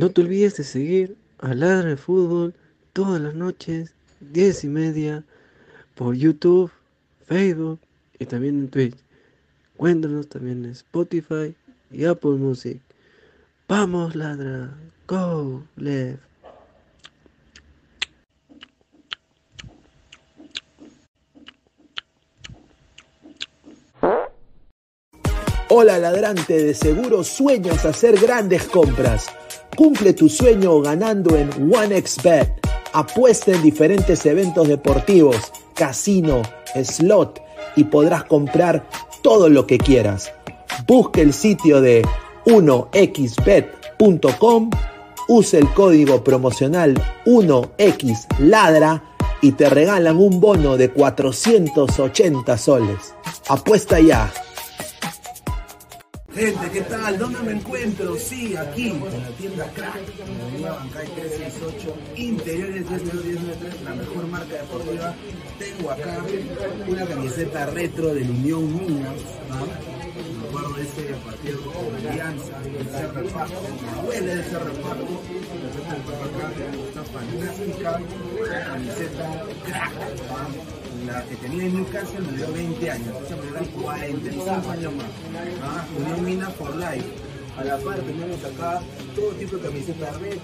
[0.00, 2.54] No te olvides de seguir a Ladra de Fútbol
[2.94, 5.24] todas las noches, 10 y media,
[5.94, 6.70] por YouTube,
[7.26, 7.78] Facebook
[8.18, 8.96] y también en Twitch.
[9.76, 11.54] Cuéntanos también en Spotify
[11.90, 12.80] y Apple Music.
[13.68, 14.74] Vamos, ladra.
[15.06, 16.22] Go, left.
[25.68, 29.26] Hola ladrante, de seguro sueñas hacer grandes compras.
[29.76, 32.60] Cumple tu sueño ganando en OneXBet.
[32.92, 35.36] Apuesta en diferentes eventos deportivos,
[35.74, 36.42] casino,
[36.82, 37.40] slot
[37.76, 38.84] y podrás comprar
[39.22, 40.32] todo lo que quieras.
[40.86, 42.04] Busca el sitio de
[42.46, 43.50] 1xbet.com,
[45.28, 49.02] use el código promocional 1xladra
[49.40, 53.14] y te regalan un bono de 480 soles.
[53.48, 54.32] Apuesta ya.
[56.40, 57.18] Gente, ¿qué tal?
[57.18, 58.16] ¿Dónde me encuentro?
[58.16, 60.00] Sí, aquí, en la tienda Crack,
[60.56, 65.14] en la Bancay 368, interiores 10993, la mejor marca deportiva.
[65.58, 66.24] Tengo acá
[66.88, 69.20] una camiseta retro del Unión Minas,
[69.50, 69.66] ¿no?
[69.66, 75.20] Me acuerdo de ese partido con Alianza, ese reparto, me duele ese reparto.
[75.60, 76.52] La tengo acá,
[76.88, 78.00] esta fantástica
[78.64, 80.79] camiseta Crack, ¿no?
[81.10, 85.06] La que tenía en Newcastle me dio 20 años, esa me da 45 años más.
[85.62, 85.84] ¿ah?
[85.98, 87.06] Unión Mina for Life.
[87.58, 88.80] A la par tenemos acá
[89.14, 90.38] todo tipo de camisetas red,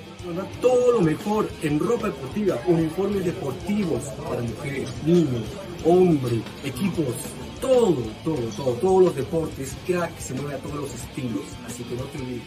[0.60, 5.44] todo lo mejor en ropa deportiva, uniformes deportivos para mujeres, niños,
[5.84, 7.14] hombres, equipos,
[7.60, 11.94] todo, todo, todo, todos los deportes, crack se mueve a todos los estilos, así que
[11.94, 12.42] no te olvides.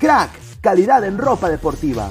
[0.00, 0.30] Crack,
[0.60, 2.10] calidad en ropa deportiva.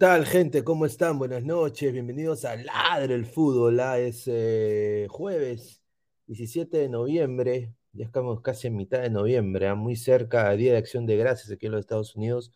[0.00, 0.64] Tal, gente?
[0.64, 1.18] ¿Cómo están?
[1.18, 1.92] Buenas noches.
[1.92, 3.80] Bienvenidos a Ladre el Fútbol.
[3.80, 5.82] Ah, Es eh, jueves
[6.26, 7.74] 17 de noviembre.
[7.92, 11.50] Ya estamos casi en mitad de noviembre, ah, muy cerca, Día de Acción de Gracias
[11.50, 12.50] aquí en los Estados Unidos.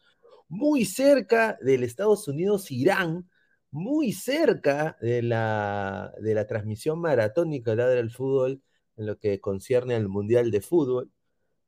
[0.49, 3.29] Muy cerca del Estados Unidos-Irán.
[3.71, 8.63] Muy cerca de la, de la transmisión maratónica de Ladre el Fútbol
[8.97, 11.11] en lo que concierne al Mundial de Fútbol.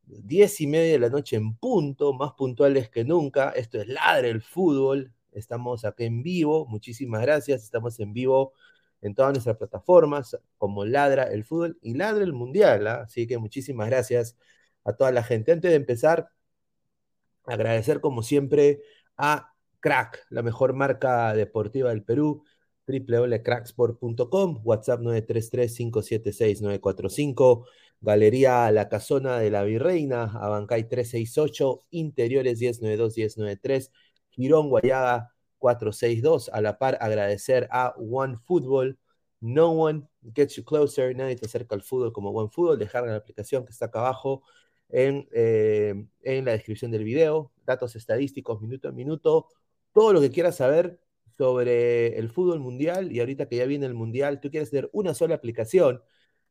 [0.05, 3.51] Diez y media de la noche en punto, más puntuales que nunca.
[3.51, 5.13] Esto es Ladre el Fútbol.
[5.37, 6.67] Estamos acá en vivo.
[6.67, 7.63] Muchísimas gracias.
[7.63, 8.53] Estamos en vivo
[9.03, 12.87] en todas nuestras plataformas, como Ladra el Fútbol y Ladra el Mundial.
[12.87, 13.03] ¿ah?
[13.03, 14.37] Así que muchísimas gracias
[14.85, 15.53] a toda la gente.
[15.53, 16.31] Antes de empezar,
[17.45, 18.81] agradecer como siempre
[19.17, 22.43] a Crack, la mejor marca deportiva del Perú,
[22.87, 27.67] www.cracksport.com, WhatsApp 933-576-945,
[28.01, 33.91] Galería La Casona de la Virreina, Abancay 368, Interiores 1092-1093,
[34.37, 36.51] Girón Guayaga 462.
[36.53, 38.99] A la par, agradecer a One Football.
[39.41, 41.15] No one gets you closer.
[41.17, 42.79] Nadie te acerca al fútbol como One Football.
[42.79, 44.43] Dejar la aplicación que está acá abajo
[44.89, 47.53] en, eh, en la descripción del video.
[47.65, 49.49] Datos estadísticos, minuto a minuto.
[49.93, 51.01] Todo lo que quieras saber
[51.37, 53.13] sobre el fútbol mundial.
[53.13, 56.03] Y ahorita que ya viene el mundial, tú quieres tener una sola aplicación.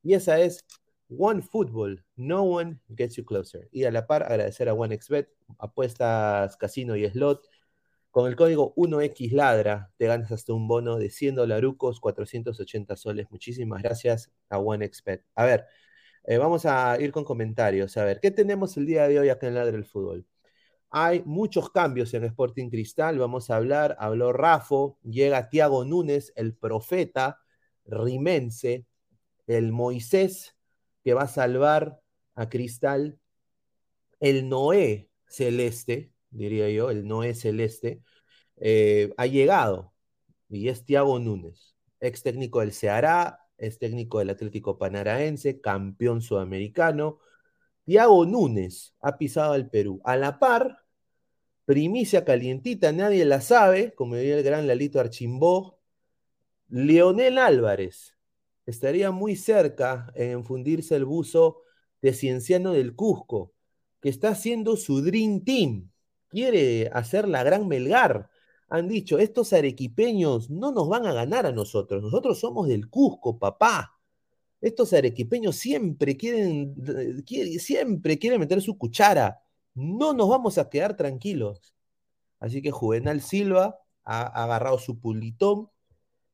[0.03, 0.65] Y esa es
[1.09, 3.67] One Football, no one gets you closer.
[3.71, 7.47] Y a la par agradecer a OneXBet, apuestas, casino y slot
[8.15, 13.27] Con el código 1XLadra te ganas hasta un bono de 100 dolarucos, 480 soles.
[13.29, 15.25] Muchísimas gracias a OneXpet.
[15.35, 15.65] A ver,
[16.23, 17.97] eh, vamos a ir con comentarios.
[17.97, 20.25] A ver, ¿qué tenemos el día de hoy acá en Ladra el Fútbol?
[20.91, 23.19] Hay muchos cambios en Sporting Cristal.
[23.19, 23.97] Vamos a hablar.
[23.99, 24.97] Habló Rafo.
[25.03, 27.41] Llega Tiago Núñez, el profeta
[27.85, 28.85] rimense,
[29.45, 30.55] el Moisés
[31.03, 31.99] que va a salvar
[32.33, 33.19] a Cristal.
[34.21, 38.01] El Noé celeste, diría yo, el Noé celeste,
[38.57, 39.93] eh, ha llegado
[40.49, 47.19] y es Tiago Núñez, ex técnico del Ceará, es técnico del Atlético Panaraense, campeón sudamericano.
[47.85, 50.01] Tiago Núñez ha pisado al Perú.
[50.03, 50.85] A la par,
[51.65, 55.79] primicia calientita, nadie la sabe, como diría el gran Lalito Archimbó,
[56.69, 58.15] Leonel Álvarez
[58.65, 61.61] estaría muy cerca en fundirse el buzo
[62.01, 63.53] de Cienciano del Cusco,
[64.01, 65.91] que está haciendo su Dream Team.
[66.35, 68.29] Quiere hacer la gran Melgar.
[68.67, 72.03] Han dicho, estos arequipeños no nos van a ganar a nosotros.
[72.03, 73.97] Nosotros somos del Cusco, papá.
[74.59, 76.75] Estos arequipeños siempre quieren,
[77.57, 79.43] siempre quieren meter su cuchara.
[79.75, 81.73] No nos vamos a quedar tranquilos.
[82.41, 85.69] Así que Juvenal Silva ha agarrado su pulitón,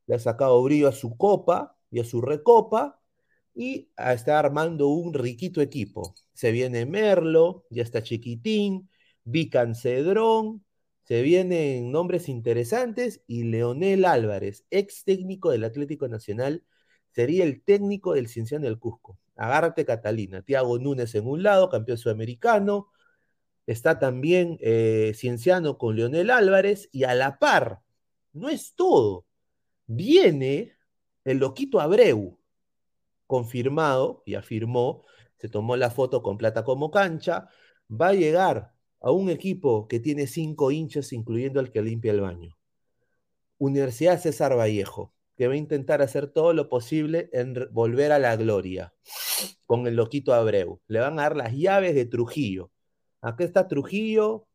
[0.08, 3.00] le ha sacado brillo a su copa y a su recopa
[3.53, 6.15] y está armando un riquito equipo.
[6.34, 8.89] Se viene Merlo, ya está Chiquitín,
[9.24, 10.63] Vican Cedrón,
[11.04, 16.63] se vienen nombres interesantes y Leonel Álvarez, ex técnico del Atlético Nacional,
[17.12, 19.18] sería el técnico del Cienciano del Cusco.
[19.36, 22.90] Agárrate Catalina, Tiago Núñez en un lado, campeón sudamericano,
[23.66, 27.82] está también eh, Cienciano con Leonel Álvarez y a la par,
[28.34, 29.25] no es todo,
[29.88, 30.75] viene
[31.25, 32.40] el loquito Abreu,
[33.28, 35.04] confirmado y afirmó,
[35.38, 37.50] se tomó la foto con plata como cancha,
[37.90, 42.22] va a llegar a un equipo que tiene cinco hinchas, incluyendo el que limpia el
[42.22, 42.58] baño.
[43.58, 48.36] Universidad César Vallejo, que va a intentar hacer todo lo posible en volver a la
[48.36, 48.93] gloria
[49.65, 50.79] con el loquito Abreu.
[50.88, 52.72] Le van a dar las llaves de Trujillo.
[53.22, 54.48] Acá está Trujillo,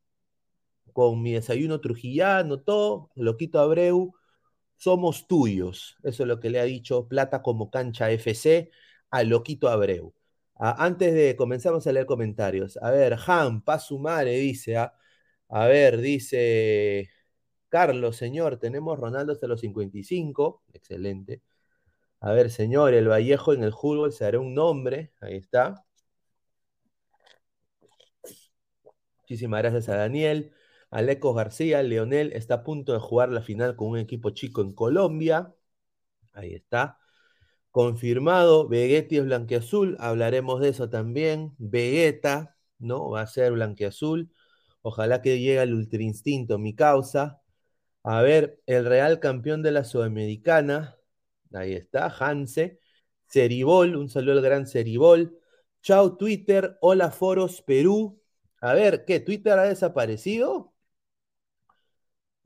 [0.92, 4.14] con mi desayuno trujillano, todo, loquito Abreu,
[4.76, 5.96] somos tuyos.
[6.02, 8.70] Eso es lo que le ha dicho Plata como cancha FC
[9.10, 10.14] a Loquito Abreu.
[10.58, 12.78] Ah, antes de comenzar, vamos a leer comentarios.
[12.82, 14.94] A ver, Han, Pazumare dice, ah,
[15.48, 17.10] a ver, dice
[17.68, 20.64] Carlos, señor, tenemos Ronaldo hasta los 55.
[20.72, 21.42] Excelente.
[22.20, 25.12] A ver, señor, el Vallejo en el fútbol se hará un nombre.
[25.20, 25.84] Ahí está.
[29.20, 30.52] Muchísimas gracias a Daniel.
[30.90, 34.72] Aleco García, Leonel está a punto de jugar la final con un equipo chico en
[34.72, 35.54] Colombia.
[36.34, 36.98] Ahí está.
[37.76, 41.54] Confirmado, Vegetti es blanqueazul, hablaremos de eso también.
[41.59, 43.11] Vegeta, ¿no?
[43.11, 44.33] Va a ser blanqueazul.
[44.83, 47.42] Ojalá que llegue el ultra instinto, mi causa.
[48.04, 50.97] A ver, el real campeón de la Sudamericana.
[51.54, 52.80] Ahí está, Hanse.
[53.28, 55.38] Ceribol, un saludo al gran Ceribol.
[55.83, 58.21] Chao Twitter, hola Foros Perú.
[58.62, 59.21] A ver, ¿qué?
[59.21, 60.75] ¿Twitter ha desaparecido?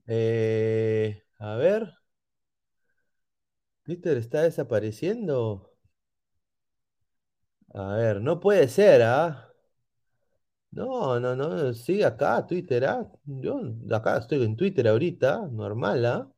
[0.06, 1.99] Eh, a ver.
[3.90, 5.72] Twitter está desapareciendo.
[7.74, 9.52] A ver, no puede ser, ¿ah?
[10.72, 13.08] No, no, no, sigue acá, Twitter, ¿ah?
[13.24, 13.60] Yo
[13.92, 16.30] acá estoy en Twitter ahorita, normal, ¿ah?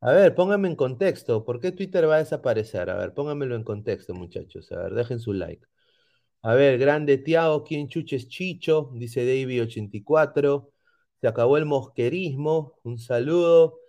[0.00, 2.90] A ver, pónganme en contexto, ¿por qué Twitter va a desaparecer?
[2.90, 4.70] A ver, pónganmelo en contexto, muchachos.
[4.72, 5.66] A ver, dejen su like.
[6.42, 8.90] A ver, grande Tiago, ¿quién chuches Chicho?
[8.94, 10.70] Dice Davy84.
[11.20, 12.78] Se acabó el mosquerismo.
[12.84, 13.81] Un saludo.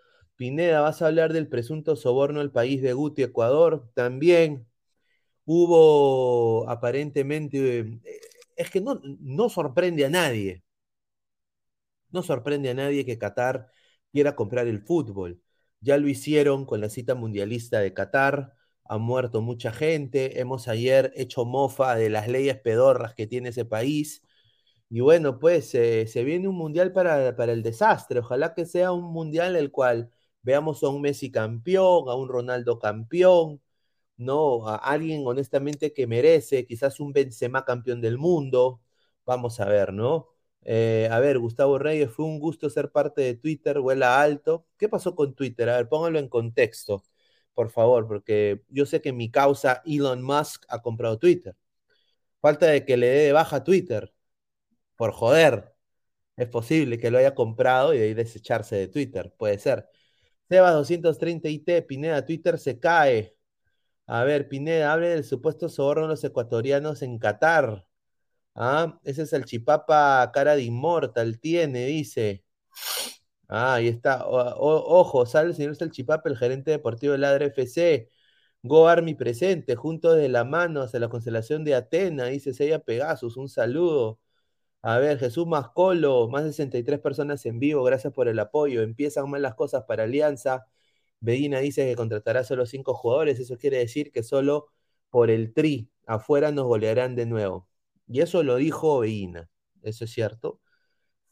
[0.43, 3.89] Pineda, ¿vas a hablar del presunto soborno al país de Guti, Ecuador?
[3.93, 4.67] También
[5.45, 7.79] hubo aparentemente.
[7.79, 8.01] Eh,
[8.57, 10.63] es que no, no sorprende a nadie.
[12.11, 13.71] No sorprende a nadie que Qatar
[14.11, 15.41] quiera comprar el fútbol.
[15.79, 18.53] Ya lo hicieron con la cita mundialista de Qatar.
[18.85, 20.41] Ha muerto mucha gente.
[20.41, 24.23] Hemos ayer hecho mofa de las leyes pedorras que tiene ese país
[24.93, 28.19] y bueno, pues eh, se viene un mundial para, el desastre.
[28.19, 30.11] Ojalá que sea un mundial el cual
[30.43, 33.61] veamos a un Messi campeón, a un Ronaldo campeón,
[34.17, 34.67] ¿no?
[34.67, 38.81] A alguien honestamente que merece, quizás un Benzema campeón del mundo.
[39.25, 40.29] Vamos a ver, ¿no?
[40.63, 44.67] Eh, a ver, Gustavo Reyes, fue un gusto ser parte de Twitter, vuela alto.
[44.77, 45.69] ¿Qué pasó con Twitter?
[45.69, 47.03] A ver, póngalo en contexto,
[47.53, 51.55] por favor, porque yo sé que mi causa Elon Musk ha comprado Twitter.
[52.41, 54.13] Falta de que le dé de baja Twitter
[54.97, 55.73] por joder.
[56.37, 59.89] Es posible que lo haya comprado y de ahí desecharse de Twitter, puede ser.
[60.53, 63.35] Sebas 230 IT, Pineda, Twitter se cae.
[64.05, 67.87] A ver, Pineda, hable del supuesto soborno de los ecuatorianos en Qatar.
[68.55, 72.45] Ah, ese es el chipapa cara de inmortal, tiene, dice.
[73.47, 74.25] Ah, ahí está.
[74.27, 78.09] Ojo, sale el señor Salchipape, el gerente deportivo del Ladra FC.
[78.61, 83.37] Go Army presente, juntos de la mano hacia la constelación de Atena, dice Seiya Pegasus,
[83.37, 84.19] un saludo.
[84.83, 88.81] A ver, Jesús Mascolo, más de 63 personas en vivo, gracias por el apoyo.
[88.83, 90.67] Empiezan mal las cosas para Alianza.
[91.21, 94.67] Beguina dice que contratará solo cinco jugadores, eso quiere decir que solo
[95.09, 97.69] por el tri afuera nos golearán de nuevo.
[98.07, 99.49] Y eso lo dijo Beguina,
[99.83, 100.59] eso es cierto.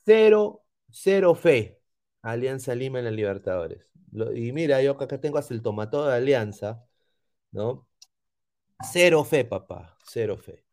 [0.05, 1.79] Cero, cero fe.
[2.24, 3.88] Alianza Lima en la Libertadores.
[4.12, 6.86] Lo- y mira, yo acá tengo hasta el tomató de Alianza,
[7.51, 7.88] ¿no?
[8.93, 10.63] Cero fe, papá, cero fe.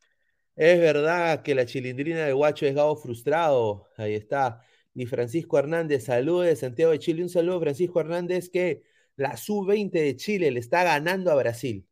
[0.58, 3.88] Es verdad que la chilindrina de Guacho es Gabo frustrado.
[3.96, 4.60] Ahí está.
[4.94, 7.22] Y Francisco Hernández, saludos de Santiago de Chile.
[7.22, 8.82] Un saludo, Francisco Hernández, que
[9.16, 11.86] la sub-20 de Chile le está ganando a Brasil.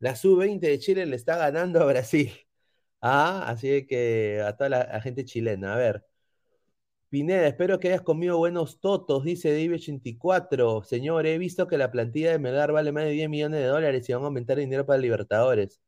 [0.00, 2.32] La sub-20 de Chile le está ganando a Brasil.
[3.02, 5.74] Ah, así que a toda la gente chilena.
[5.74, 6.04] A ver.
[7.08, 10.84] Pineda, espero que hayas comido buenos totos, dice David84.
[10.84, 14.08] Señor, he visto que la plantilla de Melgar vale más de 10 millones de dólares
[14.08, 15.80] y van a aumentar el dinero para Libertadores.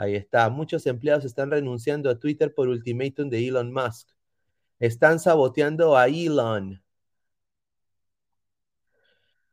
[0.00, 0.48] Ahí está.
[0.48, 4.08] Muchos empleados están renunciando a Twitter por ultimátum de Elon Musk.
[4.78, 6.82] Están saboteando a Elon.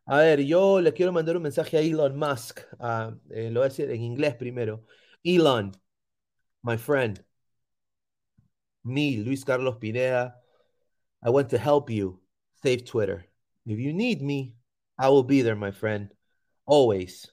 [0.06, 2.62] A ver, yo le quiero mandar un mensaje a Elon Musk.
[2.80, 4.86] Ah, eh, lo voy a decir en inglés primero.
[5.24, 5.74] Elon,
[6.64, 7.26] my friend.
[8.84, 10.42] Me, Luis Carlos Pineda.
[11.22, 12.22] I want to help you
[12.64, 13.26] save Twitter.
[13.66, 14.56] If you need me,
[14.98, 16.10] I will be there, my friend.
[16.66, 17.30] Always.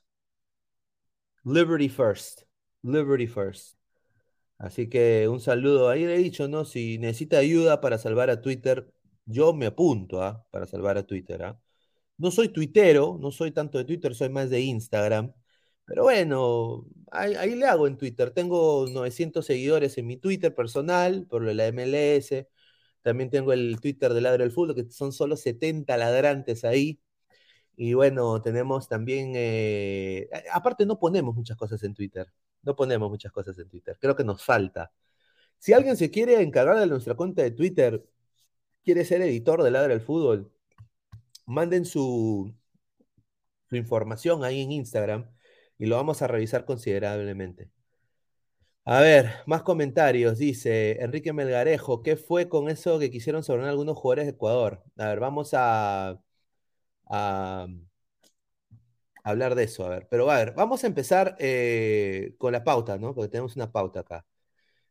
[1.45, 2.44] Liberty first.
[2.85, 3.77] Liberty first.
[4.59, 5.89] Así que un saludo.
[5.91, 6.65] Ahí le he dicho, ¿no?
[6.65, 8.93] Si necesita ayuda para salvar a Twitter,
[9.27, 10.47] yo me apunto, ¿ah?
[10.51, 11.61] Para salvar a Twitter, ¿ah?
[12.19, 15.33] No soy tuitero, no soy tanto de Twitter, soy más de Instagram.
[15.85, 18.31] Pero bueno, ahí, le hago en Twitter.
[18.31, 22.49] Tengo 900 seguidores en mi Twitter personal, por lo de la MLS.
[23.03, 27.01] También tengo el Twitter de Ladre del Fútbol, que son solo 70 ladrantes ahí.
[27.77, 32.29] Y bueno, tenemos también, eh, aparte no ponemos muchas cosas en Twitter,
[32.65, 34.93] no ponemos muchas cosas en Twitter, creo que nos falta.
[35.59, 38.05] Si alguien se quiere encargar de nuestra cuenta de Twitter,
[38.85, 40.53] quiere ser editor de Ladre del Fútbol,
[41.47, 42.55] manden su,
[43.69, 45.31] su información ahí en Instagram
[45.79, 47.71] y lo vamos a revisar considerablemente.
[48.87, 50.39] A ver, más comentarios.
[50.39, 54.83] Dice Enrique Melgarejo, ¿qué fue con eso que quisieron sobrenar algunos jugadores de Ecuador?
[54.99, 56.21] A ver, vamos a
[59.25, 59.87] hablar de eso.
[59.87, 63.15] A ver, pero a ver, vamos a empezar eh, con la pauta, ¿no?
[63.15, 64.27] Porque tenemos una pauta acá.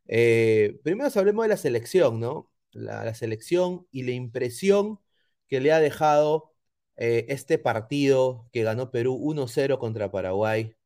[0.06, 2.52] Eh, primero hablemos de la selección, ¿no?
[2.72, 5.00] La, selección y la impresión
[5.48, 6.54] que le ha dejado
[6.96, 10.76] eh, este partido que ganó Perú 1-0 contra Paraguay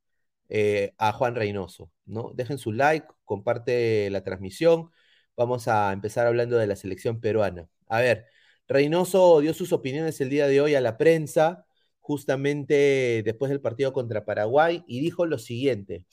[0.99, 2.33] a Juan Reynoso, ¿no?
[2.35, 4.91] Dejen su like, comparte la transmisión.
[5.37, 7.69] Vamos a empezar hablando de la selección peruana.
[7.89, 8.27] A ver,
[8.69, 11.68] Reynoso dio sus opiniones el día de hoy a la prensa,
[12.09, 16.07] justamente después del partido contra Paraguay, y dijo lo siguiente.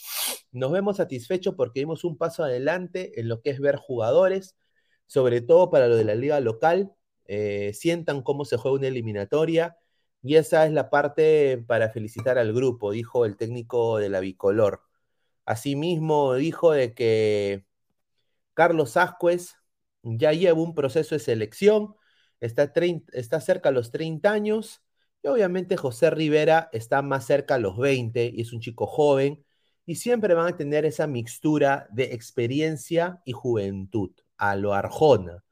[0.51, 4.58] Nos vemos satisfechos porque dimos un paso adelante en lo que es ver jugadores,
[5.08, 6.91] sobre todo para lo de la liga local,
[7.27, 9.77] eh, sientan cómo se juega una eliminatoria
[10.21, 14.81] y esa es la parte para felicitar al grupo, dijo el técnico de la bicolor.
[15.45, 17.65] Asimismo, dijo de que
[18.53, 19.55] Carlos Ascuez
[20.03, 21.95] ya lleva un proceso de selección,
[22.41, 24.84] está, 30, está cerca a los 30 años,
[25.25, 29.43] y obviamente José Rivera está más cerca a los 20 y es un chico joven,
[29.83, 35.43] y siempre van a tener esa mixtura de experiencia y juventud, a lo Arjona,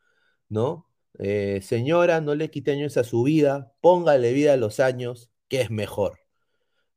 [0.47, 0.87] ¿no?
[1.17, 5.61] Eh, señora, no le quite años a su vida, póngale vida a los años, que
[5.61, 6.19] es mejor.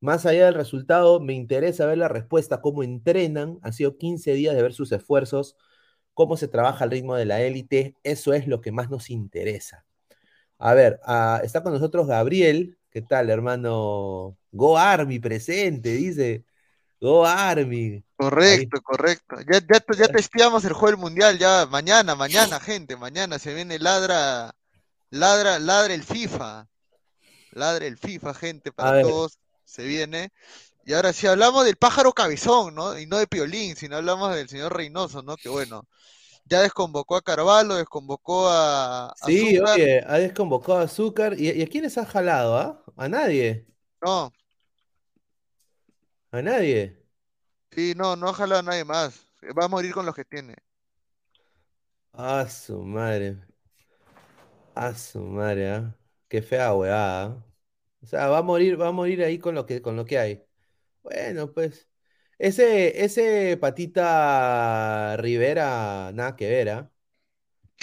[0.01, 4.55] Más allá del resultado, me interesa ver la respuesta, cómo entrenan, han sido 15 días
[4.55, 5.57] de ver sus esfuerzos,
[6.15, 9.87] cómo se trabaja al ritmo de la élite, eso es lo que más nos interesa.
[10.59, 14.37] A ver, uh, está con nosotros Gabriel, ¿qué tal, hermano?
[14.53, 16.45] Go Army presente, dice.
[17.01, 18.03] Go Army.
[18.17, 18.83] Correcto, Ahí.
[18.83, 19.37] correcto.
[19.51, 23.79] Ya, ya, ya testeamos el juego del mundial, ya mañana, mañana, gente, mañana se viene
[23.79, 24.55] ladra,
[25.11, 26.67] ladra, ladra el FIFA.
[27.53, 30.31] Ladra el FIFA, gente, para todos se viene.
[30.85, 32.99] Y ahora si hablamos del pájaro cabezón, ¿no?
[32.99, 35.37] Y no de Piolín, sino hablamos del señor Reynoso, ¿no?
[35.37, 35.83] Que bueno,
[36.49, 41.39] ya desconvocó a Carvalho, desconvocó a, a Sí, oye, ha desconvocado a Azúcar.
[41.39, 42.85] ¿Y, ¿Y, a quiénes ha jalado, ah?
[42.97, 43.67] A nadie.
[44.01, 44.33] No.
[46.31, 47.03] A nadie.
[47.73, 49.27] Sí, no, no ha jalado a nadie más.
[49.59, 50.55] Va a morir con los que tiene.
[52.13, 53.37] Ah, su madre.
[54.75, 55.97] Ah, su madre, ¿ah?
[56.29, 57.37] Qué fea weá.
[58.03, 60.19] O sea, va a morir, va a morir ahí con lo que, con lo que
[60.19, 60.45] hay.
[61.03, 61.89] Bueno, pues.
[62.39, 66.91] Ese, ese patita Rivera, nada que ver, ¿ah?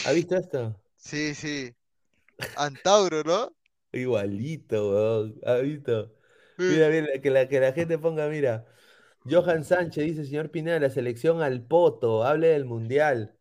[0.06, 0.80] ¿Ha visto esto?
[0.96, 1.74] Sí, sí.
[2.56, 3.56] Antauro, ¿no?
[3.92, 5.40] Igualito, weón.
[5.46, 6.14] ¿Has visto?
[6.58, 8.66] Mira, mira, que la, que la gente ponga, mira.
[9.26, 13.36] Johan Sánchez dice, señor Pineda, la selección al poto, hable del mundial.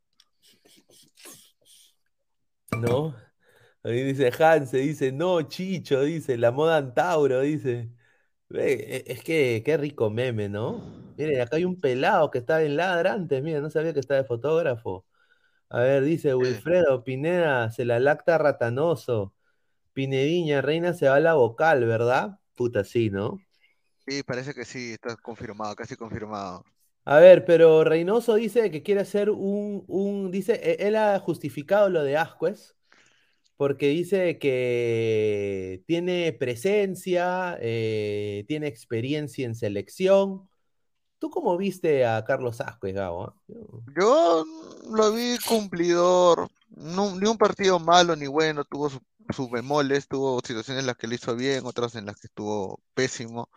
[2.78, 3.14] ¿No?
[3.82, 7.90] Ahí dice Hanse, dice, no, Chicho, dice, la moda Antauro, dice.
[8.54, 10.88] E- Es que qué rico meme, ¿no?
[11.16, 14.20] Miren, acá hay un pelado que estaba en ladra antes, mira, no sabía que estaba
[14.22, 15.06] de fotógrafo.
[15.70, 19.34] A ver, dice Wilfredo, Pineda, se la lacta ratanoso.
[19.94, 22.40] Pinediña, Reina se va a la vocal, ¿verdad?
[22.56, 23.44] Puta, sí, ¿no?
[24.06, 26.64] Sí, parece que sí, está confirmado, casi confirmado.
[27.04, 31.88] A ver, pero Reynoso dice que quiere hacer un, un, dice, e- él ha justificado
[31.88, 32.76] lo de Ascuez,
[33.62, 40.48] porque dice que tiene presencia, eh, tiene experiencia en selección.
[41.20, 43.24] ¿Tú cómo viste a Carlos Ascuez, Gabo?
[43.26, 43.36] ah?
[43.96, 44.44] Yo-
[44.90, 49.00] lo vi cumplidor, ni un partido malo ni bueno, tuvo su-
[49.32, 52.80] sus bemoles, tuvo situaciones en las que lo hizo bien, otras en las que estuvo
[52.94, 53.48] pésimo,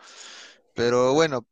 [0.76, 1.48] pero bueno,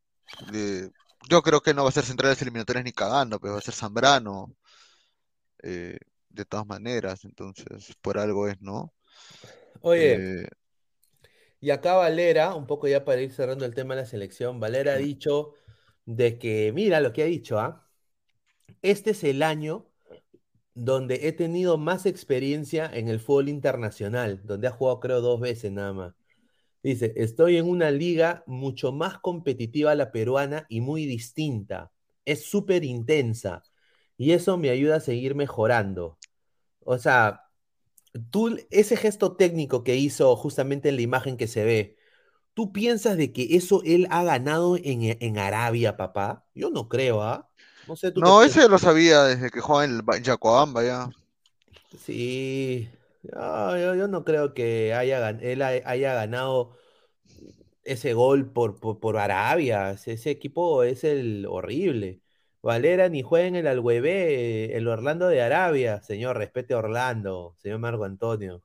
[1.30, 3.74] yo creo que no va a ser centrales eliminatorias ni cagando, pero va a ser
[3.74, 4.54] Zambrano,
[5.64, 5.98] eh,
[6.34, 8.94] de todas maneras, entonces por algo es, ¿no?
[9.82, 10.48] Oye, Eh,
[11.60, 14.94] y acá Valera, un poco ya para ir cerrando el tema de la selección, Valera
[14.94, 15.54] ha dicho
[16.06, 17.90] de que, mira lo que ha dicho, ¿ah?
[18.82, 19.88] Este es el año
[20.76, 25.72] donde he tenido más experiencia en el fútbol internacional, donde ha jugado creo dos veces
[25.72, 26.16] nada más.
[26.84, 31.92] Dice, estoy en una liga mucho más competitiva a la peruana y muy distinta.
[32.26, 33.64] Es súper intensa
[34.18, 36.20] y eso me ayuda a seguir mejorando.
[36.86, 37.46] O sea,
[38.32, 41.98] tú, ese gesto técnico que hizo justamente en la imagen que se ve,
[42.56, 46.48] ¿tú piensas de que eso él ha ganado en, en Arabia, papá?
[46.56, 47.50] Yo no creo, ¿ah?
[47.86, 50.04] No sé tú no, ese lo sabía desde que jugaba en el
[50.84, 51.14] ya.
[51.98, 52.90] Sí,
[53.78, 56.76] yo, yo no creo que haya, él ha- haya ganado
[57.84, 59.92] ese gol por, por, por Arabia.
[59.92, 62.22] Ese, ese equipo es el horrible.
[62.64, 66.02] Valera ni juega en el Alhueve, el Orlando de Arabia.
[66.02, 68.64] Señor, respete a Orlando, señor Marco Antonio.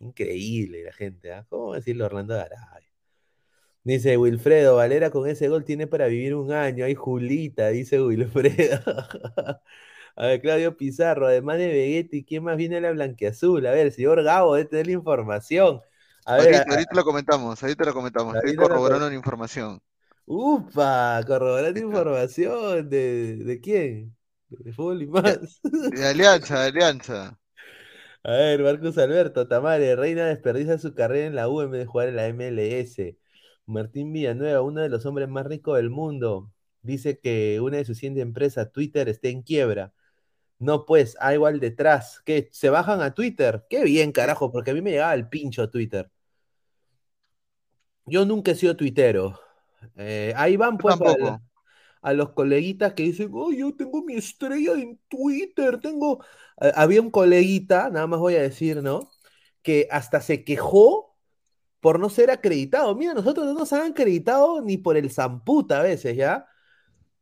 [0.00, 1.46] Increíble la gente, ¿ah?
[1.48, 2.88] ¿Cómo decirle Orlando de Arabia?
[3.84, 6.84] Dice Wilfredo, Valera con ese gol tiene para vivir un año.
[6.84, 8.80] Ay, Julita, dice Wilfredo.
[10.16, 13.64] A ver, Claudio Pizarro, además de Vegetti, ¿quién más viene a la blanqueazul?
[13.66, 15.80] A ver, señor Gabo, debe tener la información.
[16.26, 19.80] A ver, Ahorita, a- ahorita lo comentamos, ahorita lo comentamos, estoy corroborando la información.
[20.30, 21.80] Upa, corroborando Listo.
[21.80, 24.16] información de, ¿de quién?
[24.48, 25.60] De fútbol y más.
[25.90, 27.38] De Alianza, de Alianza.
[28.24, 31.86] A ver, Marcos Alberto, Tamare, Reina desperdicia su carrera en la U en vez de
[31.86, 33.16] jugar en la MLS.
[33.66, 37.98] Martín Villanueva, uno de los hombres más ricos del mundo, dice que una de sus
[37.98, 39.92] 100 empresas, Twitter, está en quiebra.
[40.58, 42.22] No, pues, hay igual detrás.
[42.24, 42.48] ¿Qué?
[42.52, 43.64] ¿Se bajan a Twitter?
[43.70, 46.10] Qué bien, carajo, porque a mí me llegaba el pincho Twitter.
[48.06, 49.38] Yo nunca he sido tuitero.
[49.96, 50.96] Eh, ahí van, pues,
[52.00, 56.24] a los coleguitas que dicen, oh, yo tengo mi estrella en Twitter, tengo...
[56.60, 59.10] Eh, había un coleguita, nada más voy a decir, ¿no?
[59.62, 61.16] Que hasta se quejó
[61.80, 62.94] por no ser acreditado.
[62.96, 66.46] Mira, nosotros no nos han acreditado ni por el zamputa a veces, ¿ya?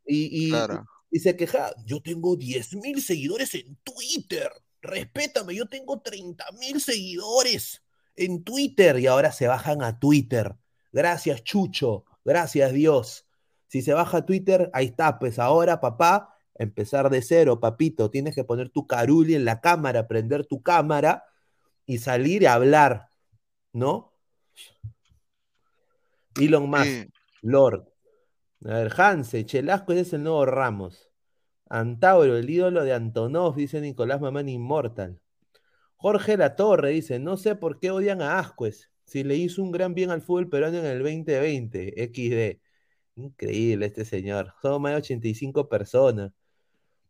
[0.05, 0.85] Y, y, Claro.
[1.11, 6.79] y se queja, yo tengo 10 mil seguidores en Twitter, respétame, yo tengo 30 mil
[6.81, 7.83] seguidores
[8.15, 10.55] en Twitter y ahora se bajan a Twitter.
[10.91, 13.25] Gracias, Chucho, gracias, Dios.
[13.67, 18.43] Si se baja Twitter, ahí está, pues ahora, papá, empezar de cero, papito, tienes que
[18.43, 21.23] poner tu caruli en la cámara, prender tu cámara
[21.85, 23.09] y salir a hablar,
[23.73, 24.13] ¿no?
[26.39, 27.09] Elon Musk.
[27.41, 27.87] Lord.
[28.65, 31.09] A ver, Hanse, Chelasco ese es el nuevo Ramos.
[31.69, 35.19] Antauro, el ídolo de Antonov, dice Nicolás Mamán Inmortal.
[35.95, 39.93] Jorge Latorre dice, no sé por qué odian a Ascuez, si le hizo un gran
[39.95, 42.61] bien al fútbol peruano en el 2020, XD.
[43.15, 46.31] Increíble este señor, somos más de 85 personas.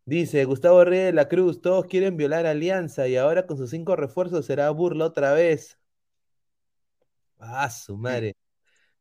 [0.05, 3.95] Dice Gustavo Reyes de la Cruz, todos quieren violar Alianza y ahora con sus cinco
[3.95, 5.79] refuerzos será burla otra vez.
[7.39, 8.35] Ah, su madre.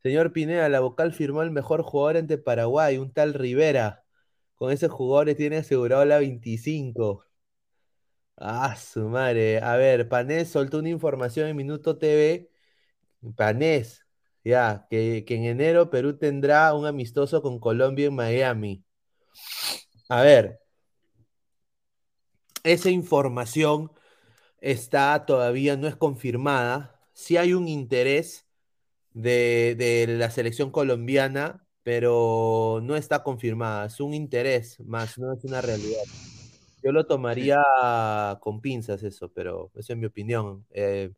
[0.03, 4.05] Señor Pineda, la vocal firmó el mejor jugador ante Paraguay, un tal Rivera.
[4.57, 7.25] Con ese jugador tiene asegurado la 25.
[8.37, 9.61] Ah, su madre.
[9.63, 12.51] A ver, Panés soltó una información en Minuto TV.
[13.35, 14.07] Panés,
[14.45, 18.85] ya, que, que en enero Perú tendrá un amistoso con Colombia en Miami.
[20.09, 20.61] A ver,
[22.63, 23.91] esa información
[24.61, 27.01] está todavía no es confirmada.
[27.13, 28.47] Sí hay un interés
[29.13, 33.87] de, de la selección colombiana, pero no está confirmada.
[33.87, 36.03] Es un interés más, no es una realidad.
[36.83, 37.63] Yo lo tomaría
[38.41, 40.67] con pinzas eso, pero eso es mi opinión.
[40.71, 41.13] Eh,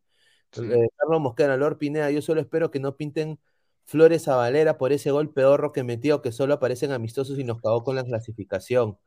[0.57, 3.39] Eh, Carlos Mosquera, Lord Pineda, yo solo espero que no pinten
[3.85, 7.61] Flores a Valera por ese gol peorro que metió, que solo aparecen amistosos y nos
[7.61, 8.99] cagó con la clasificación.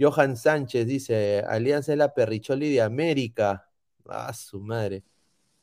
[0.00, 3.68] Johan Sánchez dice, Alianza es la perricholi de América.
[4.08, 5.04] Ah, su madre.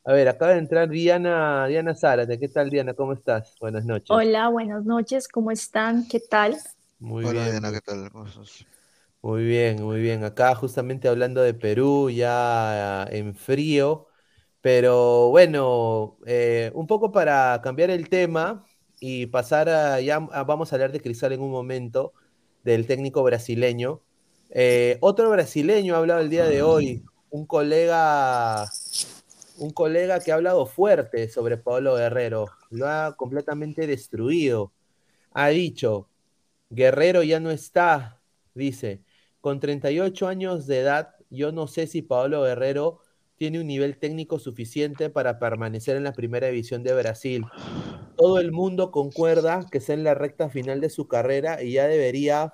[0.06, 2.40] A ver, acaba de entrar Diana, Diana Zárate.
[2.40, 2.94] ¿Qué tal, Diana?
[2.96, 3.56] ¿Cómo estás?
[3.62, 4.24] Buenas noches.
[4.24, 5.28] Hola, buenas noches.
[5.28, 6.08] ¿Cómo están?
[6.08, 6.58] ¿Qué tal?
[7.00, 7.52] Muy Hola, bien.
[7.52, 8.12] Diana, ¿qué tal?
[8.12, 8.66] ¿Cómo estás?
[9.22, 10.24] Muy bien, muy bien.
[10.24, 14.08] Acá justamente hablando de Perú, ya en frío,
[14.66, 18.66] pero bueno, eh, un poco para cambiar el tema
[19.00, 22.14] y pasar a, ya vamos a hablar de Cristal en un momento,
[22.64, 24.02] del técnico brasileño.
[24.50, 28.66] Eh, otro brasileño ha hablado el día de hoy, un colega,
[29.60, 34.74] un colega que ha hablado fuerte sobre Pablo Guerrero, lo ha completamente destruido.
[35.34, 36.10] Ha dicho,
[36.72, 38.20] Guerrero ya no está,
[38.56, 39.04] dice.
[39.42, 43.05] Con 38 años de edad, yo no sé si Pablo Guerrero
[43.38, 47.46] tiene un nivel técnico suficiente para permanecer en la primera división de Brasil.
[48.16, 51.88] Todo el mundo concuerda que está en la recta final de su carrera y ya
[51.88, 52.54] debería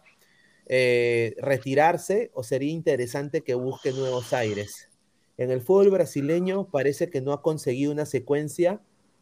[0.65, 4.89] eh, retirarse o sería interesante que busque nuevos aires.
[5.37, 8.81] En el fútbol brasileño parece que no ha conseguido una secuencia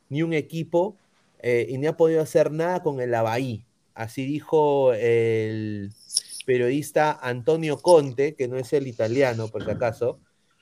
[0.10, 0.98] ni un equipo
[1.42, 3.66] eh, y no ha podido hacer nada con el Avaí.
[3.94, 5.92] Así dijo el
[6.46, 10.20] periodista Antonio Conte, que no es el italiano, por si acaso,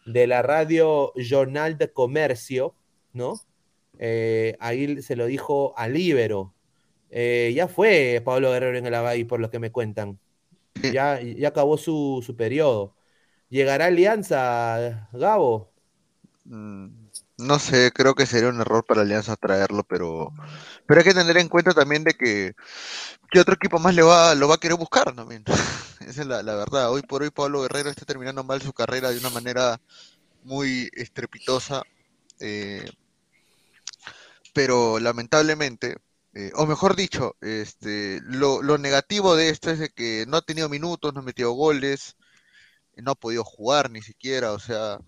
[0.07, 2.73] de la radio Jornal de Comercio,
[3.13, 3.39] ¿no?
[3.99, 6.53] Eh, ahí se lo dijo a Libero.
[7.09, 10.19] Eh, ya fue Pablo Guerrero en el Avaí, por lo que me cuentan.
[10.93, 12.95] Ya, ya acabó su, su periodo.
[13.49, 15.71] ¿Llegará Alianza, Gabo?
[16.45, 17.06] Mm,
[17.37, 20.31] No sé, creo que sería un error para Alianza traerlo, pero,
[20.87, 22.55] pero hay que tener en cuenta también de que
[23.31, 25.43] ¿qué otro equipo más le va, lo va a querer buscar también?
[25.99, 26.91] Esa es la, la verdad.
[26.91, 29.79] Hoy por hoy Pablo Guerrero está terminando mal su carrera de una manera
[30.43, 31.83] muy estrepitosa,
[32.39, 32.89] eh,
[34.53, 35.97] pero lamentablemente,
[36.33, 40.41] eh, o mejor dicho, este, lo, lo negativo de esto es de que no ha
[40.41, 42.15] tenido minutos, no ha metido goles,
[42.95, 44.99] no ha podido jugar ni siquiera, o sea,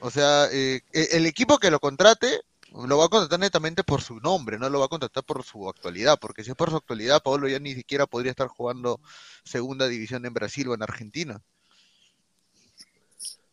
[0.00, 2.40] o sea, eh, e- el equipo que lo contrate
[2.72, 5.68] lo va a contratar netamente por su nombre, no lo va a contratar por su
[5.68, 9.00] actualidad, porque si es por su actualidad, Pablo ya ni siquiera podría estar jugando
[9.44, 11.40] segunda división en Brasil o en Argentina.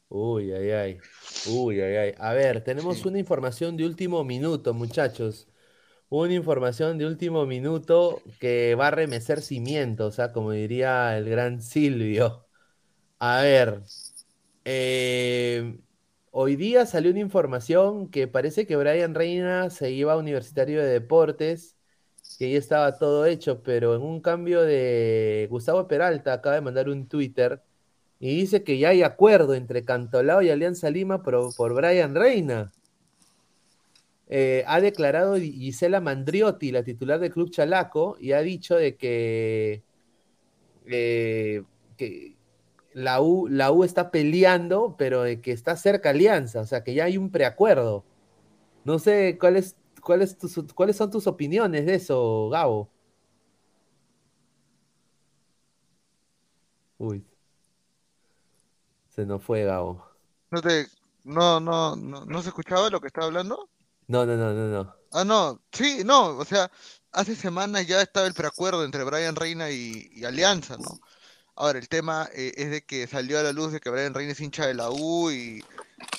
[0.09, 0.99] Uy, ay, ay.
[1.43, 2.13] Uy, ay, ay.
[2.19, 3.05] A ver, tenemos Sí.
[3.05, 5.47] una información de último minuto, muchachos.
[6.09, 11.29] Una información de último minuto que va a remecer cimientos, o sea, como diría el
[11.29, 12.47] gran Silvio.
[13.19, 13.83] A ver,
[14.65, 15.79] eh,
[16.31, 20.89] hoy día salió una información que parece que Brian Reina se iba a Universitario de
[20.89, 21.75] Deportes,
[22.39, 26.89] que ya estaba todo hecho, pero en un cambio de Gustavo Peralta acaba de mandar
[26.89, 27.61] un Twitter
[28.19, 32.71] y dice que ya hay acuerdo entre Cantolao y Alianza Lima por, por Brian Reina.
[34.29, 39.83] Eh, ha declarado Gisela Mandriotti, la titular del Club Chalaco, y ha dicho de que,
[40.85, 41.63] eh,
[41.97, 42.35] que
[42.93, 46.93] la, U, la U está peleando, pero de que está cerca Alianza, o sea que
[46.93, 48.03] ya hay un preacuerdo.
[48.85, 52.89] No sé cuál es, cuál es tus- cuáles son tus opiniones de eso, Gabo.
[56.97, 57.25] Uy,
[59.09, 60.05] se nos fue Gabo.
[60.51, 60.87] ¿No te,
[61.23, 63.69] no, no, no, no se escuchaba lo que estaba hablando?
[64.07, 64.95] No, no, no, no, no.
[65.13, 66.71] Ah, no, sí, no, o sea,
[67.11, 70.99] hace semanas ya estaba el preacuerdo entre Brian Reina y, y Alianza, ¿no?
[71.55, 74.31] Ahora, el tema eh, es de que salió a la luz de que Brian Reina
[74.33, 75.63] es hincha de la U y,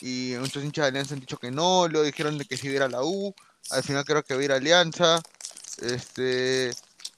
[0.00, 2.74] y muchos hinchas de Alianza han dicho que no, luego dijeron de que si iba
[2.74, 3.34] a ir a la U,
[3.70, 5.20] al final creo que va a ir a Alianza.
[5.82, 6.70] Este,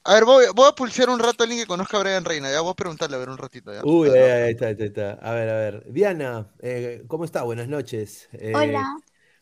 [0.04, 2.50] a ver, voy, voy a pulsar un rato a alguien que conozca a Brian Reina,
[2.50, 3.86] ya voy a preguntarle a ver un ratito ya.
[3.86, 5.12] Uy, ahí, ahí está, ahí está.
[5.14, 5.92] A ver, a ver.
[5.92, 7.42] Diana, eh, ¿cómo está?
[7.42, 8.28] Buenas noches.
[8.32, 8.96] Eh, Hola.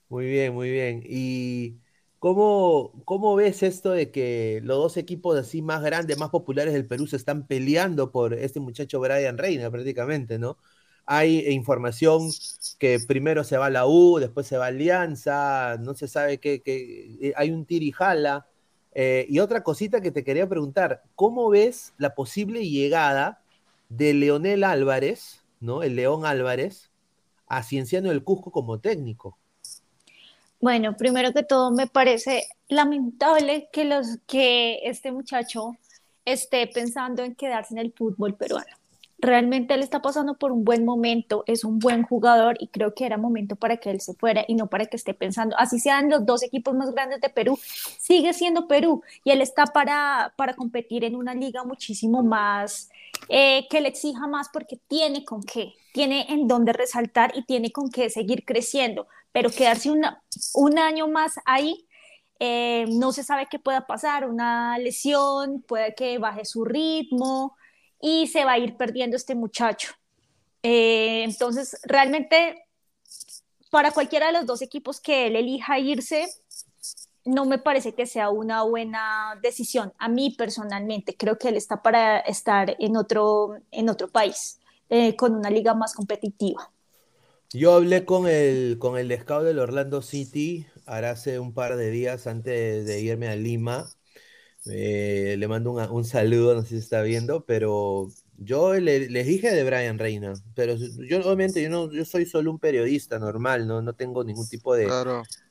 [0.09, 1.03] muy bien, muy bien.
[1.05, 1.82] ¿Y
[2.23, 6.87] cómo, cómo ves esto de que los dos equipos así más grandes, más populares del
[6.87, 10.57] Perú se están peleando por este muchacho Brian Reina prácticamente, ¿no?
[11.05, 12.31] Hay información
[12.79, 17.51] que primero se va la U, después se va Alianza, no se sabe qué, hay
[17.51, 18.47] un tirijala.
[18.95, 23.43] Eh, y otra cosita que te quería preguntar, ¿cómo ves la posible llegada
[23.89, 25.83] de Leonel Álvarez, ¿no?
[25.83, 26.93] El León Álvarez,
[27.49, 29.39] a Cienciano del Cusco como técnico?
[30.63, 35.77] Bueno, primero que todo, me parece lamentable que, los, que este muchacho
[36.25, 38.73] esté pensando en quedarse en el fútbol peruano.
[39.23, 43.07] Realmente él está pasando por un buen momento, es un buen jugador y creo que
[43.07, 46.11] era momento para que él se fuera y no para que esté pensando, así sean
[46.11, 47.57] los dos equipos más grandes de Perú,
[48.01, 52.91] sigue siendo Perú y él está para, para competir en una liga muchísimo más,
[53.29, 55.73] eh, que le exija más porque tiene con qué.
[55.93, 59.89] tiene en dónde resaltar y tiene con qué seguir creciendo, pero quedarse
[60.55, 61.87] un año más ahí,
[62.41, 67.55] eh, no se sabe qué pueda pasar, una lesión, puede que baje su ritmo
[68.03, 69.95] y se va a ir perdiendo este muchacho.
[70.63, 72.67] Eh, entonces, realmente,
[73.71, 76.29] para cualquiera de los dos equipos que él elija irse,
[77.25, 79.93] no me parece que sea una buena decisión.
[79.99, 84.59] A mí personalmente, creo que él está para estar en otro, en otro país,
[84.91, 86.71] eh, con una liga más competitiva.
[87.53, 92.27] Yo hablé con el, con el scout del Orlando City hace un par de días
[92.27, 93.89] antes de irme a Lima.
[94.67, 99.65] Eh, le mando un, saludo, no sé si está viendo, pero yo les dije de
[99.65, 103.93] Brian Reina, pero yo obviamente yo no yo soy solo un periodista normal, no, no
[103.95, 104.89] tengo ningún tipo de,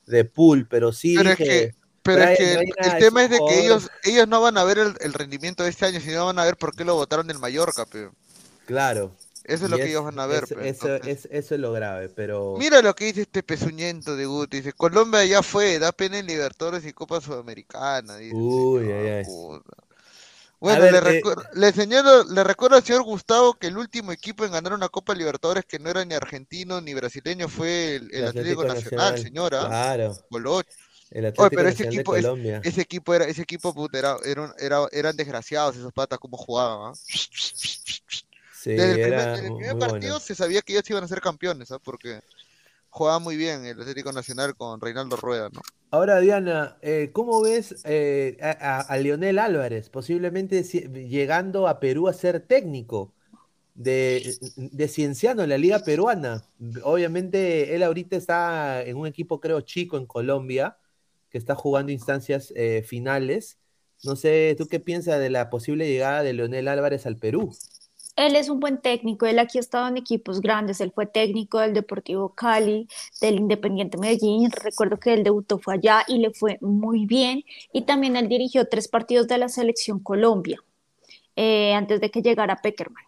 [0.06, 3.39] de pool, pero sí pero dije, es que, pero es que el, tema es de
[3.47, 6.45] que ellos ellos no van a ver el, rendimiento de este año, sino van a
[6.45, 8.13] ver por qué lo votaron del Mallorca, pero.
[8.65, 9.15] Claro.
[9.43, 10.45] Eso es lo que ellos van a ver.
[10.62, 12.56] eso, es, eso es lo grave, pero...
[12.58, 14.58] Mira lo que dice este pezuñento de Guti.
[14.58, 18.17] Dice, Colombia ya fue, da pena en Libertadores y Copa Sudamericana.
[18.32, 19.23] Uy, ay, ay.
[20.62, 21.23] Bueno, le, eh,
[21.54, 25.15] le, señalo, le recuerdo al señor Gustavo que el último equipo en ganar una Copa
[25.15, 29.65] Libertadores que no era ni argentino ni brasileño fue el, Atlético, Nacional, señora.
[29.65, 30.15] Claro.
[31.10, 34.17] El Atlético pero ese equipo, ese equipo era, ese equipo era,
[34.60, 36.93] era, eran desgraciados esos patas como jugaban.
[38.62, 42.19] Sí, desde el primer, partido se sabía que ellos iban a ser campeones, porque
[42.91, 45.62] jugaba muy bien el Atlético Nacional con Reinaldo Rueda, ¿no?
[45.89, 52.39] Ahora, Diana, eh, ¿cómo ves eh, a, Lionel Álvarez posiblemente llegando a Perú a ser
[52.41, 53.15] técnico
[53.74, 56.45] de, de Cienciano en la Liga Peruana?
[56.84, 60.78] Obviamente, él ahorita está en un equipo, creo, chico en Colombia,
[61.32, 63.58] que está jugando instancias eh, finales.
[64.04, 67.56] No sé, ¿tú qué piensas de la posible llegada de Leonel Álvarez al Perú?
[68.15, 71.60] Él es un buen técnico, él aquí ha estado en equipos grandes, él fue técnico
[71.60, 72.88] del Deportivo Cali,
[73.21, 77.84] del Independiente Medellín, recuerdo que él debutó fue allá y le fue muy bien, y
[77.84, 80.62] también él dirigió tres partidos de la selección Colombia,
[81.36, 83.04] eh, antes de que llegara Peckerman.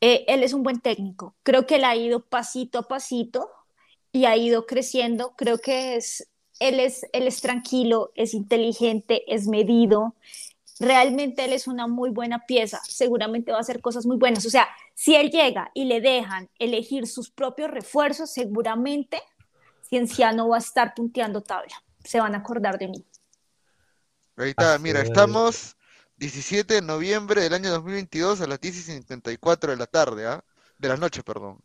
[0.00, 3.48] Eh, él es un buen técnico, creo que él ha ido pasito a pasito
[4.12, 9.46] y ha ido creciendo, creo que es, él es, él es tranquilo, es inteligente, es
[9.46, 10.14] medido,
[10.78, 14.44] realmente él es una muy buena pieza, seguramente va a hacer cosas muy buenas.
[14.46, 19.22] O sea, si él llega y le dejan elegir sus propios refuerzos, seguramente
[19.88, 21.74] Cienciano va a estar punteando tabla.
[22.04, 23.04] Se van a acordar de mí.
[24.36, 25.76] Ahí está, mira, estamos
[26.18, 30.44] 17 de noviembre del año 2022 a las 10.54 de la tarde, ¿ah?
[30.78, 31.58] De la noche, perdón.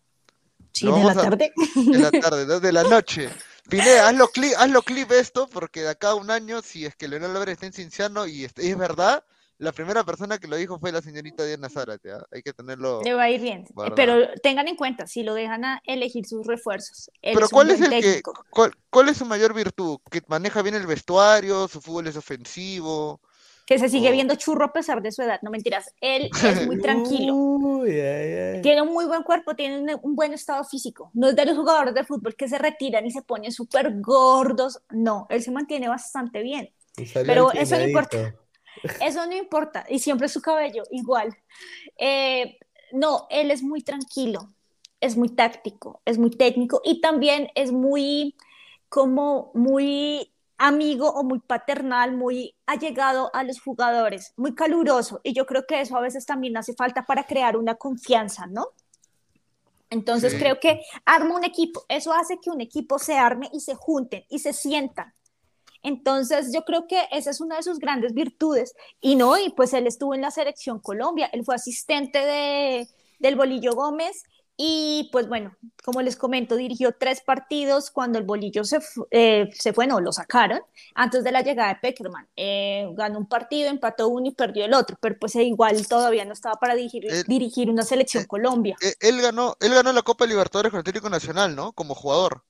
[0.72, 1.54] Sí, de la tarde.
[1.76, 3.30] De la tarde, de la noche.
[3.72, 7.08] Pineda, hazlo clip, hazlo clip esto, porque de acá a un año, si es que
[7.08, 9.24] Leonel Álvarez está en Cinciano y es, verdad,
[9.60, 12.12] la primera persona que lo dijo fue la señorita Diana Zárate.
[12.12, 12.26] ¿ah?
[12.34, 13.02] Hay que tenerlo.
[13.02, 13.66] Le va a ir bien.
[13.96, 17.10] Pero tengan en cuenta, si lo dejan a elegir sus refuerzos.
[17.22, 18.22] Pero ¿cuál es el que,
[18.90, 20.00] cuál, es su mayor virtud?
[20.12, 21.70] ¿Que maneja bien el vestuario?
[21.70, 23.22] ¿Su fútbol es ofensivo?
[23.72, 24.12] Que se sigue oh.
[24.12, 27.84] viendo churro a pesar de su edad, no mentiras, él es muy tranquilo,
[28.62, 31.94] tiene un muy buen cuerpo, tiene un, buen estado físico, no es de los jugadores
[31.94, 36.42] de fútbol que se retiran y se ponen súper gordos, no, él se mantiene bastante
[36.42, 36.70] bien,
[37.14, 38.36] pero eso no importa,
[39.00, 41.34] eso no importa, y siempre su cabello igual,
[41.98, 42.58] eh,
[42.92, 44.54] no, él es muy tranquilo,
[45.00, 46.82] es muy táctico, es muy técnico.
[46.84, 48.36] Y también es muy
[48.90, 50.31] como muy
[50.62, 55.20] amigo o muy paternal, muy allegado a los jugadores, muy caluroso.
[55.24, 58.68] Y yo creo que eso a veces también hace falta para crear una confianza, ¿no?
[59.90, 63.76] Entonces creo que arma un equipo, eso hace que un equipo se arme y se
[63.76, 65.14] junten y se sientan.
[65.84, 68.74] Entonces yo creo que esa es una de sus grandes virtudes.
[69.02, 72.88] Y no, y pues él estuvo en la selección Colombia, él fue asistente de,
[73.20, 74.24] del Bolillo Gómez
[74.64, 78.78] y pues bueno, como les comento, dirigió tres partidos cuando el bolillo se,
[79.10, 80.62] eh, se fue, no, lo sacaron
[80.94, 82.28] antes de la llegada de Peckerman.
[82.36, 86.34] Eh, ganó un partido, empató uno y perdió el otro, pero pues igual todavía no
[86.34, 88.78] estaba para dirigir, dirigir una selección Colombia.
[89.00, 91.72] Él ganó, él ganó la Copa Libertadores con Atlético Nacional, ¿no?
[91.72, 92.44] Como jugador.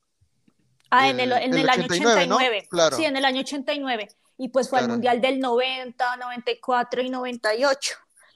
[0.89, 2.67] Ah, en el, en el, año 89.
[2.69, 2.97] Claro.
[2.97, 4.09] Sí, en el año 89.
[4.37, 7.93] Y pues fue al Mundial del 90, 94 y 98.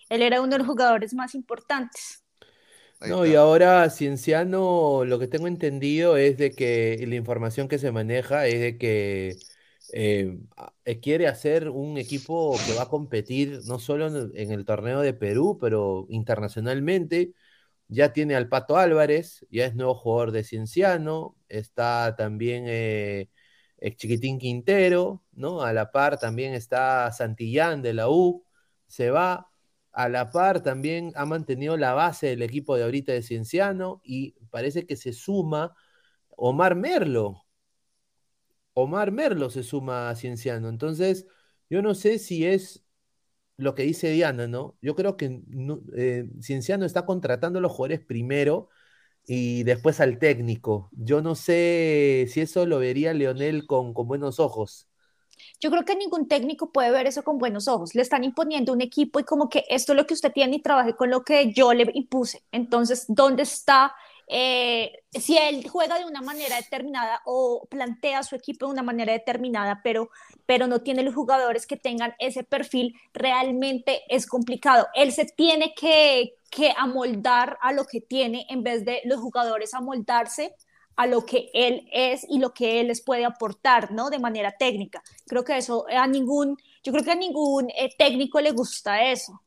[0.08, 2.22] Él era uno de los jugadores más importantes
[3.02, 7.92] no, y ahora Cienciano, lo que tengo entendido es de que la información que se
[7.92, 9.36] maneja es de que
[9.94, 10.38] eh,
[10.86, 15.14] eh, quiere hacer un equipo que va a competir no solo en el, torneo de
[15.14, 17.34] Perú, pero internacionalmente.
[17.88, 23.30] Ya tiene al Pato Álvarez, ya es nuevo jugador de Cienciano, está también eh,
[23.96, 25.62] Chiquitín Quintero, ¿no?
[25.62, 28.44] A la par también está Santillán de la U,
[28.88, 29.50] se va
[29.96, 34.34] a la par también ha mantenido la base del equipo de ahorita de Cienciano y
[34.52, 35.76] parece que se suma
[36.38, 37.46] Omar Merlo.
[38.74, 40.70] Omar Merlo se suma a Cienciano.
[40.70, 41.28] Entonces,
[41.70, 42.86] yo no sé si es
[43.58, 44.78] lo que dice Diana, ¿no?
[44.82, 45.42] Yo creo que
[45.96, 48.70] eh, Cienciano está contratando a los jugadores primero
[49.26, 50.90] y después al técnico.
[50.94, 54.90] Yo no sé si eso lo vería Leonel con, con buenos ojos.
[55.60, 57.96] Yo creo que ningún técnico puede ver eso con buenos ojos.
[57.96, 60.62] Le están imponiendo un equipo y como que esto es lo que usted tiene y
[60.62, 62.44] trabaje con lo que yo le impuse.
[62.52, 63.94] Entonces, ¿dónde está
[64.28, 69.14] eh, si él juega de una manera determinada o plantea su equipo de una manera
[69.14, 70.10] determinada, pero,
[70.46, 74.88] pero no tiene los jugadores que tengan ese perfil, realmente es complicado.
[74.96, 79.74] Él se tiene que, que amoldar a lo que tiene en vez de los jugadores
[79.74, 80.56] amoldarse
[80.96, 84.10] a lo que él es y lo que él les puede aportar, ¿no?
[84.10, 85.04] De manera técnica.
[85.28, 89.42] Creo que eso a ningún, yo creo que a ningún eh, técnico le gusta eso.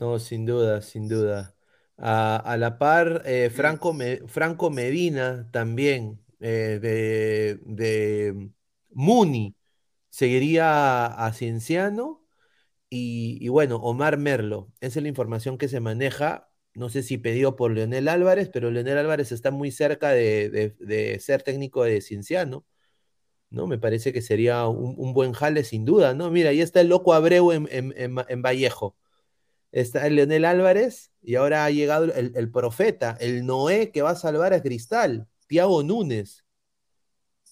[0.00, 1.54] No, sin duda, sin duda.
[1.96, 8.50] A, la par, eh, Franco, Franco, Medina también, eh, de, de,
[8.90, 9.54] Muni,
[10.10, 12.22] seguiría a Cienciano.
[12.90, 16.48] Y, bueno, Omar Merlo, esa es la información que se maneja.
[16.74, 20.74] No sé si pedido por Leonel Álvarez, pero Leonel Álvarez está muy cerca de,
[21.20, 22.64] ser técnico de Cienciano.
[23.50, 23.66] ¿no?
[23.68, 26.30] Me parece que sería un, buen jale sin duda, ¿no?
[26.30, 28.96] Mira, ahí está el loco Abreu en, en Vallejo
[29.74, 34.16] está el Leonel Álvarez y ahora ha llegado el, profeta, el Noé que va a
[34.16, 36.44] salvar a Cristal, Tiago Núñez.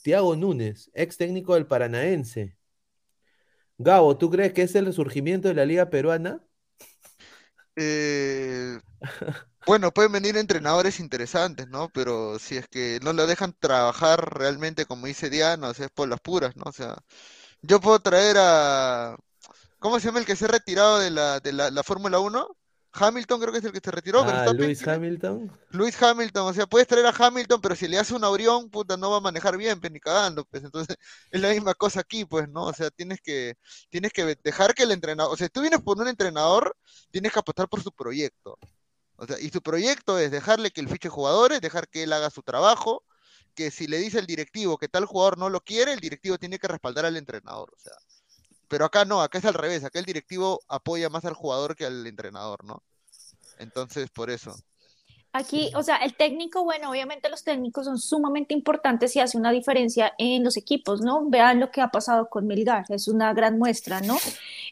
[0.03, 2.57] Tiago Núñez, ex técnico del Paranaense.
[3.77, 6.45] Gabo, ¿tú crees que es el resurgimiento de la Liga Peruana?
[7.75, 8.79] Eh,
[9.67, 11.89] bueno, pueden venir entrenadores interesantes, ¿no?
[11.93, 15.93] Pero si es que no lo dejan trabajar realmente, como dice Diana, o sea, es
[15.93, 16.65] por las puras, ¿no?
[16.67, 16.97] O sea,
[17.63, 19.17] yo puedo traer a,
[19.83, 22.57] ¿Cómo se llama el que se ha retirado de la, de la, Fórmula 1?
[22.93, 24.23] Hamilton creo que es el que se retiró.
[24.23, 25.51] Ah, Luis Hamilton.
[25.71, 28.97] Luis Hamilton, o sea, puedes traer a Hamilton, pero si le hace un aurión, puta,
[28.97, 30.63] no va a manejar bien, pues, ni cagando, pues.
[30.63, 30.97] Entonces,
[31.33, 32.67] es la misma cosa aquí, pues, ¿no?
[32.67, 33.57] O sea, tienes que,
[33.91, 36.77] tienes que dejar que el entrenador, o sea, si tú vienes por un entrenador,
[37.11, 38.57] tienes que apostar por su proyecto.
[39.23, 42.29] O sea, y su proyecto es dejarle que él fiche jugadores, dejar que él haga
[42.29, 43.05] su trabajo,
[43.55, 46.59] que si le dice el directivo que tal jugador no lo quiere, el directivo tiene
[46.59, 47.93] que respaldar al entrenador, o sea.
[48.67, 51.87] Pero acá no, acá es al revés, acá el directivo apoya más al jugador que
[51.87, 52.83] al entrenador, ¿no?
[53.59, 54.57] Entonces, por eso.
[55.35, 59.51] Aquí, o sea, el técnico, bueno, obviamente los técnicos son sumamente importantes y hace una
[59.51, 61.25] diferencia en los equipos, ¿no?
[61.31, 64.19] Vean lo que ha pasado con Melgar, es una gran muestra, ¿no?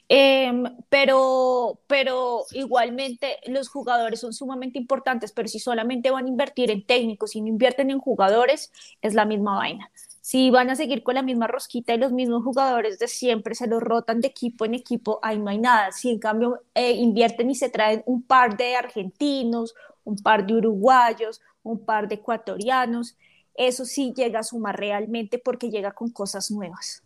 [0.09, 6.71] Em, pero, pero igualmente los jugadores son sumamente importantes, pero si solamente van a invertir
[6.71, 9.91] en técnicos y no invierten en jugadores, es la misma vaina
[10.21, 13.67] si van a seguir con la misma rosquita y los mismos jugadores de siempre se
[13.67, 15.93] los rotan de equipo en equipo, ahí no hay nada.
[15.93, 19.75] Si en cambio eh, invierten y se traen un par de argentinos,
[20.11, 23.17] un par de uruguayos, un par de ecuatorianos,
[23.55, 27.03] eso sí llega a sumar realmente porque llega con cosas nuevas.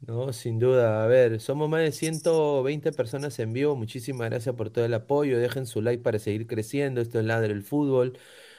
[0.00, 1.02] No, sin duda.
[1.02, 3.74] A ver, somos más de 120 personas en vivo.
[3.74, 5.38] Muchísimas gracias por todo el apoyo.
[5.38, 7.00] Dejen su like para seguir creciendo.
[7.00, 8.18] Esto es Ladre el Fútbol.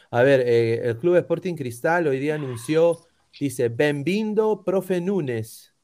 [0.09, 3.05] A ver, eh, el Club Sporting Cristal hoy día anunció
[3.39, 5.75] Dice, Benvindo, profe Núñez.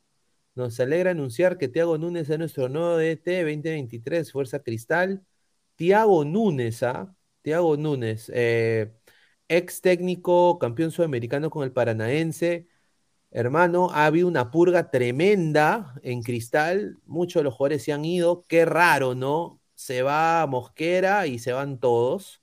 [0.56, 5.26] Nos alegra anunciar que Tiago Núñez es nuestro nuevo DT 2023, Fuerza Cristal.
[5.76, 7.16] Tiago Núñez, ¿ah?
[7.42, 8.94] Tiago Núñez, eh,
[9.48, 12.68] ex técnico, campeón sudamericano con el Paranaense.
[13.32, 17.00] Hermano, ha habido una purga tremenda en Cristal.
[17.06, 18.44] Muchos de los jugadores se han ido.
[18.48, 19.62] Qué raro, ¿no?
[19.76, 22.42] Se va Mosquera y se van todos.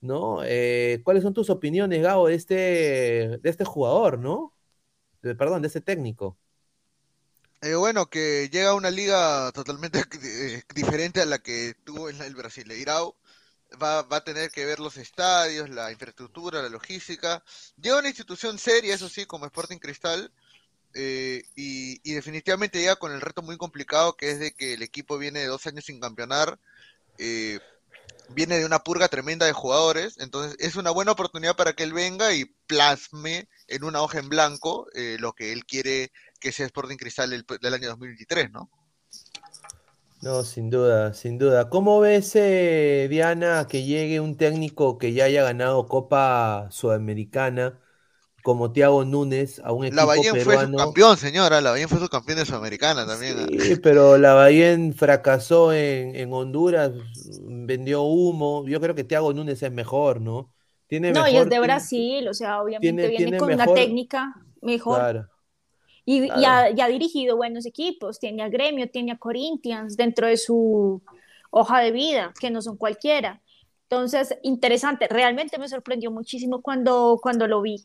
[0.00, 0.40] ¿no?
[0.44, 4.54] Eh, ¿cuáles son tus opiniones, Gabo, de este, de este jugador, ¿no?
[5.20, 6.38] perdón, de este técnico.
[7.60, 10.02] Eh, bueno, que llega a una liga totalmente
[10.74, 13.16] diferente a la que tuvo en el Brasileirao.
[13.82, 17.42] Va, va a tener que ver los estadios, la infraestructura, la logística.
[17.76, 20.32] Llega una institución seria, eso sí, como Sporting Cristal,
[20.94, 25.18] y, y, definitivamente llega con el reto muy complicado que es de que el equipo
[25.18, 26.58] viene de dos años sin campeonar.
[27.18, 27.60] Eh,
[28.30, 31.92] viene de una purga tremenda de jugadores, entonces es una buena oportunidad para que él
[31.92, 36.66] venga y plasme en una hoja en blanco eh, lo que él quiere que sea
[36.66, 38.70] Sporting Cristal del, año 2023, ¿no?
[40.22, 41.68] No, sin duda, sin duda.
[41.68, 47.78] ¿Cómo ves, eh, Diana, que llegue un técnico que ya haya ganado Copa Sudamericana?
[48.48, 51.60] como Thiago Núñez a un equipo Lavallén fue su campeón, señora.
[51.60, 53.46] Lavallén fue su campeón de Sudamericana también.
[53.60, 56.92] Sí, pero Lavallén fracasó en, Honduras,
[57.42, 58.64] vendió humo.
[58.66, 60.50] Yo creo que Thiago Núñez es mejor, ¿no?
[60.86, 64.98] Tiene no, y es de Brasil, o sea, obviamente viene con una técnica mejor.
[64.98, 65.28] Claro.
[66.10, 71.02] Y, ha, ha, dirigido buenos equipos, tiene a Gremio, tiene a Corinthians dentro de su
[71.50, 73.42] hoja de vida, que no son cualquiera.
[73.82, 77.84] Entonces, interesante, realmente me sorprendió muchísimo cuando, cuando lo vi.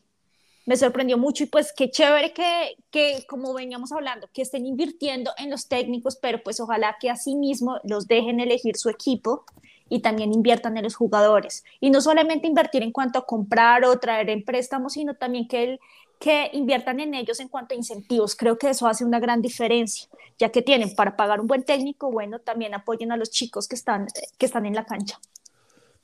[0.64, 5.32] Me sorprendió mucho y pues qué chévere que, que, como veníamos hablando, que estén invirtiendo
[5.36, 9.44] en los técnicos, pero pues ojalá que asimismo los dejen elegir su equipo
[9.90, 11.62] y también inviertan en los jugadores.
[11.78, 15.64] Y no solamente invertir en cuanto a comprar o traer en préstamos, sino también que,
[15.64, 15.80] el,
[16.18, 18.34] que inviertan en ellos en cuanto a incentivos.
[18.36, 20.08] Creo que eso hace una gran diferencia,
[20.38, 23.74] ya que tienen para pagar un buen técnico, bueno, también apoyen a los chicos que
[23.74, 24.06] están,
[24.38, 25.18] que están en la cancha.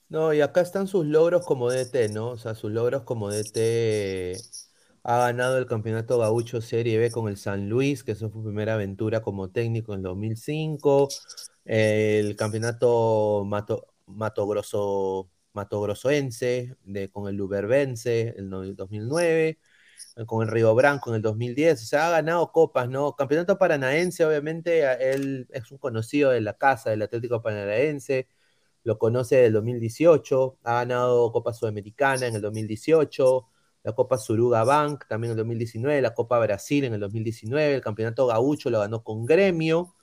[0.09, 2.31] No, y acá están sus logros como DT, ¿no?
[2.31, 4.37] O sea, sus logros como DT
[5.03, 8.47] ha ganado el campeonato gaucho Serie B con el San Luis, que eso fue su
[8.49, 11.09] primera aventura como técnico en 2005
[11.65, 19.59] el campeonato Mato, Mato Grosso, Mato de, con el Luberbense en el 2009,
[20.27, 23.15] con el Río Branco en el 2010, o sea, ha ganado copas, ¿no?
[23.17, 24.83] Campeonato Paranaense, obviamente,
[25.13, 28.29] él es un conocido de la casa del Atlético Paranaense,
[28.85, 33.47] lo conoce del 2018, ha ganado Copa Sudamericana en el 2018,
[33.83, 37.81] la Copa Suruga Bank también en el 2019, la Copa Brasil en el 2019, el
[37.81, 39.95] Campeonato Gaucho lo ganó con Gremio,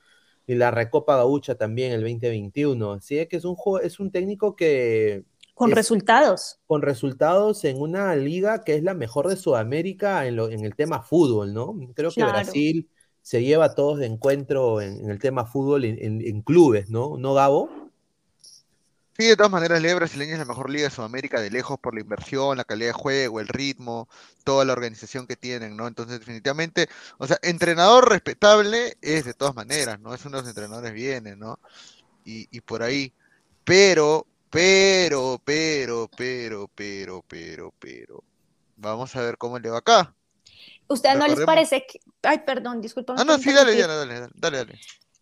[0.48, 2.94] y la Recopa Gaucha también el 2021.
[2.94, 5.26] Así es que es un, es un técnico que...
[5.58, 6.60] Con resultados.
[6.68, 10.76] Con resultados en una liga que es la mejor de Sudamérica en, lo, en el
[10.76, 11.76] tema fútbol, ¿no?
[11.96, 12.88] Creo que Brasil
[13.24, 17.18] se lleva a todos de encuentro en, el tema fútbol en, en, clubes, ¿no?
[17.18, 17.72] ¿No, Gabo?
[19.18, 21.80] Sí, de todas maneras, la Liga Brasileña es la mejor liga de Sudamérica de lejos
[21.80, 24.08] por la inversión, la calidad de juego, el ritmo,
[24.44, 25.88] toda la organización que tienen, ¿no?
[25.88, 26.88] Entonces, definitivamente,
[27.18, 30.14] o sea, entrenador respetable es de todas maneras, ¿no?
[30.14, 31.58] Es uno de los entrenadores bienes, ¿no?
[32.24, 33.12] Y, y por ahí.
[33.64, 38.24] Pero, pero, pero, pero, pero, pero, pero.
[38.76, 40.14] Vamos a ver cómo le va acá.
[40.88, 42.00] ¿Usted no les parece que...
[42.24, 43.16] Ay, perdón, disculpa.
[43.18, 44.80] Ah, no, sí, dale, dale, dale, dale, dale.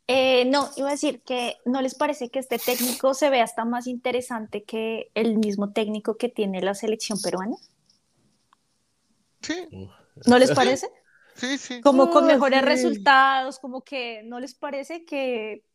[0.07, 3.65] Eh, no, iba a decir que no les parece que este técnico se ve hasta
[3.65, 7.55] más interesante que el mismo técnico que tiene la selección peruana.
[9.41, 9.67] Sí.
[10.27, 10.89] ¿No les parece?
[11.35, 11.81] Sí, sí.
[11.81, 15.65] Como con mejores resultados, como que no les parece que,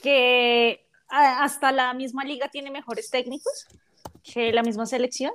[0.00, 3.66] que hasta la misma liga tiene mejores técnicos
[4.22, 5.32] que la misma selección.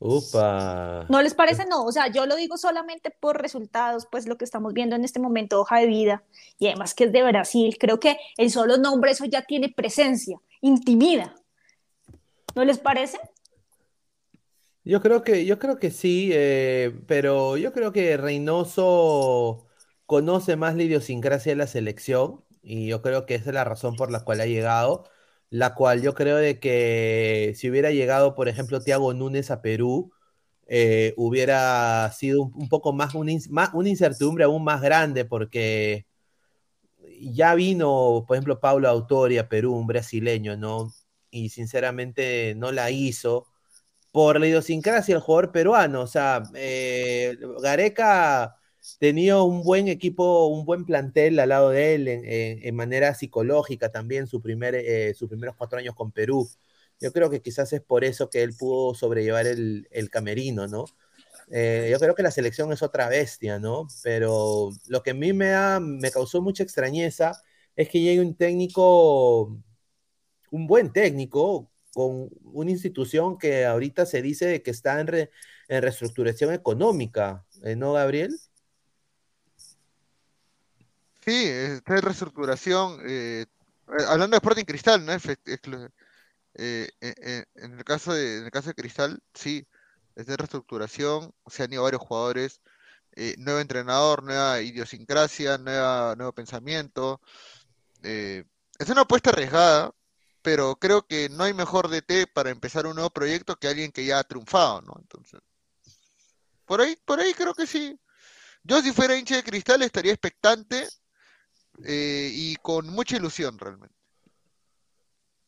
[0.00, 1.06] Upa.
[1.08, 1.66] ¿No les parece?
[1.66, 5.04] No, o sea, yo lo digo solamente por resultados, pues lo que estamos viendo en
[5.04, 6.22] este momento, hoja de vida,
[6.58, 10.38] y además que es de Brasil, creo que el solo nombre eso ya tiene presencia,
[10.60, 11.34] intimida.
[12.54, 13.18] ¿No les parece?
[14.84, 19.66] Yo creo que, yo creo que sí, eh, pero yo creo que Reynoso
[20.06, 23.96] conoce más la idiosincrasia de la selección, y yo creo que esa es la razón
[23.96, 25.04] por la cual ha llegado
[25.50, 30.12] la cual yo creo de que si hubiera llegado, por ejemplo, Tiago Núñez a Perú,
[30.66, 33.32] eh, hubiera sido un, poco más, una
[33.88, 36.06] incertidumbre aún más grande, porque
[37.20, 40.92] ya vino, por ejemplo, Paulo Autori a Perú, un brasileño, ¿no?
[41.30, 43.46] Y sinceramente no la hizo
[44.12, 46.02] por la idiosincrasia del jugador peruano.
[46.02, 48.57] O sea, eh, Gareca
[48.98, 54.26] tenía un buen equipo, un buen plantel al lado de él en, manera psicológica también,
[54.26, 56.48] su primer, eh, sus primeros cuatro años con Perú.
[57.00, 60.86] Yo creo que quizás es por eso que él pudo sobrellevar el, camerino, ¿no?
[61.50, 63.86] Eh, yo creo que la selección es otra bestia, ¿no?
[64.02, 67.32] Pero lo que a mí me, me causó mucha extrañeza
[67.76, 69.56] es que llegue un técnico,
[70.50, 75.08] un buen técnico, con una institución que ahorita se dice que está en,
[75.68, 78.30] en reestructuración económica, ¿eh, ¿no, Gabriel?
[81.28, 83.02] Sí, está en reestructuración.
[83.06, 83.44] Eh,
[83.88, 85.12] eh, hablando de Sporting Cristal, ¿no?
[85.12, 89.66] Eh, en, el caso de, en el caso de Cristal, sí,
[90.16, 91.34] está en reestructuración.
[91.46, 92.62] Se han ido varios jugadores.
[93.38, 97.20] nuevo entrenador, nueva idiosincrasia, nueva, nuevo pensamiento.
[98.02, 99.92] es una apuesta arriesgada,
[100.42, 104.06] pero creo que no hay mejor DT para empezar un nuevo proyecto que alguien que
[104.06, 104.94] ya ha triunfado, ¿no?
[104.98, 105.40] Entonces,
[106.64, 108.00] por ahí, por ahí creo que sí.
[108.62, 110.88] Yo si fuera hincha de cristal estaría expectante
[111.84, 113.94] eh, y con mucha ilusión realmente.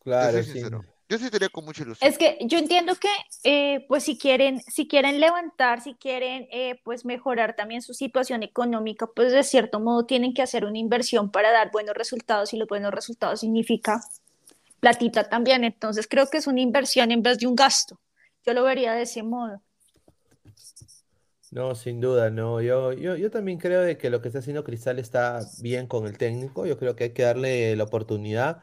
[0.00, 0.62] Claro, sí.
[1.10, 2.08] Yo sí estaría con mucha ilusión.
[2.08, 3.08] Es que yo entiendo que,
[3.42, 8.44] eh, pues, si quieren, si quieren levantar, si quieren, eh, pues, mejorar también su situación
[8.44, 12.58] económica, pues, de cierto modo tienen que hacer una inversión para dar buenos resultados y
[12.58, 14.00] los buenos resultados significa
[14.78, 15.64] platita también.
[15.64, 17.98] Entonces, creo que es una inversión en vez de un gasto.
[18.46, 19.60] Yo lo vería de ese modo.
[21.50, 22.60] No, sin duda, no.
[22.62, 26.06] Yo, yo, yo también creo de que lo que está haciendo Cristal está bien con
[26.06, 26.64] el técnico.
[26.64, 28.62] Yo creo que hay que darle la oportunidad.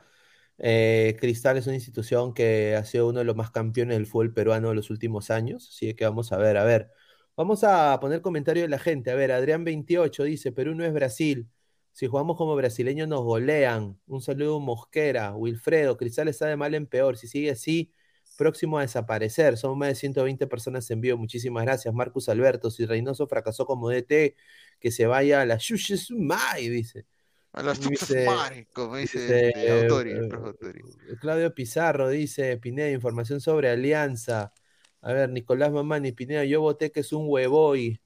[0.57, 4.33] Eh, Cristal es una institución que ha sido uno de los más campeones del fútbol
[4.33, 5.67] peruano de los últimos años.
[5.69, 6.89] Así que vamos a ver, a ver.
[7.35, 9.11] Vamos a poner comentario de la gente.
[9.11, 11.49] A ver, Adrián 28 dice, Perú no es Brasil.
[11.91, 13.99] Si jugamos como brasileños nos golean.
[14.07, 17.17] Un saludo Mosquera, Wilfredo, Cristal está de mal en peor.
[17.17, 17.91] Si sigue así,
[18.37, 19.57] próximo a desaparecer.
[19.57, 21.17] Somos más de 120 personas en vivo.
[21.17, 22.71] Muchísimas gracias, Marcus Alberto.
[22.71, 24.35] Si Reynoso fracasó como DT,
[24.79, 27.05] que se vaya a la Shushesumai, dice.
[27.53, 28.25] A la Dice-
[28.71, 31.17] como dice, dice, este, Autori, el eh.
[31.19, 34.53] Claudio Pizarro dice, Pineda, información sobre Alianza.
[35.01, 37.99] A ver, Nicolás Mamani, Pineda, yo voté que es un huevoy.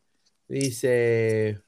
[0.48, 1.60] Dice,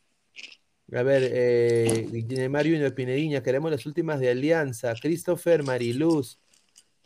[0.93, 4.93] a ver, eh, Mario Pinediña, queremos las últimas de Alianza.
[5.01, 6.39] Christopher Mariluz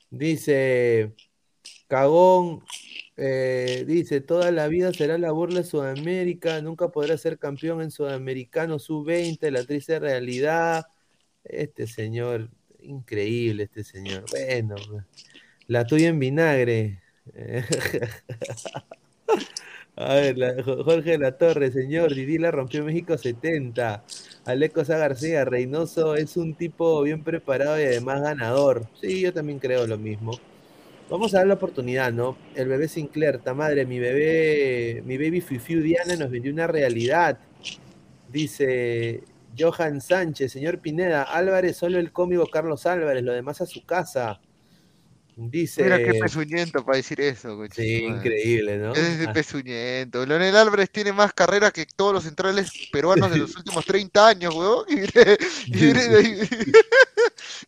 [0.10, 1.14] dice,
[1.88, 2.64] Cagón,
[3.16, 7.92] eh, dice, toda la vida será la burla de Sudamérica, nunca podrá ser campeón en
[7.92, 10.86] Sudamericano sub-20, la triste realidad.
[11.44, 12.50] Este señor,
[12.82, 14.26] increíble este señor.
[14.32, 14.76] Bueno,
[15.68, 17.02] la tuya en vinagre.
[19.96, 24.04] A ver, Jorge la Torre, señor, Didi la rompió México 70.
[24.46, 28.88] Aleco Sá García, Reynoso es un tipo bien preparado y además ganador.
[29.02, 30.34] Sí, yo también creo lo mismo.
[31.10, 32.38] Vamos a dar la oportunidad, ¿no?
[32.54, 37.40] El bebé Sinclair, ta madre, mi bebé, mi baby Fifiu Diana nos vendió una realidad.
[38.30, 39.24] Dice
[39.58, 44.42] Johan Sánchez, señor Pineda, Álvarez, solo el cómico Carlos Álvarez, lo demás a su casa.
[45.40, 45.84] Dice.
[45.84, 47.84] Mira qué pezuñento para decir eso, coche.
[47.84, 48.94] Sí, increíble, ¿no?
[48.94, 50.26] Es de Ah, pezuñento.
[50.26, 54.56] Leonel Álvarez tiene más carrera que todos los centrales peruanos de los últimos 30 años,
[54.56, 54.86] weón.
[54.90, 55.02] Y
[55.78, 55.94] y.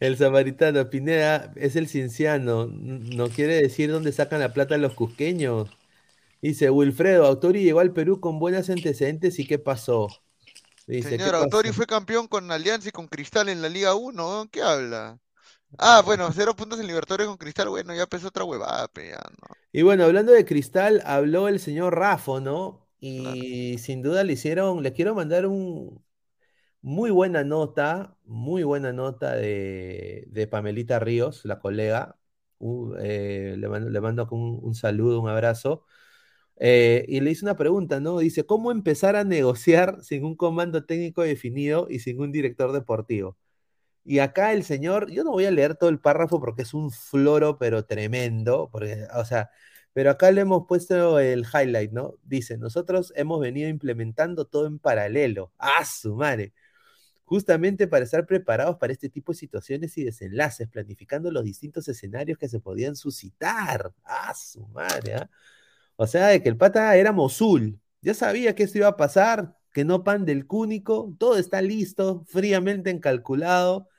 [0.00, 2.66] El samaritano, Pineda, es el cienciano.
[2.66, 5.68] No quiere decir dónde sacan la plata los cusqueños.
[6.40, 10.08] Dice Wilfredo, Autori llegó al Perú con buenos antecedentes y ¿qué pasó?
[10.86, 11.76] Dice, ¿qué Señor, Autori pasó?
[11.76, 14.48] fue campeón con Alianza y con Cristal en la Liga 1, weón.
[14.48, 15.18] ¿Qué habla?
[15.76, 19.54] Ah, bueno, cero puntos en Libertadores con Cristal, bueno, ya empezó otra huevada, ya, ¿no?
[19.72, 22.88] Y bueno, hablando de Cristal, habló el señor Rafo, ¿no?
[23.00, 26.02] Y sin duda le hicieron, le quiero mandar un
[26.82, 32.16] muy buena nota, muy buena nota de, de Pamelita Ríos, la colega.
[32.58, 35.84] Uh, eh, le mando, le mando un, saludo, un abrazo.
[36.56, 38.18] Eh, y le hice una pregunta, ¿no?
[38.18, 43.38] Dice, ¿cómo empezar a negociar sin un comando técnico definido y sin un director deportivo?
[44.04, 46.90] Y acá el señor, yo no voy a leer todo el párrafo porque es un
[46.90, 49.50] floro, pero tremendo, porque, o sea,
[49.92, 52.14] pero acá le hemos puesto el highlight, ¿no?
[52.24, 55.52] Dice, nosotros hemos venido implementando todo en paralelo.
[55.58, 56.54] ¡Ah, su madre!
[57.28, 62.38] Justamente para estar preparados para este tipo de situaciones y desenlaces, planificando los distintos escenarios
[62.38, 63.92] que se podían suscitar.
[64.02, 65.14] ¡Ah, su madre!
[65.16, 65.30] ¿ah?
[65.96, 67.78] O sea, de que el pata era Mosul.
[68.00, 72.24] Ya sabía que esto iba a pasar, que no pan del cúnico, todo está listo,
[72.28, 73.90] fríamente encalculado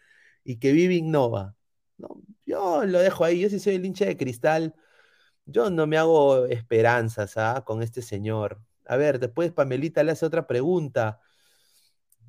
[0.43, 1.55] y que vive innova.
[1.97, 4.73] No, yo lo dejo ahí, yo sí soy el hincha de cristal,
[5.45, 7.63] yo no me hago esperanzas ¿ah?
[7.63, 8.59] con este señor.
[8.87, 11.19] A ver, después Pamelita le hace otra pregunta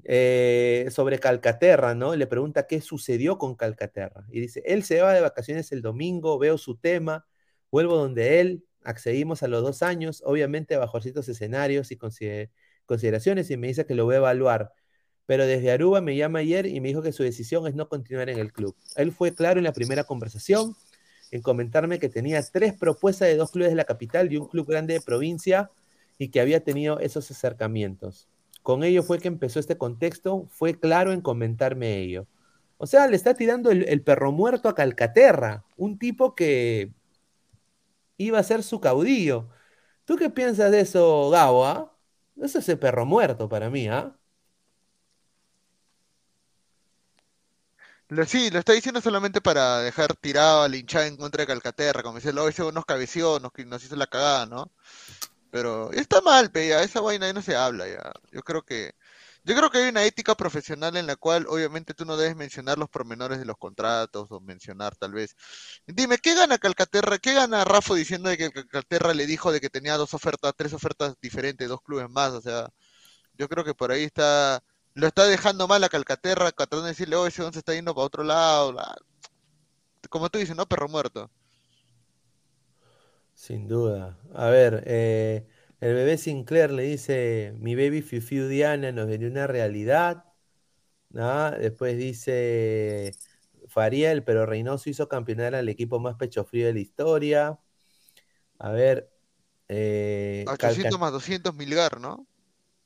[0.05, 2.15] eh, sobre Calcaterra, ¿no?
[2.17, 4.27] Le pregunta qué sucedió con Calcaterra.
[4.31, 7.27] Y dice, él se va de vacaciones el domingo, veo su tema,
[7.71, 12.51] vuelvo donde él, accedimos a los dos años, obviamente bajo ciertos escenarios y consider
[12.87, 14.73] consideraciones, y me dice que lo voy a evaluar.
[15.27, 18.29] Pero desde Aruba me llama ayer y me dijo que su decisión es no continuar
[18.31, 18.75] en el club.
[18.97, 20.75] Él fue claro en la primera conversación
[21.31, 24.67] en comentarme que tenía tres propuestas de dos clubes de la capital y un club
[24.67, 25.71] grande de provincia
[26.19, 28.29] y que había tenido esos acercamientos.
[28.63, 32.27] Con ello fue que empezó este contexto, fue claro en comentarme ello.
[32.79, 36.93] O sea, le está tirando el, perro muerto a Calcaterra, un tipo que
[38.17, 39.49] iba a ser su caudillo.
[40.05, 41.67] ¿Tú qué piensas de eso, Gabo?
[41.67, 41.97] ah?
[42.41, 44.17] Eso es el perro muerto para mí, ¿ah?
[48.09, 52.03] Lo, sí, lo está diciendo solamente para dejar tirado a la en contra de Calcaterra,
[52.03, 54.73] como decirlo, ese nos cabeció, nos, nos hizo la cagada, ¿no?
[55.51, 58.13] Pero está mal, pe, ya, esa vaina ya no se habla ya.
[58.33, 58.93] Yo creo que,
[59.45, 62.79] yo creo que hay una ética profesional en la cual obviamente tú no debes mencionar
[62.79, 65.35] los pormenores de los contratos o mencionar tal vez.
[65.87, 67.19] Dime, ¿qué gana Calcaterra?
[67.19, 70.73] ¿Qué gana Rafa diciendo de que Calcaterra le dijo de que tenía dos ofertas, tres
[70.75, 72.33] ofertas diferentes, dos clubes más?
[72.33, 72.69] O sea,
[73.35, 74.63] yo creo que por ahí está,
[74.95, 78.07] lo está dejando mal a Calcaterra, tratando de decirle, oh, ese once está yendo para
[78.07, 78.73] otro lado.
[78.73, 78.97] la-
[80.11, 80.67] Como tú dices, ¿no?
[80.67, 81.31] Perro muerto.
[83.41, 84.19] Sin duda.
[84.35, 85.47] A ver, eh,
[85.81, 90.25] el bebé Sinclair le dice, mi baby Fifiu Diana nos vendió una realidad.
[91.09, 91.51] ¿no?
[91.53, 93.15] Después dice
[93.67, 97.59] Fariel, pero Reynoso hizo campeonar al equipo más pecho frío de la historia.
[98.59, 99.11] A ver,
[99.69, 102.27] eh, A Calca- 800 más 200 Milgar, ¿no?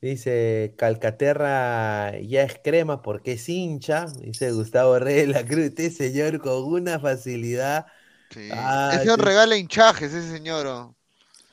[0.00, 4.06] dice Calcaterra ya es crema porque es hincha.
[4.20, 7.86] Dice Gustavo Reyes de la Cruz, este señor con una facilidad.
[8.34, 8.48] Sí.
[8.52, 9.24] Ah, ese señor sí.
[9.24, 10.94] regala hinchajes, ese señor.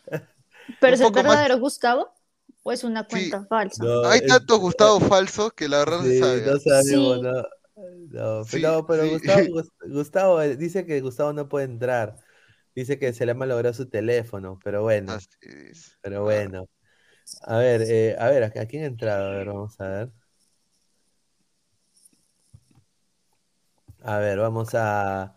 [0.82, 2.14] Pero es el poco más- Gustavo.
[2.64, 3.84] ¿O es una cuenta falsa?
[3.84, 6.42] No, Hay es- tantos Gustavo falsos que la verdad no Sí, se sabe.
[6.46, 7.22] no sabemos, Sí.
[7.22, 7.44] no.
[8.12, 9.10] No, Sí, pero.
[9.10, 12.18] Gustavo, Gus- Gustavo eh, dice que Gustavo no puede entrar.
[12.76, 15.98] Dice que se le ha malogrado su teléfono, pero bueno, Así es.
[16.02, 16.68] pero Ah, bueno.
[17.44, 19.28] A ver, eh, a ver, ¿a a quién ha entrado?
[19.28, 20.12] A ver, vamos a ver.
[24.04, 25.36] A ver, vamos a.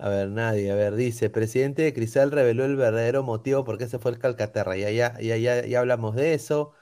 [0.00, 0.70] A ver, nadie.
[0.72, 4.18] A ver, dice: Presidente de Cristal reveló el verdadero motivo por qué se fue el
[4.18, 4.76] Calcaterra.
[4.76, 6.72] Ya, ya, ya, ya, ya hablamos de eso.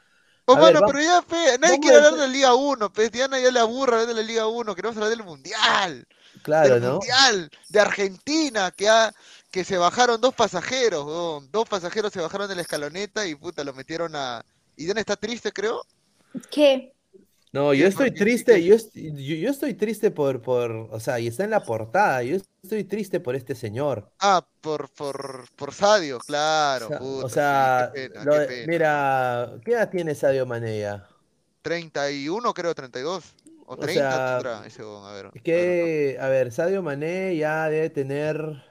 [0.47, 2.91] Oh, A ver, mano, va- pero ya, fe, nadie quiere hablar de la Liga 1,
[2.93, 6.07] pues Diana ya le aburre hablar de la Liga 1, queremos hablar del Mundial,
[6.43, 7.15] Claro, del ¿no?
[7.17, 9.13] Mundial, de Argentina, que, ha,
[9.51, 13.75] que se bajaron dos pasajeros, dos pasajeros se bajaron de la escaloneta y puta, lo
[13.75, 14.45] metieron a...
[14.77, 15.83] ¿Y Diana está triste, creo?
[16.51, 16.95] ¿Qué?
[17.53, 21.27] No, yo estoy triste, yo, est- yo, yo estoy triste por, por, o sea, y
[21.29, 24.11] está en la portada, yo estoy triste por este señor.
[24.21, 28.39] Ah, por, por, por Sadio, claro, O sea, puta, o sea, qué pena, lo qué
[28.41, 28.67] de- pena.
[28.73, 31.09] mira, ¿qué edad tiene Sadio Mané ya?
[31.63, 33.35] 31, creo, 32,
[33.67, 35.31] o O 30 sea, tendrá ese a ver.
[35.33, 38.63] ver, Que, a ver, Sadio Mané ya debe tener,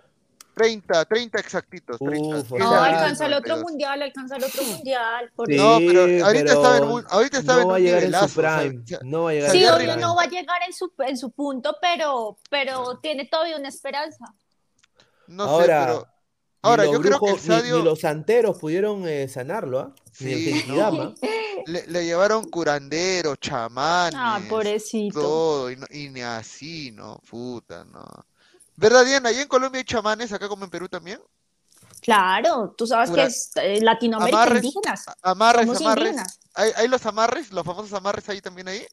[0.57, 2.37] 30, 30 exactitos, 30.
[2.37, 3.63] Uf, No, alcanza el otro 92.
[3.63, 5.31] mundial, alcanza el otro mundial.
[5.35, 5.63] Por Sí, eso.
[5.63, 8.03] No, pero ahorita estaba en pero un, ahorita estaba no en va a un llegar
[8.03, 9.73] en su nivelazo, o sea, prime, o sea, no va a llegar Sí, en su
[9.75, 10.01] obvio prime.
[10.01, 14.25] no va a llegar en su, en su punto, pero, pero tiene todavía una esperanza.
[15.27, 17.79] no sé, Ahora, pero ni ahora los yo creo que el brujos- ni- ni, Sadio
[17.83, 19.95] los santeros pudieron eh, sanarlo, ¿ah?
[20.05, 21.13] El Sí, Genkidama.
[21.67, 25.19] le, le llevaron curanderos, Ah, chamanes, pobrecito.
[25.21, 27.19] todo, y, no- y ni así, ¿no?
[27.29, 28.05] Puta, no.
[28.77, 29.29] ¿Verdad, Diana?
[29.29, 31.19] ¿Allá en Colombia hay chamanes, acá como en Perú también?
[32.01, 35.05] Claro, tú sabes que es eh, Latinoamérica Amarres, indígenas.
[35.23, 36.05] amarres, Somos amarres.
[36.05, 36.39] indígenas.
[36.53, 38.85] ¿Hay, hay los amarres, los famosos amarres ahí también ahí?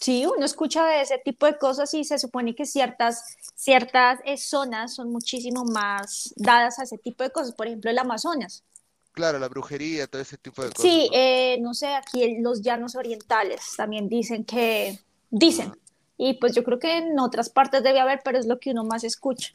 [0.00, 4.36] Sí, uno escucha de ese tipo de cosas y se supone que ciertas, ciertas eh,
[4.38, 7.52] zonas son muchísimo más dadas a ese tipo de cosas.
[7.54, 8.64] Por ejemplo, el Amazonas.
[9.12, 10.82] Claro, la brujería, todo ese tipo de cosas.
[10.82, 11.18] Sí, ¿no?
[11.18, 14.98] eh, no sé, aquí los llanos orientales también dicen que,
[15.30, 15.72] dicen.
[16.18, 18.84] Y pues yo creo que en otras partes debe haber, pero es lo que uno
[18.84, 19.54] más escucha.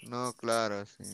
[0.00, 1.04] No, claro, sí.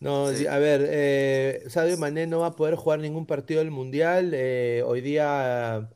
[0.00, 0.46] No, Sí.
[0.48, 4.32] a ver, eh, Sadio Mané no va a poder jugar ningún partido del Mundial.
[4.34, 5.90] eh, hoy día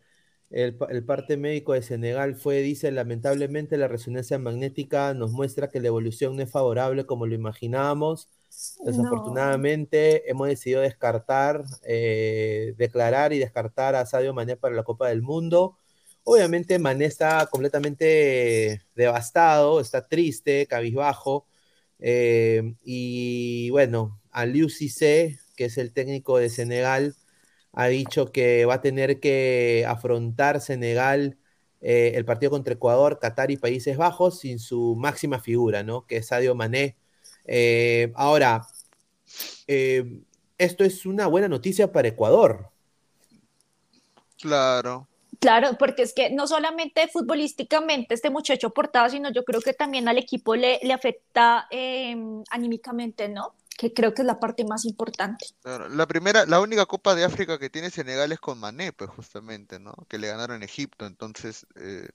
[0.50, 5.80] el, el parte médico de Senegal fue, dice, lamentablemente la resonancia magnética nos muestra que
[5.80, 8.28] la evolución no es favorable como lo imaginábamos.
[8.82, 15.22] Desafortunadamente hemos decidido descartar, eh, declarar y descartar a Sadio Mané para la Copa del
[15.22, 15.78] Mundo.
[16.24, 21.46] Obviamente Mané está completamente devastado, está triste, cabizbajo.
[21.98, 27.16] Eh, y bueno, Aliou Cissé, que es el técnico de Senegal,
[27.72, 31.38] ha dicho que va a tener que afrontar Senegal
[31.80, 36.06] eh, el partido contra Ecuador, Qatar y Países Bajos sin su máxima figura, ¿no?
[36.06, 36.96] Que es Sadio Mané.
[37.46, 38.66] Eh, ahora,
[39.66, 42.70] esto es una buena noticia para Ecuador.
[44.40, 45.08] Claro.
[45.42, 50.06] Claro, porque es que no solamente futbolísticamente este muchacho portado, sino yo creo que también
[50.06, 52.14] al equipo le, le afecta eh,
[52.48, 53.56] anímicamente, ¿no?
[53.76, 55.46] Que creo que es la parte más importante.
[55.64, 59.80] La primera, la única Copa de África que tiene Senegal es con Mané, pues justamente,
[59.80, 59.92] ¿no?
[60.08, 62.08] Que le ganaron a Egipto, entonces, eh,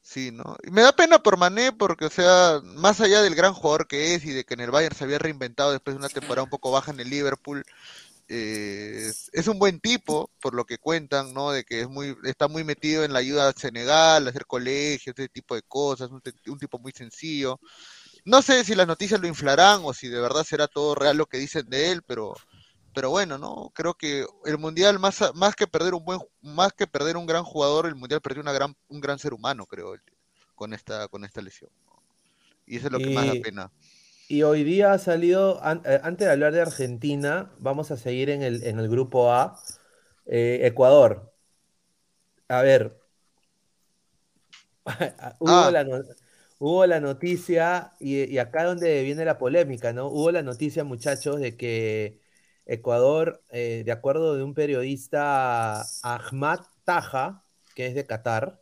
[0.00, 0.56] sí, ¿no?
[0.62, 4.14] Y me da pena por Mané porque, o sea, más allá del gran jugador que
[4.14, 6.50] es y de que en el Bayern se había reinventado después de una temporada un
[6.50, 7.64] poco baja en el Liverpool,
[8.34, 11.50] eh, es, un buen tipo, por lo que cuentan, ¿no?
[11.50, 15.28] De que es muy, está muy metido en la ayuda a Senegal, hacer colegios, ese
[15.28, 17.60] tipo de cosas, un, tipo muy sencillo.
[18.24, 21.26] No sé si las noticias lo inflarán o si de verdad será todo real lo
[21.26, 22.34] que dicen de él, pero,
[22.94, 23.70] pero bueno, ¿no?
[23.74, 27.44] Creo que el mundial más, más que perder un buen, más que perder un gran
[27.44, 29.94] jugador, el mundial perdió una gran, un gran ser humano, creo,
[30.54, 31.70] con esta, con esta lesión.
[32.64, 33.70] Y eso es lo que más da Y- pena.
[34.32, 38.30] Y hoy día ha salido, an- eh, antes de hablar de Argentina, vamos a seguir
[38.30, 39.60] en el, en el grupo A.
[40.24, 41.34] Eh, Ecuador.
[42.48, 42.96] A ver.
[45.40, 45.70] hubo, Ah.
[45.70, 46.02] la, no-
[46.58, 50.06] hubo la noticia, y, y acá donde viene la polémica, ¿no?
[50.08, 52.20] Hubo la noticia, muchachos, de que
[52.66, 58.60] Ecuador, eh, de acuerdo de un periodista, Ahmad Taja, que es de Qatar,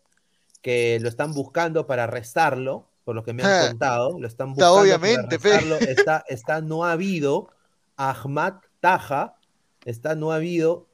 [0.62, 4.70] que lo están buscando para arrestarlo, por lo que me han contado, lo están Está
[4.70, 5.50] buscando obviamente, pe.
[5.50, 7.48] arrestarlo, está, está no ha habido,
[7.96, 9.36] Ahmad Taja,
[9.84, 10.86] está no ha habido,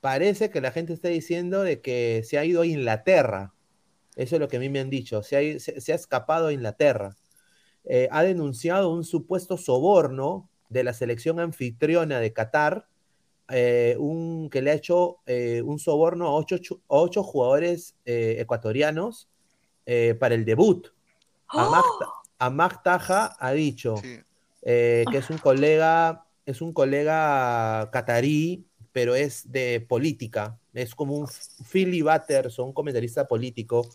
[0.00, 3.54] parece que la gente está diciendo de que se ha ido a Inglaterra,
[4.16, 6.46] eso es lo que a mí me han dicho, se ha, se- se ha escapado
[6.48, 7.16] a Inglaterra.
[7.84, 12.88] Eh, ha denunciado un supuesto soborno de la selección anfitriona de Qatar,
[13.48, 16.56] eh, un, que le ha hecho eh, un soborno a ocho,
[16.88, 19.28] ocho jugadores ecuatorianos
[20.18, 20.88] para el debut.
[21.48, 21.84] Amak,
[22.38, 24.18] Amak Taja ha dicho Sí.
[24.62, 31.14] eh, que es un colega, es un colega catarí, pero es de política, es como
[31.14, 31.28] un
[31.70, 33.86] Philly Butters o un comentarista político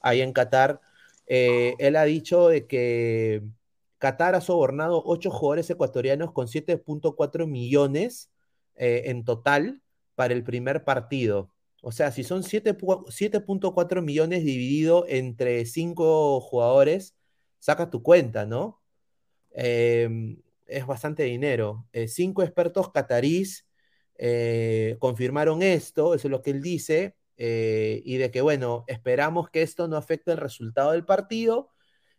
[0.00, 0.80] ahí en Qatar.
[1.26, 3.42] Eh, él ha dicho de que
[3.98, 8.30] Qatar ha sobornado ocho jugadores ecuatorianos con 7.4 millones
[8.76, 9.80] eh, en total
[10.14, 11.50] para el primer partido.
[11.82, 17.14] O sea, si son 7.4 millones dividido entre cinco jugadores,
[17.60, 18.80] saca tu cuenta, ¿no?
[19.52, 21.86] Em, es bastante dinero.
[21.92, 23.66] Eh, cinco expertos catarís
[24.18, 29.50] eh, confirmaron esto, eso es lo que él dice, eh, y de que, bueno, esperamos
[29.50, 31.70] que esto no afecte el resultado del partido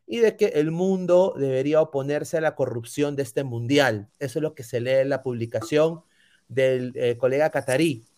[0.07, 4.10] y de que el mundo debería oponerse a la corrupción de este mundial.
[4.20, 6.03] Eso es lo que se lee en la publicación
[6.47, 8.09] del colega catarí.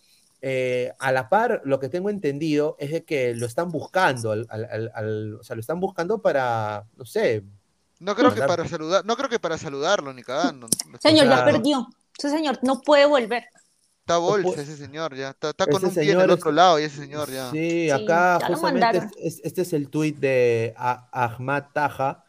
[1.00, 5.56] A la par, lo que tengo entendido es de que lo están buscando, o sea,
[5.56, 7.44] lo están buscando para, no sé,
[8.00, 10.68] no creo que para saludar, no creo que para saludarlo ni cagando.
[11.00, 11.88] Señor, ya perdió.
[12.18, 13.44] Ese señor no puede volver.
[14.00, 16.98] Está bolsa ese señor ya, está, con un pie en el otro lado y ese
[16.98, 17.52] señor ya.
[17.52, 22.26] Sí, acá justamente este es el tweet de Ahmad Taja,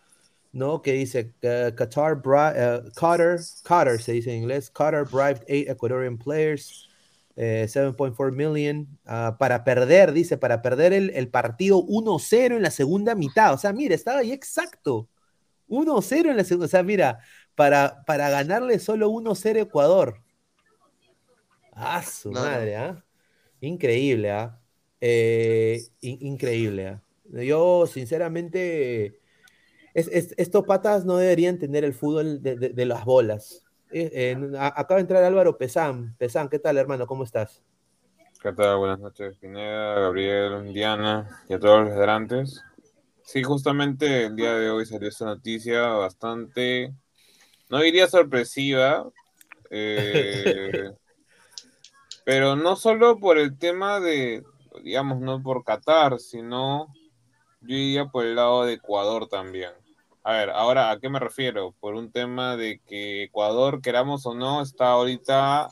[0.52, 0.82] ¿no?
[0.82, 6.90] Que dice Qatar, uh, Qatar, Qatar se dice en inglés, Qatar bribed eight Ecuadorian players,
[7.36, 12.70] 7.4 eh, million, uh, para perder, dice, para perder el, el partido 1-0 en la
[12.70, 13.54] segunda mitad.
[13.54, 15.08] O sea, mire, estaba ahí exacto.
[15.68, 16.66] 1-0 en la segunda.
[16.66, 17.20] O sea, mira,
[17.54, 20.22] para, para ganarle solo 1-0 Ecuador.
[21.72, 23.04] Ah, su madre, ¿ah?
[23.60, 24.60] Increíble, ¿ah?
[25.00, 27.02] Eh, increíble, ¿ah?
[27.32, 29.18] Yo, sinceramente,
[29.94, 33.61] estos patas no deberían tener el fútbol de, las bolas.
[33.94, 36.16] Eh, acaba de entrar Álvaro Pesán.
[36.16, 37.06] Pesán, ¿qué tal, hermano?
[37.06, 37.62] ¿Cómo estás?
[38.42, 38.78] ¿Qué tal?
[38.78, 42.44] Buenas noches, Pineda, Gabriel, Indiana y a todos los delante.
[43.22, 46.92] Sí, justamente el día de hoy salió esta noticia bastante,
[47.68, 49.08] no diría sorpresiva,
[49.70, 50.90] eh,
[52.24, 54.42] pero no solo por el tema de,
[54.82, 56.92] digamos, no por Qatar, sino
[57.60, 59.70] yo diría por el lado de Ecuador también.
[60.24, 61.74] A ver, ahora, ¿a qué me refiero?
[61.80, 65.68] Por un tema de que Ecuador, queramos o no, está ahorita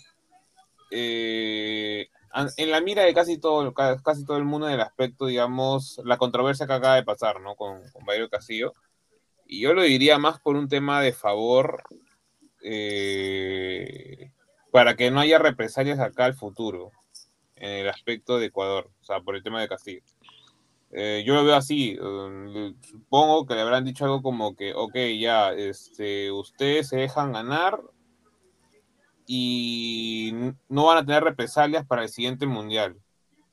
[0.91, 2.09] eh,
[2.57, 6.17] en la mira de casi todo, casi todo el mundo en el aspecto, digamos, la
[6.17, 7.55] controversia que acaba de pasar, ¿no?
[7.55, 8.75] Con, con Castillo.
[9.47, 11.83] Y yo lo diría más por un tema de favor
[12.63, 14.33] eh,
[14.71, 16.93] para que no haya represalias acá al futuro,
[17.57, 20.03] en el aspecto de Ecuador, o sea, por el tema de Castillo.
[20.93, 24.97] Eh, yo lo veo así, um, supongo que le habrán dicho algo como que, ok,
[25.21, 27.81] ya, este, ustedes se dejan ganar,
[29.33, 30.33] y
[30.69, 32.97] no van a tener represalias para el siguiente mundial.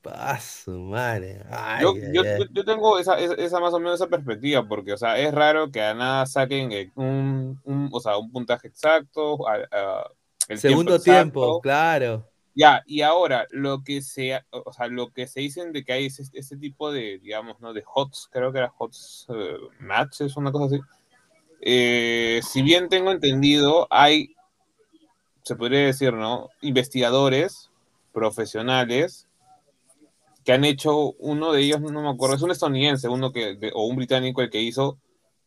[0.02, 1.46] Paso, madre.
[1.80, 1.94] yo,
[2.52, 5.84] yo, tengo esa, esa, más o menos esa perspectiva, porque, o sea, es raro que
[5.84, 9.38] a nada saquen un, un o sea, un puntaje exacto,
[10.48, 12.28] el segundo tiempo, claro.
[12.60, 16.08] Ya, y ahora, lo que se, o sea, lo que se dicen de que hay
[16.08, 17.72] es este, tipo de, digamos, ¿no?
[17.72, 20.80] De HOTS, creo que era HOTS uh, matches, una cosa así.
[21.62, 24.34] Eh, si bien tengo entendido, hay
[25.44, 26.50] se podría decir, ¿no?
[26.62, 27.70] Investigadores
[28.12, 29.28] profesionales
[30.44, 33.86] que han hecho, uno de ellos, no me acuerdo, es un estadounidense, uno que, o
[33.86, 34.98] un británico el que hizo,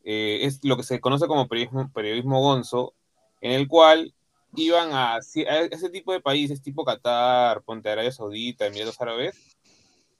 [0.04, 2.94] eh, es lo que se conoce como periodismo, periodismo gonzo,
[3.40, 4.14] en el cual
[4.54, 9.36] iban a, ese tipo de países, tipo Qatar, Ponte Arabia Saudita, Emiratos Árabes,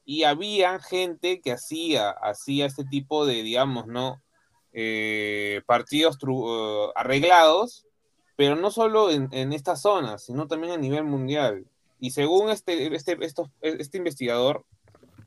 [0.05, 4.22] y había gente que hacía, hacía este tipo de, digamos, ¿no?
[4.72, 7.87] Eh, partidos uh, arreglados
[8.41, 11.66] pero no solo en, en estas zonas, sino también a nivel mundial.
[11.99, 13.18] Y según este, este,
[13.61, 14.64] este investigador,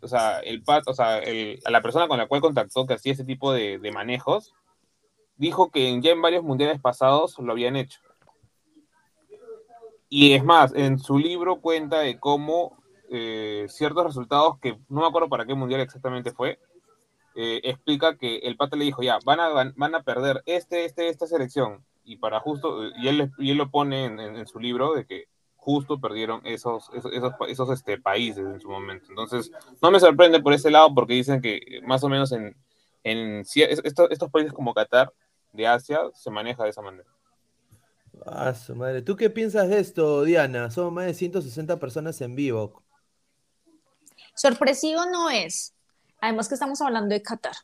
[0.02, 1.22] o sea, el, o sea
[1.64, 4.56] a la persona con la cual contactó que hacía ese tipo de, de manejos,
[5.38, 8.00] dijo que ya en varios mundiales pasados lo habían hecho.
[10.16, 12.78] Y es más, en su libro cuenta de cómo
[13.10, 16.60] eh, ciertos resultados, que no me acuerdo para qué mundial exactamente fue,
[17.34, 21.10] eh, explica que el pata le dijo, ya, van a, van a perder este, este,
[21.10, 25.08] esta selección, y para justo, y él, y él lo pone en, su libro de
[25.08, 25.24] que
[25.56, 29.08] justo perdieron esos, esos, esos, este, países en su momento.
[29.10, 29.52] Entonces,
[29.82, 32.56] no me sorprende por ese lado porque dicen que más o menos en,
[33.04, 35.12] en estos, estos países como Qatar,
[35.54, 37.10] de Asia, se maneja de esa manera.
[38.26, 39.02] Ah, su madre.
[39.02, 40.72] ¿Tú qué piensas de esto, Diana?
[40.72, 42.84] Son más de 160 personas en vivo.
[44.36, 45.74] Sorpresivo no es.
[46.22, 47.56] Además que estamos hablando de Qatar.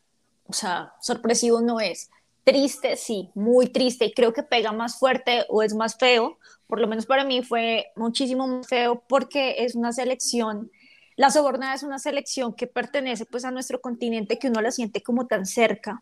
[0.45, 2.09] O sea, sorpresivo no es.
[2.43, 4.05] Triste, sí, muy triste.
[4.05, 6.37] Y creo que pega más fuerte o es más feo.
[6.67, 10.71] Por lo menos para mí fue muchísimo más feo porque es una selección.
[11.15, 15.03] La sobornada es una selección que pertenece pues a nuestro continente que uno la siente
[15.03, 16.01] como tan cerca.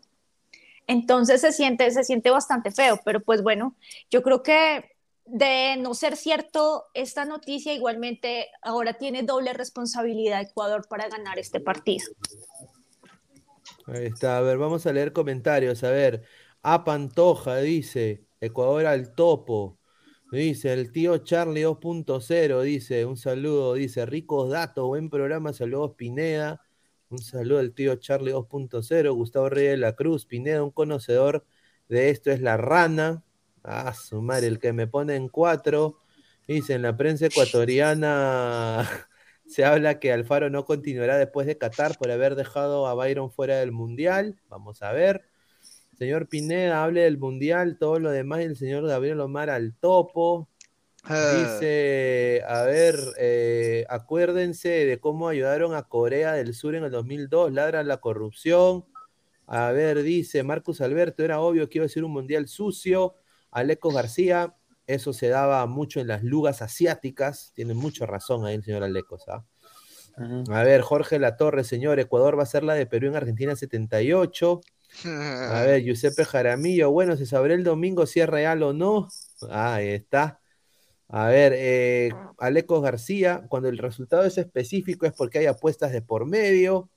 [0.88, 3.76] Entonces se siente, se siente bastante feo, pero pues bueno,
[4.10, 4.90] yo creo que
[5.26, 11.60] de no ser cierto esta noticia, igualmente ahora tiene doble responsabilidad Ecuador para ganar este
[11.60, 12.06] partido.
[13.86, 15.84] Ahí está, a ver, vamos a leer comentarios.
[15.84, 16.22] A ver,
[16.62, 19.78] A Pantoja dice, Ecuador al topo.
[20.30, 26.62] Dice, el tío Charlie 2.0, dice, un saludo, dice, ricos datos, buen programa, saludos Pineda.
[27.10, 31.46] Un saludo al tío Charlie 2.0, Gustavo Reyes de la Cruz, Pineda, un conocedor
[31.88, 33.24] de esto es la rana.
[33.64, 36.00] Ah, su madre, el que me pone en cuatro.
[36.46, 38.86] Dice, en la prensa ecuatoriana
[39.46, 43.56] se habla que Alfaro no continuará después de Qatar por haber dejado a Byron fuera
[43.56, 44.38] del Mundial.
[44.50, 45.24] Vamos a ver.
[45.98, 50.50] Señor Pineda, hable del Mundial, todo lo demás, y el señor Gabriel Omar al topo.
[51.08, 57.52] Dice, a ver, eh, acuérdense de cómo ayudaron a Corea del Sur en el 2002,
[57.52, 58.84] ladran la corrupción.
[59.46, 63.14] A ver, dice Marcus Alberto, era obvio que iba a ser un mundial sucio.
[63.50, 64.54] Alecos García,
[64.86, 67.52] eso se daba mucho en las lugas asiáticas.
[67.54, 69.24] Tiene mucha razón ahí el señor Alecos.
[69.28, 69.46] ¿ah?
[70.50, 74.60] A ver, Jorge Latorre, señor, Ecuador va a ser la de Perú en Argentina 78.
[75.06, 79.08] A ver, Giuseppe Jaramillo, bueno, se sabrá el domingo si es real o no.
[79.48, 80.40] Ah, ahí está.
[81.08, 82.10] A ver, eh,
[82.82, 86.90] García, cuando el resultado es específico es porque hay apuestas de por medio.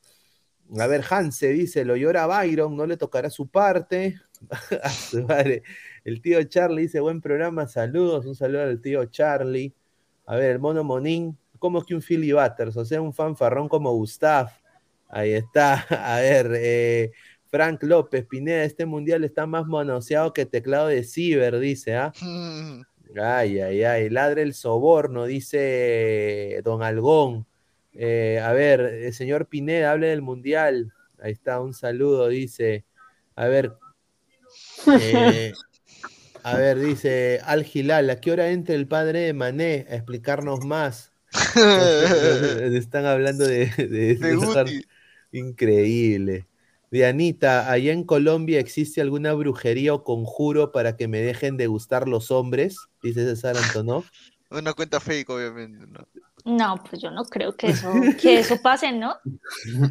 [0.79, 4.19] A ver, Hanse dice, lo llora Byron, no le tocará su parte.
[6.03, 9.73] El tío Charlie dice, buen programa, saludos, un saludo al tío Charlie.
[10.25, 12.75] A ver, el mono Monín, ¿cómo que un Philly Butters?
[12.77, 14.49] O sea, un fanfarrón como Gustav.
[15.09, 15.73] Ahí está.
[16.15, 17.11] A ver, eh,
[17.47, 22.13] Frank López, Pineda, este mundial está más manoseado que teclado de ciber, dice, ¿ah?
[23.19, 27.45] Ay, ay, ay, ladre el soborno, dice Don Algón.
[27.93, 30.93] Eh, a ver, el señor Pineda, hable del mundial.
[31.21, 32.85] Ahí está, un saludo, dice.
[33.35, 33.73] A ver.
[34.99, 35.51] eh,
[36.43, 40.65] a ver, dice Al Gilal, ¿a qué hora entra el padre de Mané a explicarnos
[40.65, 41.11] más?
[42.73, 44.85] Están hablando de, de- De Guti.
[45.33, 46.47] Increíble.
[46.91, 52.09] Dianita, ¿allá en Colombia existe alguna brujería o conjuro para que me dejen de gustar
[52.09, 52.75] los hombres?
[53.01, 54.03] Dice César Antonov.
[54.51, 56.05] Una cuenta fake, obviamente, ¿no?
[56.43, 59.15] No, pues yo no creo que eso, que eso pase, ¿no?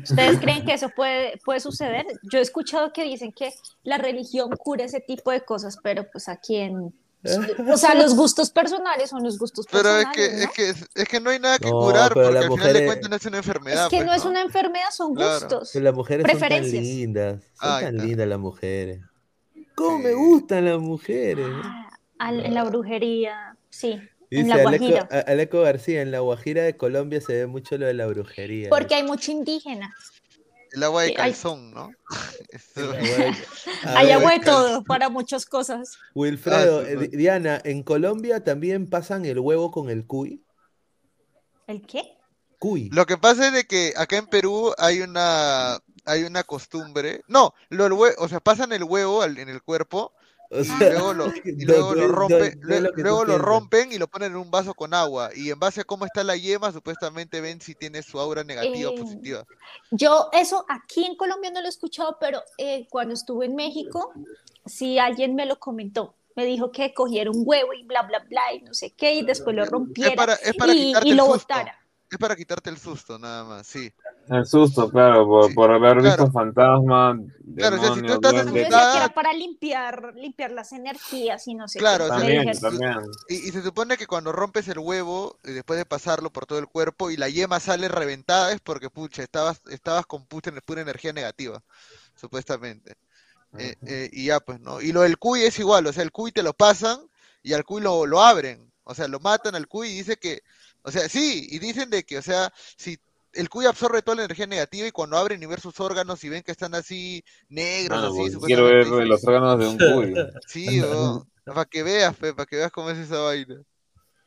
[0.03, 2.05] ¿Ustedes creen que eso puede, puede suceder?
[2.31, 6.29] Yo he escuchado que dicen que la religión cura ese tipo de cosas, pero pues
[6.29, 6.93] aquí en...
[7.73, 10.43] O sea, los gustos personales son los gustos Pero es personales, que, ¿no?
[10.43, 10.51] es
[10.95, 12.87] que, es que no hay nada que No, curar, pero porque al final de mujeres-
[12.87, 13.85] cuentas no es una enfermedad.
[13.85, 15.33] Es que pues, no es una enfermedad, son Claro.
[15.41, 15.75] gustos.
[15.75, 17.43] Las mujeres son tan lindas.
[17.61, 19.01] Son tan lindas las mujeres.
[19.75, 20.05] ¿Cómo Sí.
[20.05, 21.47] me gustan las mujeres?
[21.63, 24.01] Ah, al- en la brujería, sí,
[24.31, 25.09] Dice en la Aleco, Guajira.
[25.11, 28.69] A- Aleco García, en la Guajira de Colombia se ve mucho lo de la brujería.
[28.71, 29.93] Porque hay mucho indígena.
[30.73, 31.91] El agua de calzón, ¿no?
[33.85, 35.97] Hay agua de todo para muchas cosas.
[36.15, 40.45] Wilfredo, Ah, eh, Diana, ¿en Colombia también pasan el huevo con el cuy?
[41.67, 42.17] ¿El qué?
[42.59, 42.91] Cuy.
[42.93, 47.23] Lo que pasa es de que acá en Perú hay una hay una costumbre.
[47.29, 50.13] No, lo, el hue- o sea, pasan el huevo al- en el cuerpo
[50.51, 54.37] O y luego lo, y luego lo rompen, lo luego lo y lo ponen en
[54.37, 55.31] un vaso con agua.
[55.35, 58.91] Y en base a cómo está la yema, supuestamente ven si tiene su aura negativa
[58.91, 59.45] o Eh, positiva.
[59.93, 64.13] Yo eso aquí en Colombia no lo he escuchado, pero eh, cuando estuve en México,
[64.67, 66.15] sí alguien me lo comentó.
[66.35, 69.23] Me dijo que cogiera un huevo y bla, bla, bla, y no sé qué, y
[69.23, 71.77] después lo rompiera para- es para y, lo botara.
[72.11, 73.93] Es para quitarte el susto, nada más, sí.
[74.29, 76.33] El susto, claro, por, Sí, por haber visto claro.
[76.33, 77.19] fantasmas,
[77.57, 81.55] Claro, o sea, si tú estás asustada- que era para limpiar, limpiar las energías y
[81.55, 82.09] no sé Claro, qué.
[82.09, 82.53] También.
[83.29, 86.59] Y, y se supone que cuando rompes el huevo, eh, después de pasarlo por todo
[86.59, 90.83] el cuerpo y la yema sale reventada, es porque, pucha, estabas, estabas con pura, pura
[90.83, 91.63] energía negativa,
[92.15, 92.97] supuestamente.
[93.59, 94.81] Eh, eh, y ya, pues, ¿no?
[94.81, 97.01] Y lo del cuy es igual, o sea, el cuy te lo pasan
[97.43, 100.43] y al cuy lo, lo abren, o sea, lo matan al cuy y dice que,
[100.83, 102.99] o sea, sí, y dicen de que, o sea, si
[103.33, 106.29] el cuy absorbe toda la energía negativa y cuando abren y ven sus órganos y
[106.29, 110.15] ven que están así negros, Mano, así, quiero ver los órganos de un cuy.
[110.47, 110.81] Sí,
[111.45, 113.63] para que veas, para que veas cómo es esa vaina.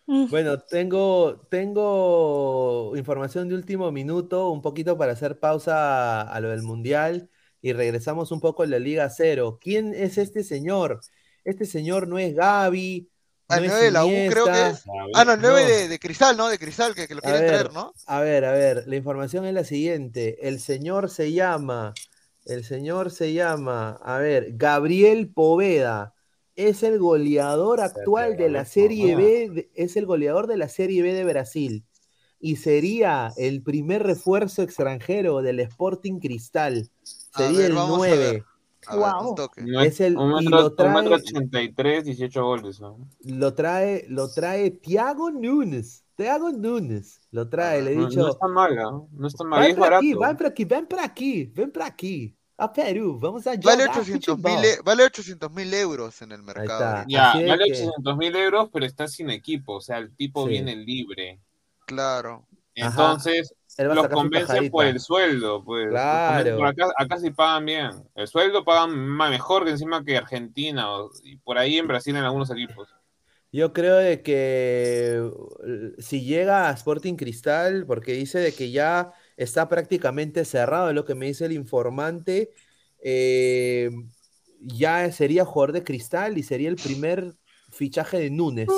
[0.05, 6.39] "Mm, Bueno, tengo, tengo información de último minuto, un poquito para hacer pausa a, a
[6.41, 7.29] lo del Mundial
[7.61, 9.57] y regresamos un poco a la Liga Cero.
[9.61, 10.99] ¿Quién es este señor?
[11.45, 13.12] Este señor no es Gaby, no
[13.49, 14.83] Al es 9 de la U creo que es.
[15.13, 15.67] Ah, no, el 9 No.
[15.67, 16.47] de, de Cristal, ¿no?
[16.47, 17.93] De Cristal, que, que lo quieren ver, traer, ¿no?
[18.05, 20.47] A ver, a ver, la información es la siguiente.
[20.47, 21.93] El señor se llama,
[22.45, 26.13] el señor se llama, a ver, Gabriel Poveda.
[26.55, 31.01] Es el goleador actual de la Serie B, de- es el goleador de la Serie
[31.01, 31.83] B de Brasil.
[32.39, 36.89] Y sería el primer refuerzo extranjero del Sporting Cristal.
[37.35, 38.43] Sería ver, el vamos a 9.
[38.91, 39.03] Ver.
[39.03, 39.35] A ver, Wow.
[39.57, 42.79] No Es el- un y metro, lo trae- un metro 83, 18 goles.
[42.79, 42.97] ¿no?
[43.25, 46.03] Lo trae, lo trae Thiago Nunes.
[46.15, 47.21] Thiago Nunes.
[47.31, 48.19] Lo trae, le he No, dicho.
[48.21, 49.01] no está mal, ¿ah?
[49.11, 49.99] no está mal, y Vai es para barato.
[49.99, 52.37] aqui, vai para aqui, vem para aqui, vem para aqui.
[52.55, 54.61] A Perú, vamos a Vale jogar 800 futebol.
[54.61, 57.03] mil vale 800 mil euros en el mercado.
[57.07, 60.49] Ya, vale que- 800 mil euros, pero está sin equipo, o sea, el tipo Sí.
[60.51, 61.39] viene libre.
[61.87, 62.45] Claro.
[62.75, 65.89] Entonces, los convence por el sueldo, pues.
[65.89, 66.57] Claro.
[66.57, 67.91] por acá, acá sí pagan bien.
[68.15, 72.15] El sueldo pagan más mejor que encima que Argentina o- y por ahí en Brasil
[72.15, 72.89] en algunos equipos.
[73.51, 75.29] Yo creo de que
[75.99, 81.05] si llega a Sporting Cristal, porque dice de que ya está prácticamente cerrado, es lo
[81.05, 82.49] que me dice el informante,
[83.03, 83.91] eh,
[84.59, 87.35] ya sería jugador de Cristal y sería el primer
[87.69, 88.69] fichaje de Núñez.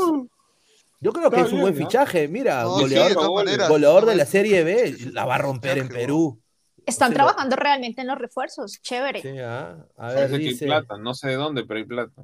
[1.00, 1.82] Yo creo que Está es un bien, buen ¿no?
[1.88, 5.26] fichaje, mira, No, sí, goleador, de todas goles, maneras, goleador de la Serie B, la
[5.26, 6.42] va a romper en Perú.
[6.86, 9.22] Están Sí, lo- trabajando realmente en los refuerzos, chévere.
[9.22, 11.86] Sí, ah, A Parece ver, que hay dice, plata, no sé de dónde, pero hay
[11.86, 12.24] plata.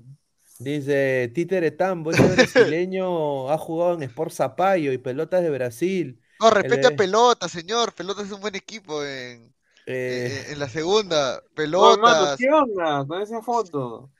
[0.59, 6.22] dice Títere Tambo, ese brasileño ha jugado en Sport Zapallo y Pelotas de Brasil.
[6.39, 7.93] No, respete a es- Pelota, señor.
[7.93, 9.53] Pelota es un buen equipo en,
[9.86, 11.41] Eh, en, en la segunda.
[11.74, 12.36] Oh, Mato, Pelotas.
[12.36, 14.11] ¿qué onda con esa foto?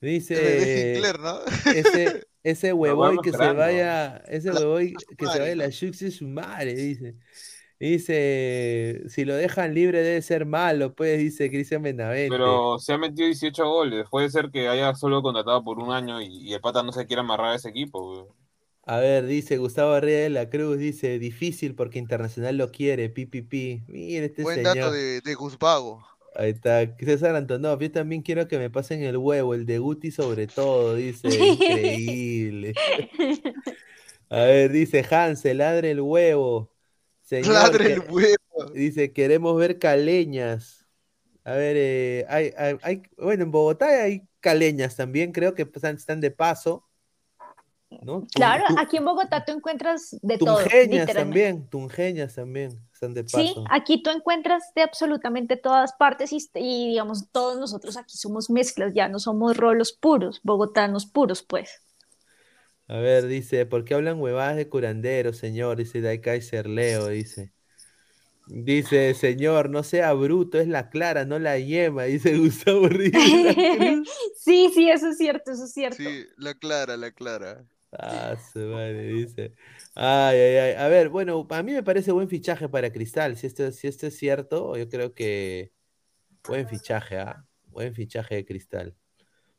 [0.00, 1.40] Dice Sinclair, ¿no?
[1.72, 5.68] ese, ese huevoy que se vaya, ese huevoy que se vaya la.
[5.68, 7.16] Yuxi su madre, dice.
[7.78, 12.30] Dice, si lo dejan libre debe ser malo, pues, dice Cristian Benavente.
[12.30, 14.06] Pero se ha metido 18 goles.
[14.10, 17.06] Puede ser que haya solo contratado por un año y, y el pata no se
[17.06, 18.00] quiera amarrar a ese equipo.
[18.22, 18.34] güey.
[18.84, 23.84] A ver, dice Gustavo Arrieta de la Cruz, dice, difícil porque Internacional lo quiere, pipipi.
[23.88, 24.76] Mira este Buen señor.
[24.76, 26.06] dato de, de Guzbago.
[26.38, 30.10] Ahí está, César Antonov, yo también quiero que me pasen el huevo, el de Guti
[30.10, 32.74] sobre todo, dice, increíble.
[34.28, 36.72] A ver, dice Hansel, ladre el huevo.
[37.22, 38.72] Señor, Ladre que- el huevo.
[38.74, 40.86] dice, queremos ver caleñas.
[41.44, 45.96] A ver, eh, hay, hay- hay- bueno, en Bogotá hay caleñas también, creo que están,
[45.96, 46.85] están de paso.
[48.34, 53.52] Claro, aquí en Bogotá tú encuentras de todo, tungeñas también, tungeñas también están de Sí,
[53.54, 53.64] paso.
[53.70, 58.92] aquí tú encuentras de absolutamente todas partes y, y, digamos, todos nosotros aquí somos mezclas,
[58.94, 61.82] ya no somos rolos puros, bogotanos puros, pues.
[62.88, 65.76] A ver, dice, ¿por qué hablan huevadas de curandero, señor?
[65.76, 67.52] Dice Dai Kaiser Leo, dice.
[68.48, 73.12] Dice, señor, no sea bruto, es la clara, no la yema, dice Gustavo Ríos.
[74.36, 75.96] Sí, sí, eso es cierto, eso es cierto.
[75.96, 77.64] Sí, la clara, la clara.
[77.92, 79.54] Ah, su madre, dice.
[79.94, 80.72] Ay, ay, ay.
[80.74, 83.36] A ver, bueno, a mí me parece buen fichaje para Cristal.
[83.36, 85.72] Si esto, si esto es cierto, yo creo que
[86.46, 87.46] buen fichaje, ¿ah?
[87.64, 88.96] Buen fichaje de Cristal.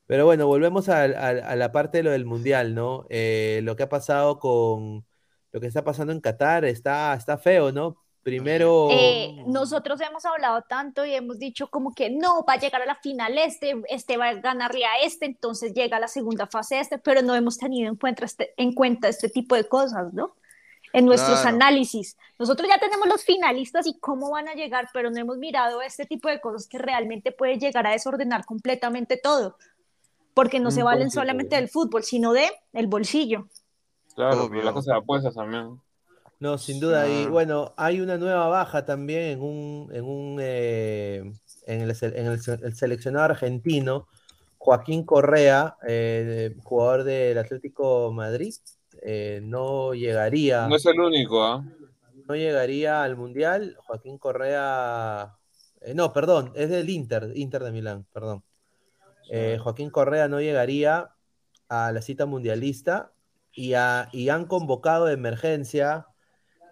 [0.08, 3.06] Pero bueno, volvemos a, la parte de lo del Mundial, ¿no?
[3.10, 5.06] Eh, lo que ha pasado con
[5.52, 7.98] lo que está pasando en Qatar está, está feo, ¿no?
[8.28, 12.82] Primero, Eh, nosotros hemos hablado tanto y hemos dicho como que no, va a llegar
[12.82, 16.46] a la final este, este va a ganarle a este, entonces llega a la segunda
[16.46, 20.12] fase este, pero no hemos tenido en cuenta este, en cuenta este tipo de cosas,
[20.14, 20.36] ¿no?
[20.92, 21.56] En nuestros Claro.
[21.56, 22.18] análisis.
[22.38, 26.06] Nosotros ya tenemos los finalistas y cómo van a llegar, pero no hemos mirado este
[26.06, 29.56] tipo de cosas que realmente puede llegar a desordenar completamente todo,
[30.34, 33.48] porque no se valen solamente del fútbol, sino de el bolsillo.
[34.16, 34.50] Claro, Obvio.
[34.50, 35.80] pero las cosas de apuestas también.
[36.40, 37.08] No, sin duda.
[37.08, 41.24] Y bueno, hay una nueva baja también en un, en un eh,
[41.66, 44.08] en el, en el se- el seleccionado argentino,
[44.58, 48.54] Joaquín Correa, eh, jugador del Atlético Madrid,
[49.02, 50.68] eh, no llegaría.
[50.68, 51.64] No es el único, ¿ah?
[52.28, 53.76] no llegaría al Mundial.
[53.80, 55.36] Joaquín Correa.
[55.96, 58.44] no, perdón, es del Inter, Inter de Milán, perdón.
[59.60, 61.10] Joaquín Correa no llegaría
[61.70, 63.12] a la cita mundialista
[63.52, 66.08] y, a- y han convocado de emergencia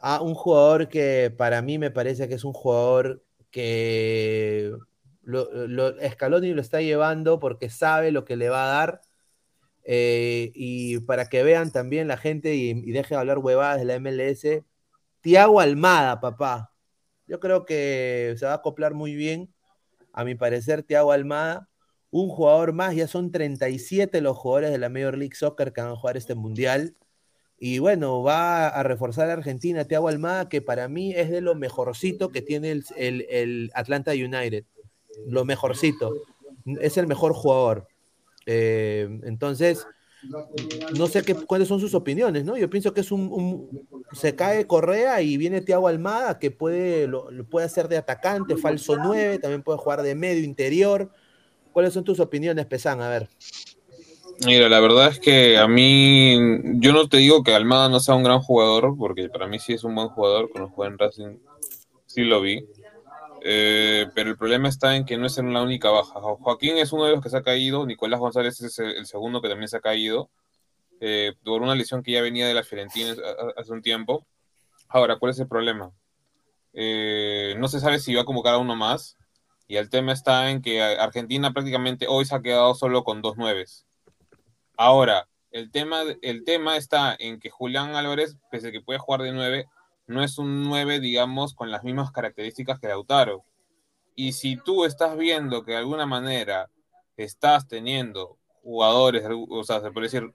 [0.01, 4.71] a un jugador que para mí me parece que es un jugador que
[5.23, 9.01] lo, lo- Scaloni lo está llevando porque sabe lo que le va a dar.
[9.83, 13.85] eh, y para que vean también la gente y, y deje de hablar huevadas de
[13.85, 14.63] la MLS,
[15.21, 16.73] Tiago Almada, papá.
[17.27, 19.53] Yo creo que se va a acoplar muy bien.
[20.13, 21.69] A mi parecer, Tiago Almada,
[22.11, 25.91] un jugador más, ya son 37 los jugadores de la Major League Soccer que van
[25.91, 26.95] a jugar este mundial.
[27.57, 31.55] Y bueno, va a reforzar a Argentina, Tiago Almada, que para mí es de lo
[31.55, 34.65] mejorcito que tiene el, el- el Atlanta United.
[35.27, 36.13] Lo mejorcito.
[36.81, 37.87] Es el mejor jugador.
[38.45, 39.87] Eh, entonces,
[40.97, 42.57] no sé qué, cuáles son sus opiniones, ¿no?
[42.57, 47.31] Yo pienso que es un, se cae Correa y viene Tiago Almada que puede, lo,
[47.31, 51.11] lo puede hacer de atacante, falso 9, también puede jugar de medio interior.
[51.71, 53.01] ¿Cuáles son tus opiniones, Pesan?
[53.01, 53.29] A ver.
[54.43, 56.37] Mira, la verdad es que a mí,
[56.79, 59.73] yo no te digo que Almada no sea un gran jugador, porque para mí sí
[59.73, 61.37] es un buen jugador, cuando juega en Racing
[62.05, 62.65] sí lo vi.
[63.41, 66.19] Eh, pero el problema está en que no es en la única baja.
[66.19, 69.49] Joaquín es uno de los que se ha caído, Nicolás González es el segundo que
[69.49, 70.29] también se ha caído,
[70.99, 73.15] eh, por una lesión que ya venía de la Fiorentina
[73.55, 74.25] hace un tiempo.
[74.89, 75.91] Ahora, ¿cuál es el problema?
[76.73, 79.17] Eh, no se sabe si va a convocar a uno más,
[79.67, 83.37] y el tema está en que Argentina prácticamente hoy se ha quedado solo con dos
[83.37, 83.85] nueves.
[84.77, 89.21] Ahora, el tema, el tema está en que Julián Álvarez, pese a que puede jugar
[89.21, 89.67] de nueve,
[90.07, 93.43] no es un 9, digamos, con las mismas características que Lautaro.
[94.15, 96.69] Y si tú estás viendo que de alguna manera
[97.17, 100.31] estás teniendo jugadores, o sea, se puede decir,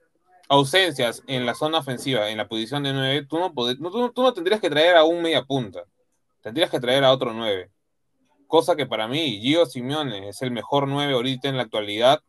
[0.48, 4.60] ausencias en la zona ofensiva, en la posición de 9, tú no, tú, no tendrías
[4.60, 5.84] que traer a un media punta,
[6.42, 7.70] tendrías que traer a otro 9.
[8.48, 12.20] Cosa que para mí, Gio Simeone es el mejor 9 ahorita en la actualidad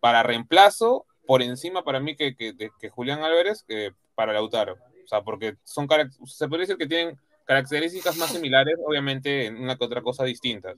[0.00, 4.76] para reemplazo, por encima para mí que, que, que Julián Álvarez, que para Lautaro
[5.10, 5.86] sea, porque son
[6.26, 10.76] se puede decir que tienen características más similares, obviamente en una que otra cosa distintas.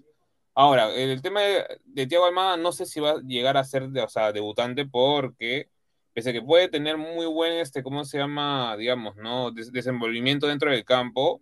[0.55, 4.09] Ahora, el tema de, Thiago Almada no sé si va a llegar a ser, o
[4.09, 5.69] sea, debutante porque
[6.13, 8.77] pese a que puede tener muy buen, este, ¿cómo se llama?
[8.77, 9.51] Digamos, ¿no?
[9.51, 11.41] desenvolvimiento dentro del campo,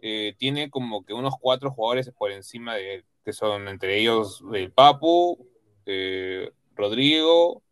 [0.00, 4.42] eh, tiene como que unos cuatro jugadores por encima de él, que son entre ellos
[4.52, 5.38] el Papu,
[5.86, 7.62] eh, Rodrigo,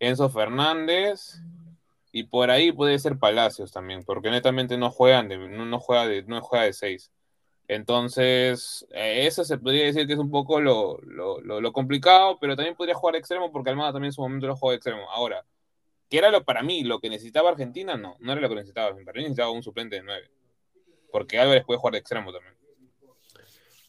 [0.00, 1.40] Enzo Fernández
[2.12, 6.22] y por ahí puede ser Palacios también, porque netamente no juegan de, no, juega de,
[6.24, 7.12] no juega de seis.
[7.68, 12.74] Entonces, eh, eso se podría decir que es un poco lo, lo, complicado, pero también
[12.74, 15.08] podría jugar de extremo porque Almada también en su momento lo juega de extremo.
[15.10, 15.44] Ahora,
[16.08, 16.82] ¿qué era lo para mí?
[16.82, 17.96] ¿Lo que necesitaba Argentina?
[17.96, 18.90] No, no era lo que necesitaba.
[18.90, 20.30] Para mí necesitaba un suplente de nueve.
[21.12, 22.54] Porque Álvarez puede jugar de extremo también.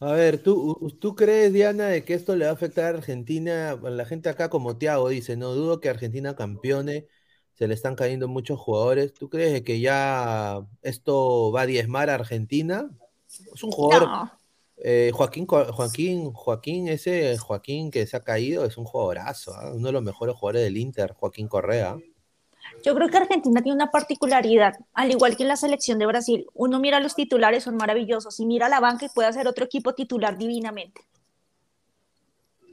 [0.02, 3.78] A ver, ¿tú, ¿tú crees, Diana, de que esto le va a afectar a Argentina?
[3.80, 7.06] La gente acá, como Tiago dice, no dudo que Argentina campeone
[7.52, 9.14] se le están cayendo muchos jugadores.
[9.14, 12.90] ¿Tú crees que ya esto va a diezmar a Argentina?
[13.28, 14.08] Es un jugador.
[14.78, 19.70] Eh, Joaquín, Joaquín, Joaquín, ese Joaquín que se ha caído es un jugadorazo, ¿ah?
[19.72, 21.96] uno de los mejores jugadores del Inter, Joaquín Correa.
[22.82, 26.46] Yo creo que Argentina tiene una particularidad, al igual que en la selección de Brasil.
[26.54, 29.94] Uno mira los titulares, son maravillosos, y mira la banca y puede hacer otro equipo
[29.94, 31.02] titular divinamente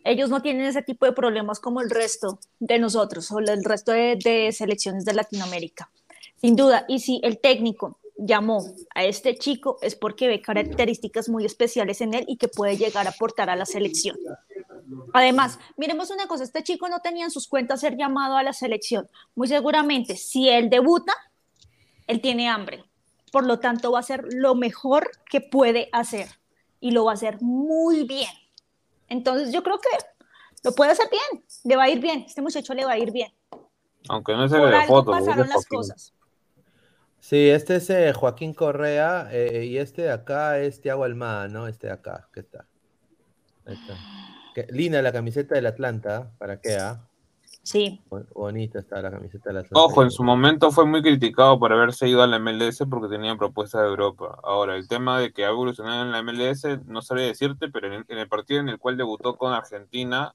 [0.04, 3.92] ellos no tienen ese tipo de problemas como el resto de nosotros o el resto
[3.92, 5.92] de, selecciones de Latinoamérica.
[6.38, 11.46] Sin duda, y si el técnico llamó a este chico es porque ve características muy
[11.46, 14.18] especiales en él y que puede llegar a aportar a la selección.
[15.14, 18.54] Además, miremos una cosa, este chico no tenía en sus cuentas ser llamado a la
[18.54, 19.10] selección.
[19.36, 21.14] Muy seguramente, si él debuta,
[22.08, 22.84] él tiene hambre.
[23.32, 26.28] Por lo tanto, va a hacer lo mejor que puede hacer
[26.80, 28.32] y lo va a hacer muy bien.
[29.08, 29.90] Entonces yo creo que
[30.64, 33.12] lo puede hacer bien, le va a ir bien, este muchacho le va a ir
[33.12, 33.32] bien.
[34.08, 35.12] Aunque no es el de foto.
[35.12, 36.14] Pasaron las cosas.
[37.20, 41.68] Sí, este es eh, Joaquín Correa eh, y este de acá es Tiago Almada, ¿no?
[41.68, 42.66] Este de acá, ¿qué está?
[43.66, 43.96] Ahí está.
[44.70, 46.76] Linda la camiseta del Atlanta, ¿para qué?
[46.76, 47.10] Ah?
[47.64, 48.02] Sí.
[48.34, 52.08] Bonita está la camiseta de la Ojo, en su momento fue muy criticado por haberse
[52.08, 54.40] ido a la MLS porque tenía propuestas de Europa.
[54.44, 58.06] Ahora, el tema de que ha evolucionado en la MLS, no sabría decirte, pero en,
[58.08, 60.34] el partido en el cual debutó con Argentina,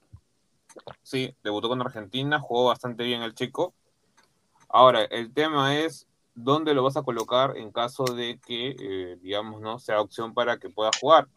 [1.01, 3.73] sí, debutó con Argentina, jugó bastante bien el chico.
[4.69, 9.61] Ahora, el tema es dónde lo vas a colocar en caso de que, eh, digamos,
[9.61, 11.27] no sea opción para que pueda jugar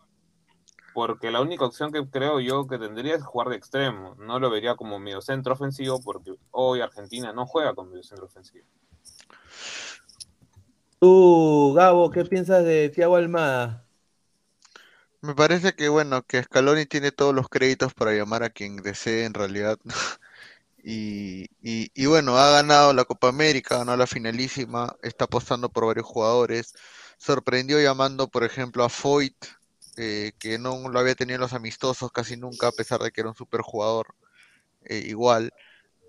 [0.99, 4.17] porque la única opción que creo yo que tendría es jugar de extremo.
[4.19, 8.27] No lo vería como medio centro ofensivo porque hoy Argentina no juega con medio centro
[8.27, 8.67] ofensivo.
[10.99, 13.87] Tú, Gabo, ¿qué piensas de Thiago Almada?
[15.21, 19.25] Me parece que bueno, que Scaloni tiene todos los créditos para llamar a quien desee
[19.25, 19.79] en realidad.
[20.91, 21.51] y,
[21.95, 26.07] y, bueno, ha ganado la Copa América, ha ganado la finalísima, está apostando por varios
[26.07, 26.73] jugadores.
[27.19, 29.37] Sorprendió llamando, por ejemplo, a Foyt,
[29.99, 33.21] eh, que no lo había tenido en los amistosos casi nunca, a pesar de que
[33.21, 34.15] era un super jugador
[34.87, 35.53] eh, igual.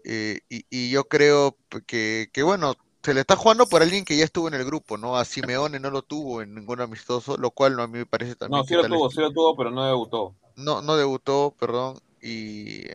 [0.05, 4.47] Eh, y, yo creo que, bueno, se le está jugando por alguien que ya estuvo
[4.47, 5.17] en el grupo, ¿no?
[5.17, 8.35] A Simeone no lo tuvo en ningún amistoso, lo cual no, a mí me parece
[8.35, 8.61] también.
[8.61, 10.35] No, sí lo tuvo, sí lo tuvo, pero no debutó.
[10.55, 11.99] No, no debutó, perdón.
[12.21, 12.85] Y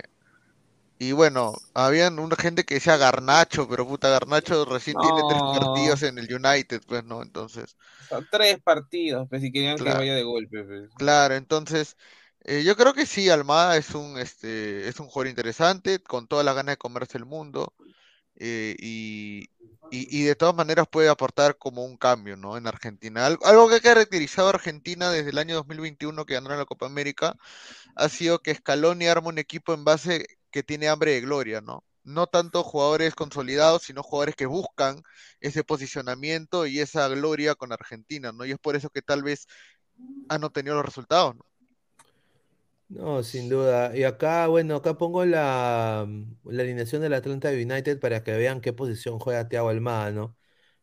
[0.99, 6.03] y bueno, habían una gente que decía Garnacho, pero puta, Garnacho recién tiene tres partidos
[6.05, 7.23] en el United, pues, ¿no?
[7.23, 7.77] Entonces.
[8.31, 10.63] tres partidos, pues, si querían que vaya de golpe.
[10.63, 10.91] Pues.
[10.97, 11.97] Claro, entonces,
[12.45, 16.45] eh, yo creo que sí, Almada es un, este, es un jugador interesante, con toda
[16.45, 17.75] la ganas de comerse el mundo.
[18.37, 19.49] Eh, y,
[19.91, 22.57] y, de todas maneras puede aportar como un cambio, ¿no?
[22.57, 23.27] En Argentina.
[23.27, 27.37] Algo, que ha caracterizado a Argentina desde el año 2021 que ganaron la Copa América
[27.95, 31.85] ha sido que Scaloni arma un equipo en base que tiene hambre de gloria, ¿no?
[32.05, 35.03] No tanto jugadores consolidados, sino jugadores que buscan
[35.41, 38.45] ese posicionamiento y esa gloria con Argentina, ¿no?
[38.45, 39.49] Y es por eso que tal vez
[40.29, 41.45] han obtenido los resultados, ¿no?
[42.89, 43.97] No, sin duda.
[43.97, 46.07] Y acá, bueno, acá pongo la,
[46.45, 50.37] la alineación del Atlanta United para que vean qué posición juega Thiago Almada, ¿no?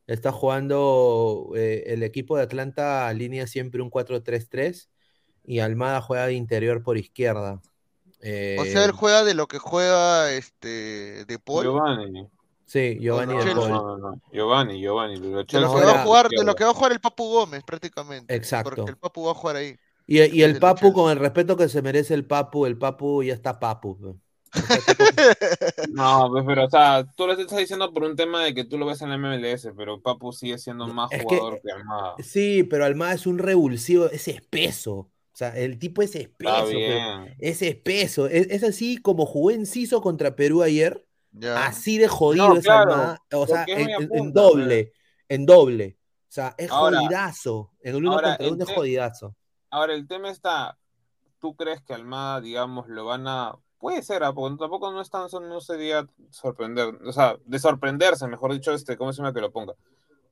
[0.07, 4.89] Está jugando eh, el equipo de Atlanta alinea siempre un 4-3-3
[5.45, 7.61] y Almada juega de interior por izquierda.
[8.21, 12.27] O sea, él Eh, juega de lo que juega este De Paul, Giovanni.
[12.65, 13.55] sí, Giovanni no, De.
[13.55, 13.69] Paul.
[13.69, 14.21] No, no, no.
[14.31, 15.19] Giovanni, Giovanni.
[15.19, 17.63] De lo que va a jugar, de lo que va a jugar el Papu Gómez
[17.63, 18.33] prácticamente.
[18.35, 18.75] Exacto.
[18.75, 19.75] Porque el Papu va a jugar ahí.
[20.07, 23.33] Y, y el Papu, con el respeto que se merece el Papu, el Papu ya
[23.33, 23.97] está Papu.
[25.93, 28.77] No, pues, pero, o sea, tú lo estás diciendo por un tema de que tú
[28.77, 32.15] lo ves en la MLS, pero Papu sigue siendo más Es que- jugador que, Almada.
[32.19, 35.09] Sí, pero Almada es un revulsivo, es espeso.
[35.41, 37.35] Sea, el tipo es espeso, bien.
[37.39, 38.27] es espeso.
[38.27, 41.65] Es, es así como jugó Enciso contra Perú ayer, Ya.
[41.65, 43.21] así de jodido No, es claro, Almada.
[43.33, 44.93] O sea, en, en- en doble,
[45.27, 45.97] en doble.
[46.29, 47.71] O sea, es Ahora- jodidazo.
[47.81, 49.35] En el uno ahora, contra el uno es jodidazo.
[49.71, 50.77] Ahora, el tema está,
[51.39, 53.55] ¿tú crees que Almada, digamos, lo van a...
[53.79, 54.31] Puede ser, ¿ah?
[54.31, 58.95] porque tampoco no es tan, no sería sorprender, o sea, de sorprenderse, mejor dicho, este,
[58.95, 59.73] ¿cómo se llama que lo ponga?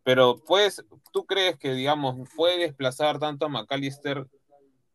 [0.04, 4.28] Pero, pues, ¿tú crees que, digamos, puede desplazar tanto a McAllister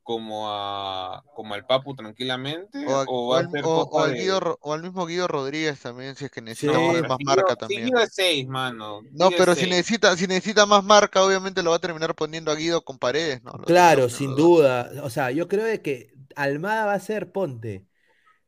[0.04, 2.86] como a como al Papu tranquilamente?
[2.86, 4.58] O, a- ¿O o va a al, ser o- o cosa al de- Guido Ro-
[4.60, 6.78] o al mismo Guido Rodríguez también, si es que necesita
[7.08, 7.82] más marca también.
[7.82, 9.00] Si Guido es 6, mano.
[9.12, 9.70] No, Guido pero si seis.
[9.72, 13.42] necesita, si necesita más marca, obviamente lo va a terminar poniendo a Guido con paredes,
[13.42, 13.52] ¿no?
[13.52, 14.90] Lo Claro, sin duda.
[15.02, 17.86] O sea, yo creo de que Almada va a ser, ponte,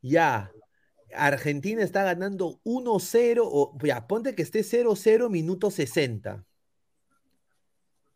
[0.03, 0.53] ya,
[1.15, 6.45] Argentina está ganando 1-0, o ya, ponte que esté 0-0 minuto 60.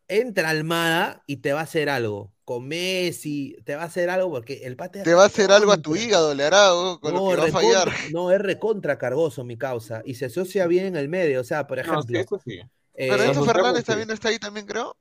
[0.08, 2.32] Entra Almada y te va a hacer algo.
[2.50, 5.70] Con Messi, te va a hacer algo porque el pate Te va a hacer algo
[5.70, 7.88] a tu hígado, le hará, oh, con lo que va a fallar.
[8.12, 10.02] no, es recontra cargoso mi causa.
[10.04, 11.42] Y se asocia bien en el medio.
[11.42, 12.18] O sea, por No, sí, ejemplo.
[12.18, 12.60] eso sí.
[12.92, 14.96] Pero eh, Enzo no, Fernández también está ahí también, creo.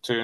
[0.00, 0.14] Sí.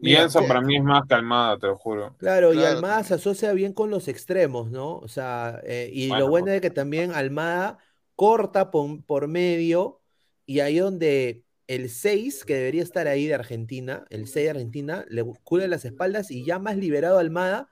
[0.00, 2.16] Y Enzo para mí es más calmada, te lo juro.
[2.16, 4.96] Claro, y Almada se asocia bien con los extremos, ¿no?
[4.96, 7.76] O sea, eh, y Bueno, lo bueno es que también Almada
[8.16, 10.00] corta por, por medio
[10.46, 11.44] y ahí donde
[11.74, 15.84] el 6, que debería estar ahí de Argentina, el 6 de Argentina, le cubre las
[15.84, 17.70] espaldas y ya más liberado Almada,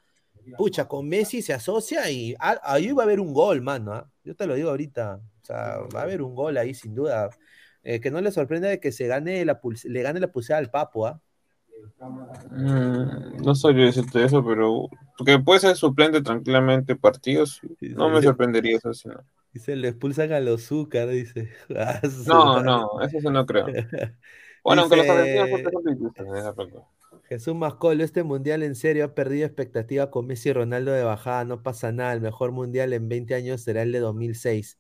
[0.56, 3.92] pucha, con Messi se asocia y ahí va a haber un gol, mano.
[3.92, 4.08] ¿ah?
[4.22, 7.28] Yo te lo digo ahorita, o sea, va a haber un gol ahí sin duda.
[7.82, 10.58] Eh, que no le sorprenda de que se gane la pulse- le gane la pulsada
[10.60, 11.20] al Papo, ¿ah?
[12.50, 14.88] Mm, no sabría decirte eso, pero
[15.24, 17.60] que puede ser suplente tranquilamente partidos.
[17.80, 18.92] No me sorprendería eso.
[18.94, 19.24] sí, no.
[19.58, 21.50] Dice, le expulsan a los Zúcar, dice.
[21.76, 23.66] Ah, No, no, eso sí no creo.
[24.62, 26.74] Bueno, aunque los Dice- argentinos son esa parte.
[27.28, 31.44] Jesús Mascolo, este mundial en serio ha perdido expectativa con Messi y Ronaldo de bajada,
[31.44, 34.78] no pasa nada, el mejor mundial en 20 años será el de 2006.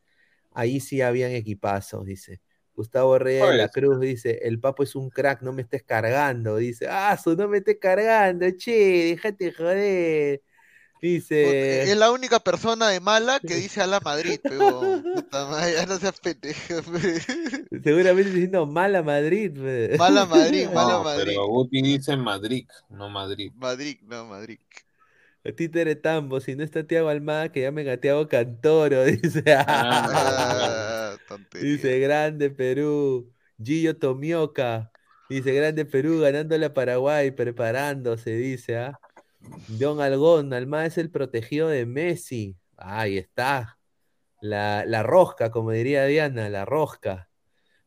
[0.52, 2.40] Ahí sí habían equipazos, dice.
[2.74, 3.68] Gustavo Reyes de la.
[3.68, 7.48] Cruz dice, el papo es un crack, no me estés cargando, dice, ah, su no
[7.48, 8.70] me estés cargando, che,
[9.16, 10.42] déjate joder.
[11.00, 15.74] Dice, Es la única persona de mala que dice a la Madrid, pero puta madre,
[15.74, 16.82] ya no seas pendejo.
[16.82, 17.80] pe.
[17.82, 19.52] seguramente diciendo mala Madrid.
[19.54, 19.96] pe".
[19.96, 21.24] Mala Madrid, mala No, Madrid.
[21.26, 23.52] pero Guti dice Madrid, no Madrid.
[23.56, 24.58] Madrid, no, Madrid.
[25.56, 29.42] Títere Tambo, si no está Tiago Almada, que llamen a Tiago Cantoro, dice.
[29.56, 31.16] Ah.
[31.60, 33.32] Dice grande Perú.
[33.62, 34.90] Gillo Tomioka.
[35.28, 38.76] Dice grande Perú ganándole a Paraguay, preparándose, dice.
[38.78, 38.98] ¿ah?
[39.68, 42.56] Don Algón, Almada es el protegido de Messi.
[42.76, 43.78] Ahí está.
[44.40, 47.28] La, la rosca, como diría Diana, la rosca.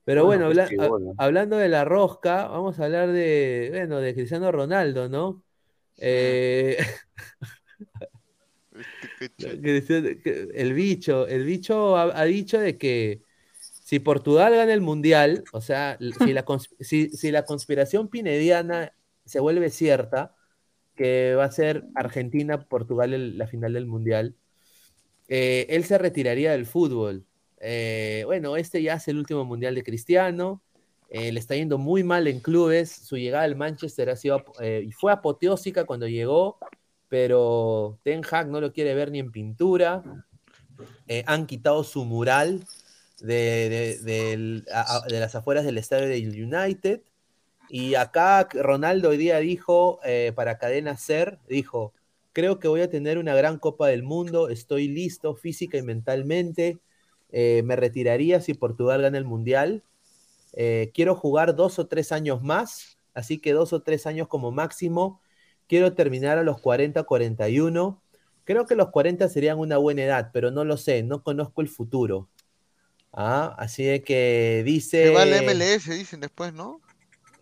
[0.04, 4.14] Pero bueno, Bueno, pues, habla- hablando de la rosca, vamos a hablar de, bueno, de
[4.14, 5.44] Cristiano Ronaldo, ¿no?
[5.98, 6.78] Eh,
[9.38, 13.22] el bicho, el bicho ha, ha dicho de que
[13.60, 16.46] si Portugal gana el mundial, o sea, si la,
[16.80, 18.94] si, si la conspiración pinediana
[19.26, 20.36] se vuelve cierta,
[21.02, 24.36] que va a ser Argentina-Portugal la final del mundial,
[25.28, 27.26] eh, él se retiraría del fútbol.
[27.60, 30.62] Eh, bueno, este ya es el último mundial de Cristiano.
[31.10, 32.90] eh, le está yendo muy mal en clubes.
[32.92, 36.58] Su llegada al Manchester ha sido, eh, fue apoteósica cuando llegó,
[37.10, 40.04] pero Ten Hag no lo quiere ver ni en pintura.
[41.26, 42.64] Han quitado su mural
[43.20, 44.64] de, de-
[45.10, 47.02] de las afueras del estadio del United.
[47.74, 51.94] Y acá Ronaldo hoy día dijo, eh, para Cadena Ser, dijo,
[52.34, 56.80] creo que voy a tener una gran Copa del Mundo, estoy listo física y mentalmente,
[57.32, 59.84] eh, me retiraría si Portugal gana el Mundial,
[60.54, 64.52] Eh, quiero jugar dos o tres años más, así que dos o tres años como
[64.52, 65.22] máximo,
[65.70, 68.02] quiero terminar a los 40, 41,
[68.44, 71.70] creo que los 40 serían una buena edad, pero no lo sé, no conozco el
[71.70, 72.28] futuro.
[73.14, 75.06] Ah, así que dice...
[75.06, 76.82] Se va al MLS, dicen después, ¿no?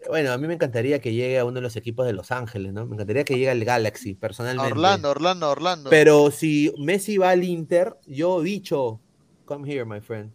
[0.07, 2.73] Bueno, a mí me encantaría que llegue a uno de los equipos de Los Ángeles,
[2.73, 2.85] ¿no?
[2.85, 4.71] Me encantaría que llegue al Galaxy, personalmente.
[4.71, 5.89] Orlando, Orlando, Orlando.
[5.89, 8.99] Pero si Messi va al Inter, yo bicho,
[9.45, 10.31] come here, my friend.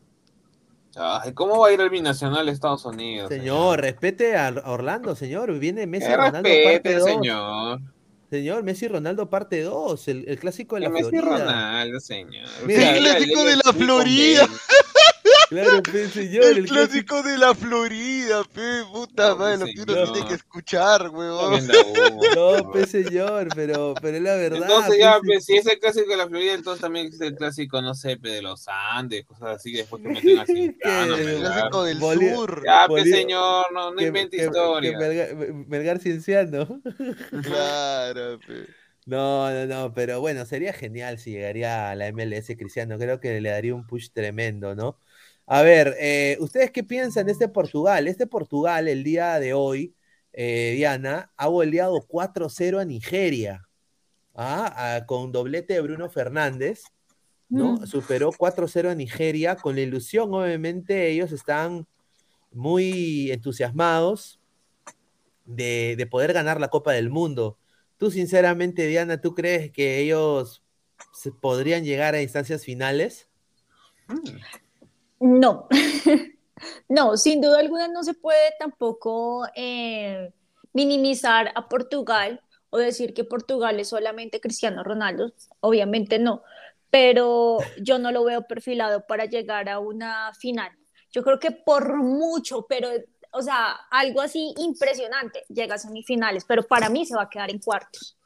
[0.97, 3.29] Ay, ¿cómo va a ir el binacional de Estados Unidos?
[3.29, 5.59] Señor, respete a Orlando, señor.
[5.59, 7.05] Viene Messi Que Ronaldo respete, parte 2.
[7.05, 7.81] señor.
[8.31, 11.45] Señor, Messi Ronaldo parte 2, el, el clásico de la Que Messi Florida.
[11.45, 12.49] Ronaldo, señor.
[12.67, 14.49] Mira, el clásico de la Florida.
[15.63, 16.75] Claro, pe, señor, El el clásico.
[16.75, 21.67] clásico de la Florida, pe, puta No, madre, lo que uno tiene que escuchar, weón.
[22.37, 24.63] No, pe, señor, pero, pero es la verdad.
[24.63, 27.35] Entonces pe, ya, pues, si es el clásico de la Florida, entonces también es el
[27.37, 30.77] clásico, no sé, pe, de los Andes, cosas así, después que meten así.
[30.83, 31.01] Que
[31.35, 32.63] el clásico del sur.
[32.67, 34.91] Ya, pe, señor, no, no que- invente que- historia.
[34.91, 36.81] que Melgar, Melgar Cienciano.
[37.43, 38.67] Claro, pe.
[39.07, 42.97] No, no, no, pero bueno, sería genial si llegaría a la MLS Cristiano.
[42.99, 44.99] Creo que le daría un push tremendo, ¿no?
[45.47, 48.09] A ver, eh, ¿ustedes qué piensan de este Portugal?
[48.09, 49.95] Este Portugal, el día de hoy,
[50.33, 53.69] eh, Diana, ha goleado 4-0 a Nigeria,
[54.35, 54.73] ¿ah?
[54.77, 56.85] Ah, con doblete de Bruno Fernández,
[57.51, 57.75] ¿no?
[57.75, 57.87] Mm.
[57.87, 61.87] Superó 4-0 a Nigeria, con la ilusión, obviamente, ellos están
[62.51, 64.41] muy entusiasmados
[65.45, 67.59] de, de poder ganar la Copa del Mundo.
[67.99, 70.65] Tú, sinceramente, Diana, ¿tú crees que ellos
[71.13, 73.29] se podrían llegar a instancias finales?
[75.21, 75.69] No,
[76.89, 80.33] no, sin duda alguna no se puede tampoco eh,
[80.73, 86.43] minimizar a Portugal o decir que Portugal es solamente Cristiano Ronaldo, obviamente no,
[86.91, 90.73] pero yo no lo veo perfilado para llegar a una final.
[91.11, 92.89] Yo creo que por mucho, pero,
[93.33, 97.51] o sea, algo así impresionante, llega a semifinales, pero para mí se va a quedar
[97.51, 98.17] en cuartos.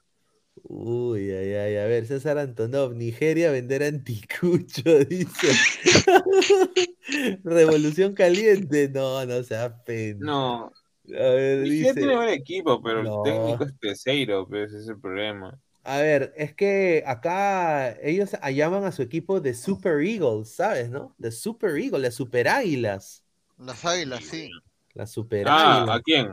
[0.64, 5.48] Uy, ay, ay, a ver, César Antonov, Nigeria vender anticucho, dice.
[7.44, 10.18] Revolución caliente, no, no sea pena.
[10.20, 10.70] No, A
[11.08, 12.00] ver, Nigeria dice.
[12.00, 13.24] tiene buen equipo, pero No.
[13.24, 15.58] el técnico es Peseiro, pues ese es el problema.
[15.84, 21.14] A ver, es que acá ellos llaman a su equipo de Super Eagles, ¿sabes, no?
[21.16, 23.22] De Super Eagles, las Super Águilas.
[23.58, 24.50] Las águilas, sí.
[24.94, 25.96] Las Super Ah, Águilas.
[25.96, 26.28] ¿a quién?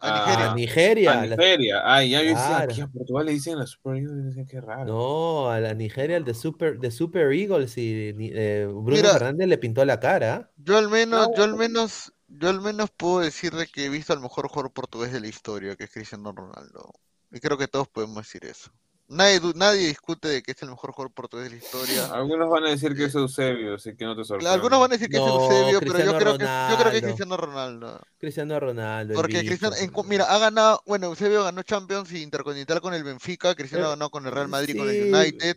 [0.00, 0.54] A A Nigeria.
[0.54, 1.12] Nigeria.
[1.12, 1.82] A Nigeria.
[1.84, 2.72] Ay, ya yo decía, Claro.
[2.72, 4.84] aquí a Portugal le dicen la Super Eagles, decían que raro.
[4.86, 9.12] No, a la Nigeria, el de Super, de Super Eagles y eh, Bruno Mira.
[9.12, 10.50] Fernández le pintó la cara.
[10.56, 11.34] Yo al menos, No.
[11.36, 14.72] yo al menos, yo al menos puedo decir de que he visto al mejor jugador
[14.72, 16.92] portugués de la historia, que es Cristiano Ronaldo.
[17.32, 18.70] Y creo que todos podemos decir eso.
[19.12, 22.06] Nadie, du- nadie discute de que es el mejor jugador portugués de la historia.
[22.14, 24.54] Algunos van a decir que es Eusebio, así que no te Claro, sorprendas.
[24.54, 26.96] Algunos van a decir que es Eusebio, pero yo Cristiano creo que, yo creo que
[26.98, 27.02] es.
[27.02, 28.00] Cristiano Ronaldo.
[28.18, 29.14] Cristiano Ronaldo.
[29.14, 29.40] Porque.
[29.44, 33.86] Cristiano, en mira, ha ganado, bueno, Eusebio ganó Champions y Intercontinental con el Benfica, Cristiano
[33.86, 35.12] Eh, ganó con el Real Madrid, con el sí.
[35.12, 35.56] United.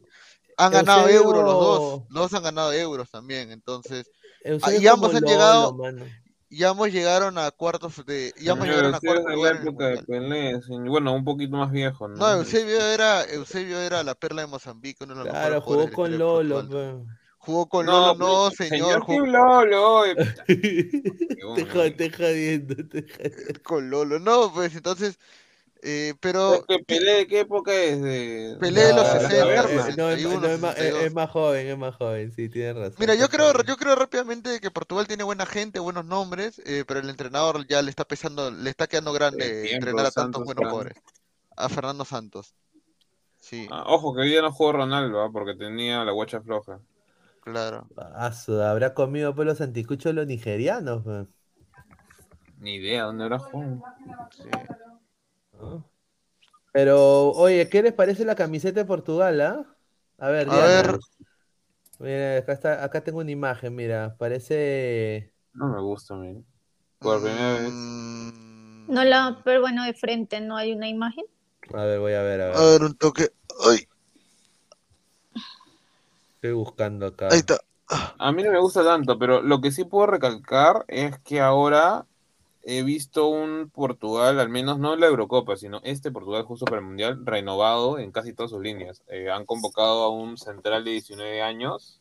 [0.58, 4.10] Han ganado euros los dos, los dos han ganado euros también, entonces,
[4.44, 6.06] Eusebio y ambos han llegado- mano.
[6.54, 9.30] Y ambos llegaron a cuartos de, y ambos Pero llegaron a Eusebio es cuarto de
[9.30, 10.04] la lugar época de.
[10.04, 12.16] Pelé, bueno, un poquito más viejo, ¿no?
[12.16, 15.92] No, Eusebio era, Eusebio era la perla de Mozambique, uno de los Claro, mejores jugó
[15.92, 17.06] con Lolo.
[17.40, 20.04] Jugó con No, Lolo, no, pues, señor, Team jugó Lolo,
[21.98, 23.64] te jodiendo, te jodiendo.
[23.64, 25.18] con Lolo, no, pues entonces,
[25.84, 28.02] eh, pero Pelé, ¿de qué época es?
[28.02, 29.88] De, Pelé de los No, 60, no, cavernas.
[29.90, 31.04] eh, no, es- 61, no, es más- es- 62.
[31.06, 32.96] es más joven, es más joven, sí, tienes razón.
[33.00, 37.00] Mira, yo creo, yo creo rápidamente que Portugal tiene buena gente, buenos nombres, eh, pero
[37.02, 40.44] el entrenador ya le está pesando, le está quedando grande tiempo, entrenar a tantos Santos,
[40.46, 40.94] buenos jugadores.
[41.56, 42.56] A Fernando Santos.
[43.40, 45.30] Sí, Ah, ojo, que hoy día no jugó Ronaldo, ¿ah?
[45.32, 46.80] porque tenía la guacha floja.
[47.42, 47.88] claro.
[48.34, 51.04] Su- habrá comido por los anticuchos los nigerianos,
[52.60, 53.84] Ni idea dónde habrá jugado.
[54.32, 54.44] Sí.
[56.72, 59.66] Pero, oye, ¿qué les parece la camiseta de Portugal, ah?
[60.18, 61.00] A ver, A ver.
[62.00, 65.34] Mira, acá está, acá tengo una imagen, mira, parece...
[65.54, 66.42] No me gusta, mira.
[67.00, 67.72] Por primera vez.
[67.72, 71.26] No la, pero bueno, de frente no hay una imagen.
[71.74, 72.56] A ver, voy a ver, a ver.
[72.56, 73.30] A ver, un toque.
[73.70, 73.88] Ay,
[76.36, 77.30] Estoy buscando acá.
[77.32, 77.60] ahí está.
[77.88, 82.06] A mí no me gusta tanto, pero lo que sí puedo recalcar es que ahora
[82.64, 86.86] he visto un Portugal, al menos no la Eurocopa, sino este Portugal justo para el
[86.86, 89.04] Mundial, renovado en casi todas sus líneas.
[89.08, 92.00] Eh, han convocado a un central de 19 años,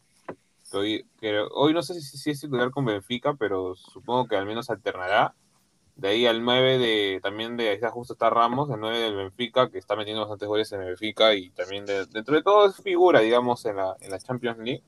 [0.71, 4.37] que hoy, que hoy no sé si, si es titular con Benfica, pero supongo que
[4.37, 5.35] al menos alternará.
[5.95, 9.69] De ahí al 9 de, también de, ya justo está Ramos, el 9 del Benfica,
[9.69, 12.77] que está metiendo bastantes goles en el Benfica y también de- dentro de todo es
[12.77, 14.83] figura, digamos, en la, en la Champions League.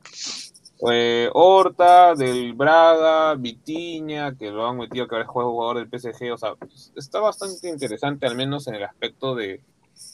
[0.93, 6.33] Eh, Horta, del Braga, Vitiña, que lo han metido que ahora es jugador del PSG,
[6.33, 6.55] o sea,
[6.95, 9.63] está bastante interesante, al menos en el aspecto de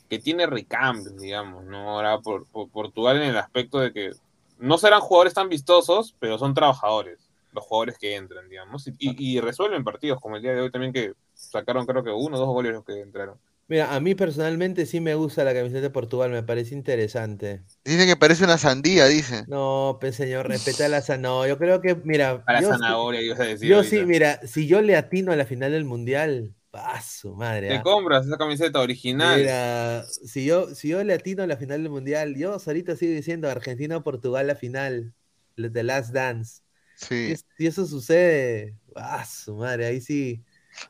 [0.09, 1.90] que tiene recambios, digamos, ¿no?
[1.90, 4.10] Ahora por, por- Portugal en el aspecto de que
[4.59, 9.36] no serán jugadores tan vistosos, pero son trabajadores, los jugadores que entran, digamos, y, y-
[9.38, 12.40] y resuelven partidos, como el día de hoy también que sacaron creo que uno o
[12.40, 13.38] dos goles los que entraron.
[13.70, 17.62] Mira, a mí personalmente sí me gusta la camiseta de Portugal, me parece interesante.
[17.84, 19.44] Dicen que parece una sandía, dice.
[19.47, 21.55] No, pues señor, respeta la zanahoria.
[21.55, 22.44] No, yo creo que, mira.
[22.44, 23.68] Para yo, zanahoria, ibas a decir.
[23.68, 23.97] Yo ahorita.
[23.97, 27.68] sí, mira, si yo le atino a la final del mundial, paso, madre.
[27.68, 27.82] Te ah.
[27.82, 29.38] compras esa camiseta original.
[29.38, 33.12] Mira, si yo, si yo le atino a la final del mundial, yo ahorita sigo
[33.12, 35.14] diciendo Argentina o Portugal la final,
[35.55, 36.62] The Last Dance.
[36.97, 37.36] Sí.
[37.56, 40.42] Si, eso sucede, ah, su madre, ahí sí.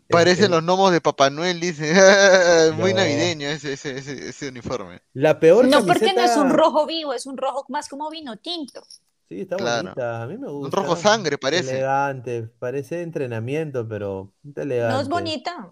[0.09, 1.93] Parecen los gnomos de Papá Noel, dice.
[2.77, 3.01] Muy No.
[3.01, 5.01] navideño ese, ese, ese, ese uniforme.
[5.15, 8.37] La peor No, porque no es un rojo vivo, es un rojo más como vino
[8.37, 8.83] tinto.
[9.29, 9.83] Sí, está Claro.
[9.91, 10.67] bonita, a mí me gusta.
[10.67, 11.71] Un rojo sangre parece.
[11.71, 14.95] Elegante, parece entrenamiento, pero está elegante.
[14.95, 15.69] No es bonita.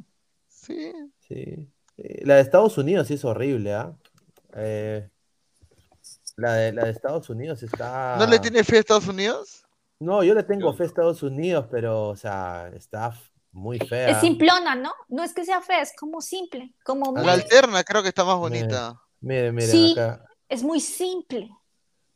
[0.48, 0.92] Sí.
[1.26, 1.68] Sí.
[2.22, 3.92] La de Estados Unidos sí es horrible, ¿ah?
[4.54, 5.08] Eh,
[6.36, 8.16] la, de, la de Estados Unidos está.
[8.16, 9.64] ¿No le tiene fe a Estados Unidos?
[10.00, 13.12] No, yo le tengo fe a Estados Unidos, pero, o sea, está
[13.52, 14.10] muy fea.
[14.10, 14.92] Es simplona, ¿no?
[15.08, 18.36] No es que sea fea, es como simple, como La alterna creo que está más
[18.38, 19.00] bonita.
[19.20, 19.92] Miren, miren Sí.
[19.92, 20.24] acá.
[20.48, 21.50] es muy simple.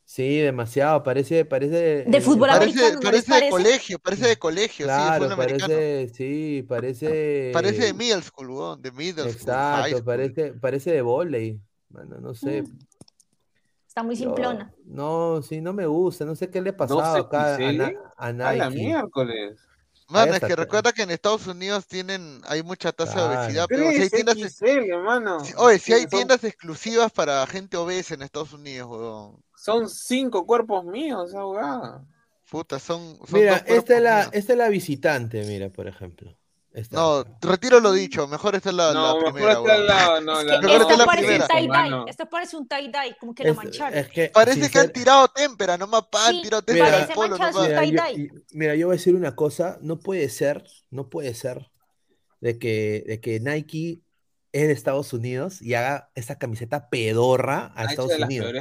[0.05, 2.03] Sí, demasiado, parece, parece.
[2.05, 3.49] De eh, fútbol pare- Parece, americano, ¿no les parece de parece?
[3.51, 5.73] colegio, parece de colegio, sí, de Claro, fútbol americano.
[5.73, 7.49] parece, sí, parece.
[7.53, 10.03] Parece de middle school, weón, de middle school, Exacto, school.
[10.03, 11.59] parece, parece de volei.
[11.89, 12.63] Bueno, no sé.
[12.63, 12.77] Mm,
[13.87, 14.73] Está muy yo- simplona.
[14.85, 17.77] no, sí, no me gusta, no sé qué le ha pasado sé, acá a, ¿sí?
[17.77, 18.83] Na- a A la Nike.
[18.83, 19.59] miércoles.
[20.19, 23.81] Ahí es que recuerda que en Estados Unidos tienen, hay mucha tasa de obesidad, pero
[23.91, 25.39] si hay 3 tiendas, XL, hermano.
[25.43, 29.43] si- oye, si hay Son- tiendas exclusivas para gente obesa en Estados Unidos, weón.
[29.55, 32.05] Son cinco cuerpos míos, jugada.
[32.49, 34.29] Puta, son, son Mira, esta es, la, míos.
[34.33, 36.37] esta es la visitante, mira, por ejemplo.
[36.73, 40.39] Esta No, retiro lo dicho, mejor esta es la, no, la mejor primera, la, no,
[40.39, 43.43] Es la, Mejor esta que la parece un tie-dye, esta parece un tie-dye, como que
[43.43, 43.99] la Es- mancharon.
[43.99, 47.37] es que, Parece que han tirado témpera, nomás pa, han Sí, tirado témpera al polo,
[47.37, 48.23] Mira, yo,
[48.53, 51.69] mira, yo voy a decir una cosa, no puede ser, no puede ser
[52.41, 54.01] de que, de que Nike
[54.51, 58.51] es de Estados Unidos y haga esa camiseta pedorra a Ha hecho Estados las Unidos.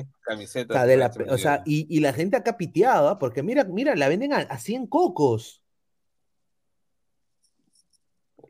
[0.69, 3.97] O sea, de la, o sea, y, y la gente acá piteada, porque mira, mira,
[3.97, 5.62] la venden a, a 100 cocos.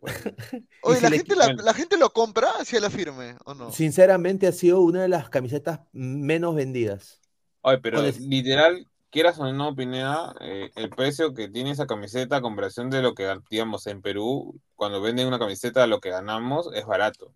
[0.83, 3.71] Oye, si la le gente, la, la gente lo compra hacia la firme, ¿o no?
[3.71, 7.21] Sinceramente ha sido una de las camisetas menos vendidas.
[7.63, 12.37] Oye, pero Con literal, quieras o no, Pineda, eh, el precio que tiene esa camiseta
[12.37, 16.69] a comparación de lo que, digamos, en Perú, cuando venden una camiseta, lo que ganamos
[16.75, 17.33] es barato.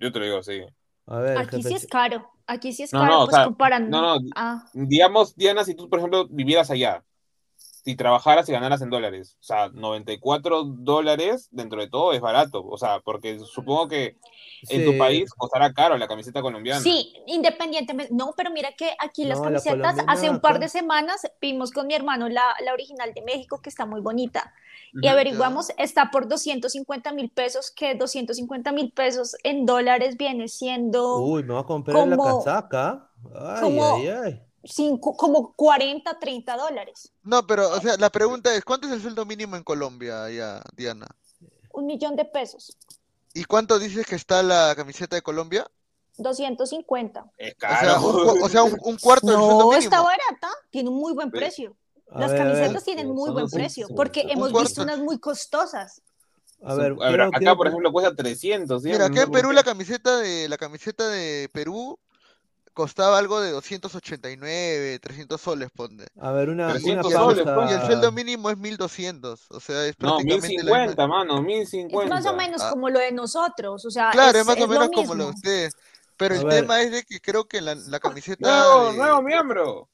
[0.00, 0.62] Yo te lo digo así.
[1.06, 3.36] A ver, Aquí sí jefe, es caro, aquí sí es No, caro, no, o pues
[3.36, 3.90] sea, comparando.
[4.00, 4.30] no, no.
[4.34, 7.04] Ah, Digamos, Diana, si tú, por ejemplo, vivieras allá,
[7.82, 12.64] si trabajaras y ganaras en dólares, o sea, 94 dólares dentro de todo es barato,
[12.66, 14.16] o sea, porque supongo que
[14.68, 16.80] en tu sí, país costará caro la camiseta colombiana.
[16.80, 18.12] Sí, independientemente.
[18.14, 20.58] No, pero mira que aquí las No, la camisetas, hace colombiana un par acá.
[20.60, 24.52] de semanas vimos con mi hermano la, la original de México, que está muy bonita.
[24.92, 31.18] Y averiguamos, está por 250 mil pesos, que 250 mil pesos en dólares viene siendo
[31.20, 33.08] Uy, me va a comprar la como- casaca.
[33.34, 34.42] Ay, como- ay, ay.
[34.64, 37.12] Cinco- como 40, 30 dólares.
[37.22, 40.62] No, pero, o sea, la pregunta es, ¿cuánto es el sueldo mínimo en Colombia, ya,
[40.76, 41.06] Diana?
[41.72, 42.76] Un millón de pesos,
[43.32, 45.64] ¿Y cuánto dices que está la camiseta de Colombia?
[46.18, 47.24] 250.
[47.38, 48.06] Es O sea, caro.
[48.32, 49.72] un, o sea, un, un cuarto del sueldo No, mínimo.
[49.78, 51.76] está barata, tiene un muy buen precio.
[52.10, 54.68] A Las ver, a ver, camisetas tienen muy son buen precio, porque un hemos cuarto.
[54.68, 56.02] visto unas muy costosas.
[56.62, 58.82] A ver, A ver, quiero- acá, quiero por ejemplo, cuesta 300.
[58.82, 58.88] ¿sí?
[58.88, 61.98] Mira, No acá en Perú la camiseta de la camiseta de Perú
[62.80, 66.06] costaba algo de 289, 300 soles, ponte.
[66.20, 67.18] A ver, una, una 300 pausa.
[67.18, 67.70] soles, pues.
[67.70, 71.38] Y el sueldo mínimo es 1200, o sea, es No, prácticamente la 1050, misma- mano,
[71.38, 72.14] Es 1050.
[72.14, 72.70] más o menos Ah.
[72.70, 75.14] como lo de nosotros, o sea, Claro, es, es más o es lo menos como
[75.14, 75.74] lo de ustedes.
[76.16, 76.60] Pero A el ver.
[76.62, 79.88] tema es de que creo que la, la camiseta Nuevo, de- nuevo miembro.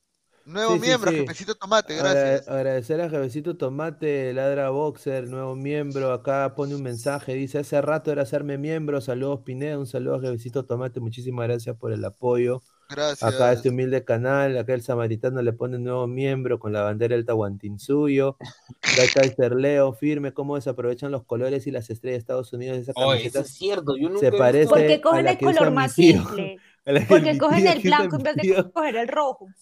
[0.45, 1.17] nuevo Sí, sí, miembro, sí.
[1.19, 2.49] jefecito tomate, gracias.
[2.49, 6.13] agradecer a Jefecito Tomate, Ladra Boxer, nuevo miembro.
[6.13, 9.01] Acá pone un mensaje, dice, hace rato era hacerme miembro.
[9.01, 12.63] Saludos Pineda, un saludo a Jefecito Tomate, muchísimas gracias por el apoyo.
[12.89, 13.23] Gracias.
[13.23, 17.25] Acá este humilde canal, acá el samaritano le pone nuevo miembro con la bandera del
[17.25, 18.37] Tahuantinsuyo.
[18.83, 22.79] Acá está Kaiser Leo, firme, cómo desaprovechan los colores y las estrellas de Estados Unidos.
[22.79, 23.97] Esa Oye, camiseta eso es cierto.
[23.97, 26.59] Yo nunca se he visto- parece Porque a cogen la el color más simple,
[27.09, 29.49] porque cogen tío el blanco en vez de coger el rojo.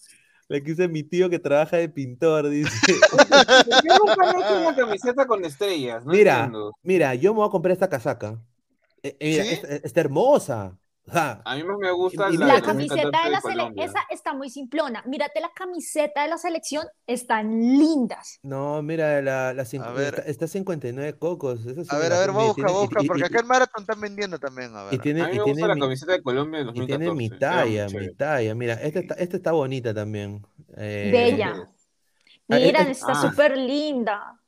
[0.47, 2.69] La que usa mi tío que trabaja de pintor, dice.
[2.93, 6.05] Yo nunca he hecho una camiseta con estrellas.
[6.05, 6.71] No Mira, entiendo.
[6.83, 8.39] mira, yo me voy a comprar esta casaca.
[9.01, 9.53] Eh, eh, mira, ¿Sí?
[9.55, 10.77] está, está hermosa.
[11.13, 14.33] A mí más me gusta Y- y la, La camiseta de la selección, esa está
[14.33, 15.03] muy simplona.
[15.05, 18.39] Mírate la camiseta de la selección, están lindas.
[18.41, 20.15] no, mira, la, la A ver.
[20.15, 21.59] está, está 59 cocos.
[21.89, 23.25] A ver, a ver, voy a buscar, tiene- voy a y- buscar, y- porque y-
[23.25, 24.93] acá en Marathon están vendiendo también, a ver.
[24.95, 26.65] y tiene, A mí y me tiene gusta la mi- camiseta de Colombia de y
[26.65, 26.97] 2014.
[27.05, 28.15] tiene mi talla, mi chévere.
[28.15, 28.55] talla.
[28.55, 30.45] Mira, esta está, esta está bonita también.
[30.75, 31.69] Eh, Bella.
[32.49, 33.21] Ah, Mira, es- está ah.
[33.29, 34.39] súper linda.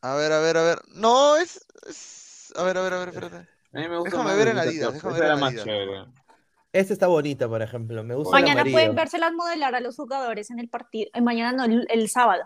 [0.00, 0.78] A ver, a ver, a ver.
[0.94, 3.48] No, es, es- A ver, a ver, a ver, espérate.
[3.72, 6.08] A mí me gusta Déjame ver el en Adidas, déjame ver en Adidas.
[6.72, 8.02] Esta está bonita, por ejemplo.
[8.04, 8.74] Me gusta el Mañana amarillo.
[8.76, 11.10] pueden vérselas modelar a los jugadores en el partido.
[11.14, 12.44] eh, mañana no, el, el sábado.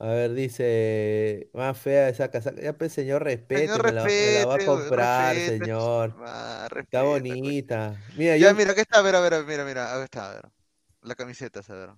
[0.00, 2.60] A ver, dice, más fea esa casaca.
[2.60, 5.58] Ya pues, señor, respete, Señor, me la, me la va a comprar, respete.
[5.64, 6.14] señor.
[6.18, 7.20] Ah, Está respeta, güey.
[7.20, 7.96] bonita.
[8.16, 10.30] Mira, Ya, yo, mira, aquí está, a ver, a ver, a ver, mira, mira, está,
[10.30, 10.48] a ver.
[11.02, 11.90] La camiseta, a ver.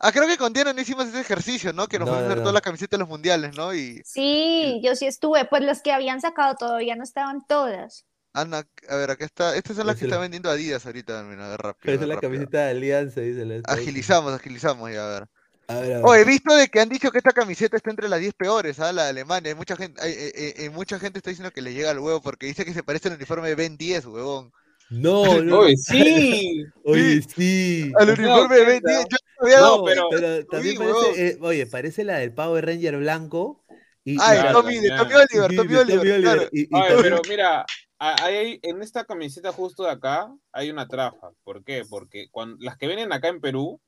[0.00, 1.88] Ah, creo que con Diana no hicimos ese ejercicio, ¿no?
[1.88, 2.42] Que nos No, a no, hacer no.
[2.42, 3.74] todas las camisetas de los mundiales, ¿no?
[3.74, 5.44] Y Sí, yo sí estuve.
[5.46, 8.06] Pues las que habían sacado todavía no estaban todas.
[8.32, 9.56] Ana, a ver, acá está.
[9.56, 11.94] Estas son las que es está la- vendiendo Adidas ahorita, mira, rápido.
[11.94, 12.20] esa es la rápido.
[12.20, 13.60] camiseta de Alianza, dice la.
[13.64, 15.28] Agilizamos, agilizamos ya, a ver.
[15.68, 16.02] A ver, a ver.
[16.04, 18.78] Oh, he visto de que han dicho que esta camiseta está entre las 10 peores,
[18.80, 18.92] ¿ah?
[18.92, 19.50] La de Alemania.
[19.50, 21.98] Hay mucha gente, hay, eh, eh, eh, mucha gente está diciendo que le llega al
[21.98, 24.52] huevo porque dice que se parece al uniforme de Ben 10, huevón.
[24.90, 25.58] No, no.
[25.60, 26.64] Oye, sí.
[26.84, 27.92] Oye, sí.
[27.98, 28.98] Al uniforme de Ben cuenta.
[28.98, 29.08] 10.
[29.10, 30.02] Yo no había dado No, cuenta.
[30.10, 33.64] pero- también parece, eh, oye, parece la del Power Ranger blanco.
[34.04, 34.88] Y, y Ay, la- Claro, Tommy, de.
[34.90, 36.42] Tommy Oliver, Tommy Oliver, claro.
[36.52, 37.66] Y, y Oye, también- pero mira,
[37.98, 41.30] hay- en esta camiseta justo de acá hay una trafa.
[41.44, 41.84] ¿Por qué?
[41.88, 43.80] Porque cuando, las que vienen acá en Perú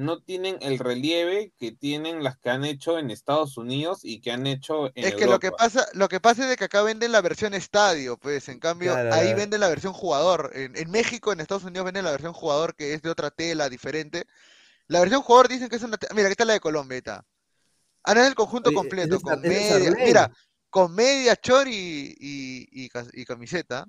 [0.00, 4.32] no tienen el relieve que tienen las que han hecho en Estados Unidos y que
[4.32, 6.82] han hecho en Es que lo que pasa, lo que pasa es de que acá
[6.82, 9.36] venden la versión estadio, pues, en cambio, Claro, ahí claro.
[9.36, 10.50] venden la versión jugador.
[10.54, 13.68] En, en México, en Estados Unidos venden la versión jugador que es de otra tela,
[13.68, 14.24] diferente.
[14.88, 16.14] La versión jugador dicen que es una tela.
[16.14, 17.24] Mira, aquí está la de Colombia, ahí está.
[18.04, 20.06] Ah, no, es el conjunto Oye, completo, es con Ar- ese es media, Arley.
[20.06, 20.30] mira,
[20.70, 23.86] con media, chor y, y, y camiseta.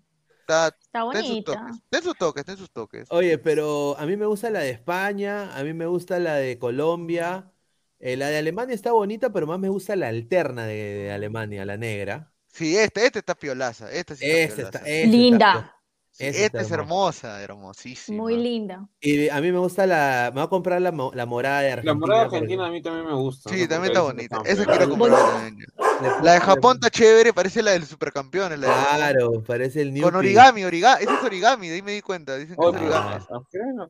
[0.52, 1.52] Está, bonita.
[1.54, 1.76] toques.
[1.78, 3.08] Está en sus toques, está en sus toques.
[3.12, 6.58] Oye, pero a mí me gusta la de España, a mí me gusta la de
[6.60, 7.52] Colombia.
[8.00, 11.66] eh, la de Alemania está bonita, pero más me gusta la alterna de, de Alemania,
[11.66, 12.34] la negra.
[12.48, 15.81] Sí, esta, esta está piolaza, esta sí está está, esta está Linda,
[16.14, 17.28] Sí, esta es hermosa.
[17.40, 18.18] hermosa, hermosísima.
[18.18, 18.86] muy linda.
[19.00, 20.26] Y a mí me gusta la.
[20.34, 21.94] Me voy a comprar la, mo- la morada de La Argentina.
[21.96, 23.50] morada porque argentina a mí también me gusta.
[23.50, 23.68] Sí, ¿no?
[23.70, 24.42] también está bonita.
[24.46, 25.58] Esa quiero comprar también.
[25.60, 28.50] le La de Japón está chévere, parece la del supercampeón.
[28.60, 28.74] La de.
[28.98, 31.04] Claro, parece el New Con origami, origami.
[31.04, 32.36] Ese es origami, de ahí me di cuenta.
[32.36, 32.82] Dicen que es Otra.
[32.82, 33.26] origami.
[33.32, 33.88] Ah.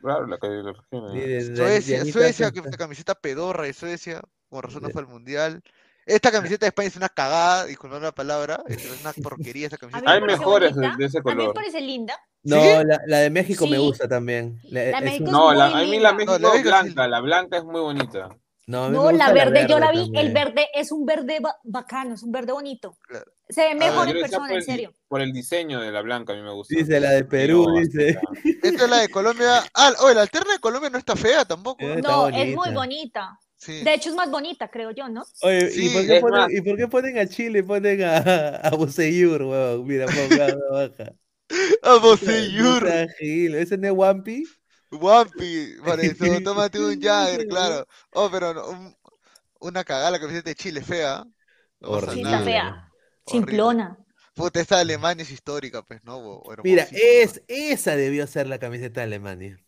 [0.00, 1.56] Claro, la que la Argentina.
[1.56, 5.62] Suecia, Suecia, que esta camiseta pedorra de Suecia, con razón no fue al mundial.
[6.06, 9.86] Esta camiseta de España es una cagada, disculpad la palabra, es una porquería esa A
[9.86, 10.10] mí camiseta.
[10.10, 11.54] me Hay mejores bonita, de ese A mí me color.
[11.54, 12.18] parece linda.
[12.44, 13.82] No, la, la de México me Sí.
[13.82, 14.58] gusta también.
[14.64, 16.62] La- La México un- No, la, a mí la México No, sí.
[16.62, 18.36] blanca, la blanca es muy bonita.
[18.66, 20.26] no, me No, la gusta verde, yo la vi, también.
[20.26, 22.96] el verde es un verde ba- bacano, es un verde bonito.
[23.06, 23.30] Claro.
[23.48, 24.94] Se ve mejor yo en persona, en el, serio.
[25.08, 26.74] por el diseño de la blanca, a mí me gusta.
[26.74, 28.18] Dice la de Perú, Digo, dice.
[28.62, 29.62] Esta es la de Colombia.
[29.74, 31.84] Ah, oye, la alterna de Colombia no está fea tampoco.
[31.84, 33.38] Eh, No, es muy bonita.
[33.62, 33.84] Sí.
[33.84, 35.22] De hecho, es más bonita, creo yo, ¿no?
[35.42, 37.62] Oye, Sí, ¿y, por qué ponen, ¿y por qué ponen a Chile?
[37.62, 38.16] Ponen a,
[38.56, 39.86] a Boseyur, weón.
[39.86, 41.12] Mira, ponga baja.
[42.18, 44.44] Sea gil, ¿Ese no es Wampi?
[44.90, 47.86] Wampi, por eso, tómate un Jagger, claro.
[48.12, 48.96] Oh, pero no, un-
[49.60, 51.24] una cagada la camiseta de Chile, fea.
[51.80, 52.88] No Sí, está fea.
[53.26, 53.96] Simplona.
[54.34, 56.20] Puta, esta de Alemania es histórica, pues, ¿no?
[56.20, 59.58] Bo- Mira, es, esa debió ser la camiseta de Alemania.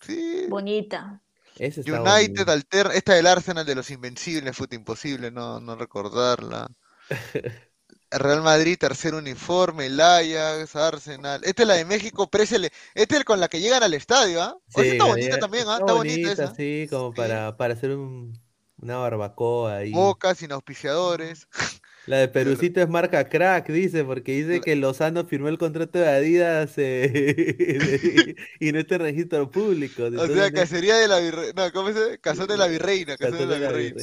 [0.00, 0.46] Sí.
[0.48, 1.20] Bonita.
[1.58, 1.80] Está
[2.16, 6.68] United alterna, esta del Arsenal de los Invencibles, fue imposible no, no recordarla.
[8.10, 11.42] Real Madrid, tercer uniforme, el Ajax, Arsenal.
[11.44, 12.70] Esta es la de México, présele.
[12.94, 14.56] Esta es con la que llegan al estadio, ¿ah?
[14.68, 15.78] Sí, está bonita de- también, ¿ah?
[15.78, 16.54] está Está bonita bonita, esa.
[16.54, 17.16] sí, como Sí.
[17.16, 18.38] para, para hacer un-
[18.78, 19.92] una barbacoa ahí.
[19.92, 21.48] Boca, sin auspiciadores.
[22.08, 26.08] La de Perucito es marca crack, dice, porque dice que Lozano firmó el contrato de
[26.08, 30.04] Adidas eh, de- y no está en registro público.
[30.14, 31.52] O sea, cacería de la virreina.
[31.66, 32.18] No, ¿cómo se dice?
[32.20, 34.02] Cazón de la virreina, cazón de la virreina.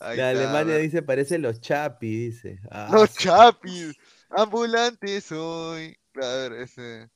[0.00, 2.60] Ahí La está, Alemania dice, parece los Chapi, dice.
[2.70, 3.96] Ah, Los chapis,
[4.30, 5.96] ambulantes soy.
[6.16, 7.08] A ver, ese.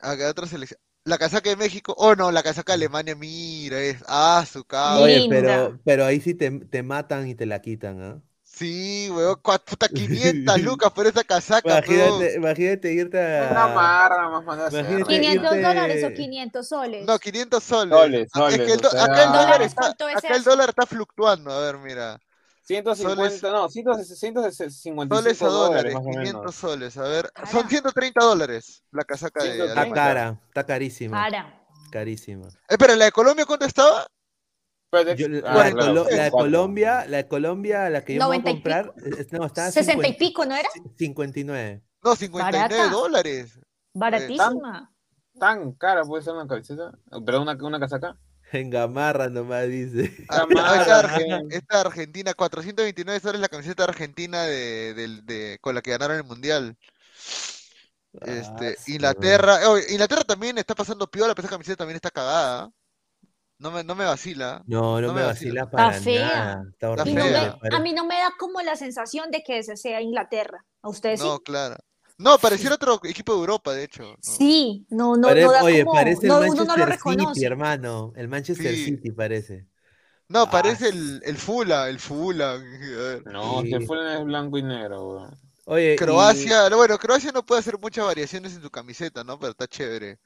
[0.00, 0.80] Acá otra selección.
[1.04, 1.94] La casaca de México.
[1.98, 4.02] Oh, no, la casaca de Alemania, mira, es.
[4.08, 5.04] Ah, su cabrón.
[5.04, 8.22] Oye, pero, pero ahí sí te, te matan y te la quitan, ¿ah?
[8.56, 12.34] Sí, weón, puta 500 lucas por esa casaca, Imagínate, weón.
[12.36, 13.18] imagínate irte
[13.50, 13.68] Una a...
[13.74, 14.80] marra más mandar a hacer.
[14.80, 17.06] Imagínate 500 irte- dólares o 500 soles.
[17.06, 17.98] No, 500 soles.
[17.98, 20.36] Soles, Ah, es soles, que el o do- sea- acá el dólar ¿Dólares está, acá
[20.36, 21.50] el dólar está fluctuando.
[21.52, 22.18] A ver, mira.
[22.62, 26.54] 150, no, 155 Soles a dólares dólares, más o 500 menos.
[26.54, 26.96] soles.
[26.96, 27.50] A ver, Cara.
[27.50, 29.66] son 130 dólares la casaca de 130.
[29.68, 30.02] Está Alemania.
[30.02, 31.62] cara, está carísima, Para.
[31.92, 32.48] carísima.
[32.68, 34.06] Espera, ¿la de Colombia cuánto estaba?
[35.16, 36.30] Yo- la, ah, de claro, la de 24.
[36.30, 39.70] Colombia, la de Colombia, la que yo voy a 90 y comprar, es- no, está
[39.70, 40.68] 60 y pico, ¿no era?
[40.96, 41.82] 59.
[42.02, 42.90] No, 59 Barata.
[42.90, 43.58] dólares.
[43.92, 44.92] Baratísima.
[45.38, 46.92] Tan cara puede ser una camiseta.
[47.24, 48.16] Perdón, una, una casaca.
[48.52, 50.14] En gamarra nomás dice.
[50.28, 51.48] Ah, Camarada, esta, Arge- weón.
[51.50, 56.24] esta Argentina, 429 soles la camiseta argentina de, del- de- con la que ganaron el
[56.24, 56.76] mundial.
[58.22, 62.10] Este, Ah, sí, Inglaterra, oh, Inglaterra también está pasando piola, pero esa camiseta también está
[62.10, 62.70] cagada.
[63.58, 64.62] No me, no me vacila.
[64.66, 65.70] No, no, No me me vacila vacila.
[65.70, 66.28] para Está fea.
[66.28, 66.64] nada.
[66.70, 69.76] Está Y no me- a mí no me da como la sensación de que ese
[69.76, 70.64] sea Inglaterra.
[70.82, 71.42] ¿A ustedes No, sí?
[71.44, 71.76] claro.
[72.18, 74.02] No, pareciera otro equipo de Europa, de hecho.
[74.02, 74.16] ¿no?
[74.20, 77.34] Sí, no, no, Pare- no da Oye, como, parece no, el Manchester reconoce.
[77.34, 78.12] City, hermano.
[78.16, 78.84] El Manchester Sí.
[78.84, 79.66] City parece.
[80.28, 82.58] No, Ah, parece el, el Fula, el Fula.
[83.26, 83.70] No, Sí.
[83.70, 85.40] que Fulham es blanco y negro, weón.
[85.66, 89.38] Oye, y- Croacia, bueno, Croacia no puede hacer muchas variaciones en su camiseta, ¿no?
[89.38, 90.18] Pero está chévere.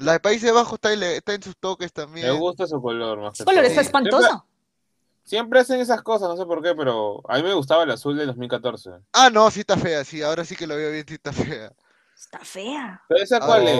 [0.00, 2.26] La de Países Bajos está, está en sus toques también.
[2.26, 4.22] Me gusta su color más que Su color está espantoso.
[4.22, 4.46] Siempre,
[5.24, 8.16] siempre hacen esas cosas, no sé por qué, pero a mí me gustaba el azul
[8.16, 8.90] del 2014.
[9.12, 11.72] Ah, no, sí está fea, sí, ahora sí que lo veo bien, sí está fea.
[12.20, 13.00] Está fea.
[13.08, 13.70] ¿Pero esa cuál Ah,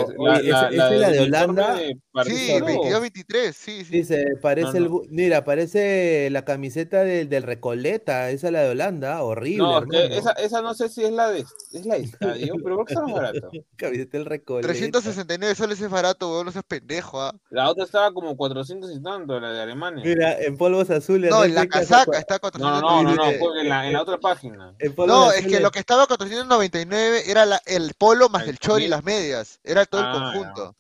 [0.41, 0.47] es?
[0.47, 1.75] esa- esa es la de Holanda.
[1.75, 2.67] de Sí, partido.
[2.67, 3.91] 22-23, sí, sí.
[3.93, 5.03] Dice, parece No, el, no.
[5.11, 9.99] mira, parece la camiseta del, del Recoleta, esa es la de Holanda, horrible, No, que
[9.99, 10.15] hermano.
[10.21, 11.41] esa, esa no sé si es la de,
[11.73, 13.51] es la de estadio, pero ¿por qué está más barato?
[13.77, 14.69] Camiseta del Recoleta.
[14.69, 17.35] 369 soles es barato, weón, no seas pendejo, ¿ah?
[17.51, 20.03] La otra estaba como 400 y tanto, la de Alemania.
[20.03, 21.31] Mira, en polvos azules.
[21.31, 23.39] No, en la casaca está No, no, no, no, no, 499.
[23.39, 24.75] fue en la, en la otra página.
[25.07, 28.85] No, es que lo que estaba a 499 era la- el polo más El chori
[28.85, 29.61] y las medias.
[29.65, 30.77] Era todo el Ah, conjunto.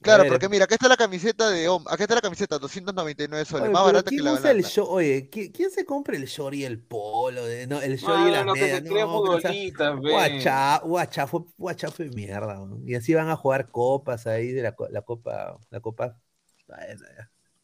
[0.00, 3.44] Claro, ver, porque mira, acá está la camiseta de hom- acá está la camiseta, 299
[3.44, 4.86] soles, Oye, más barata que ¿quién la usa el show?
[4.88, 7.44] Oye, ¿qui- ¿quién se compra el short y el polo?
[7.44, 8.78] De, no, el short y las que medias.
[8.78, 10.10] se cree no, ve.
[10.12, 12.54] Guacha, guachafo, guachafo de mierda.
[12.54, 12.80] ¿no?
[12.86, 16.16] Y así van a jugar copas ahí de la, la copa, la copa.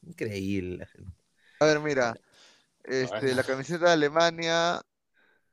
[0.02, 1.12] Increíble la gente.
[1.60, 2.14] A ver, mira,
[2.84, 3.34] este, Ay.
[3.34, 4.80] la camiseta de Alemania,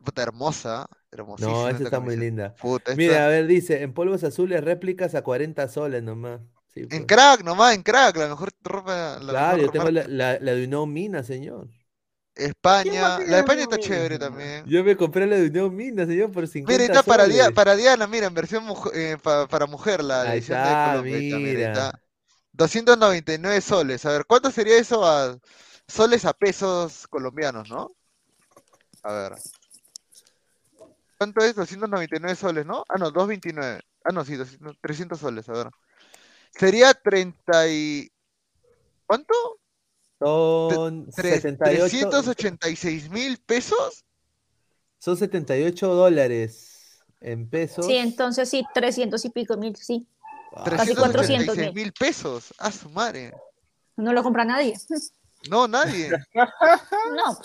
[0.04, 2.56] puta, hermosa, hermosísima No, esa esta está muy linda.
[2.56, 6.42] Puta, esta- Mira, a ver, dice, en polvos azules réplicas a 40 soles nomás.
[6.74, 7.06] Sí, en pues.
[7.06, 10.54] crack nomás, en crack, la mejor ropa, la Claro, mejor yo tengo la, la, la
[10.54, 11.68] de Unión Mina, señor.
[12.34, 14.66] España, la de España está chévere también.
[14.66, 17.56] Yo me compré la de Unión Mina, señor, por 50 Mira, está para, Dia- soles.
[17.56, 20.90] para Diana, mira, en versión mujer- eh, pa- para mujer, la Ahí edición está, de
[20.92, 21.18] Colombia.
[21.20, 21.72] mira, mira.
[21.74, 22.00] está.
[22.54, 24.06] 299 soles.
[24.06, 25.38] A ver, ¿cuánto sería eso a
[25.88, 27.92] soles a pesos colombianos, no?
[29.04, 29.34] A ver.
[31.22, 31.54] ¿Cuánto es?
[31.54, 32.84] 299 soles, ¿no?
[32.90, 33.80] Ah, no, 229.
[34.06, 35.68] Ah, no, sí, 200 300 soles, a ver.
[36.50, 38.12] Sería 30 y...
[39.06, 39.36] ¿Cuánto?
[40.18, 44.04] Son Tre- 78, 386 mil pesos.
[44.98, 47.86] son 78 dólares en pesos.
[47.86, 50.08] Sí, entonces sí, 300 y pico mil, sí.
[50.56, 51.84] Ah, Casi 400 386 mil.
[51.84, 52.52] mil pesos.
[52.58, 53.32] A su madre.
[53.96, 54.76] No lo compra nadie.
[55.52, 56.10] No, nadie.
[57.16, 57.38] No.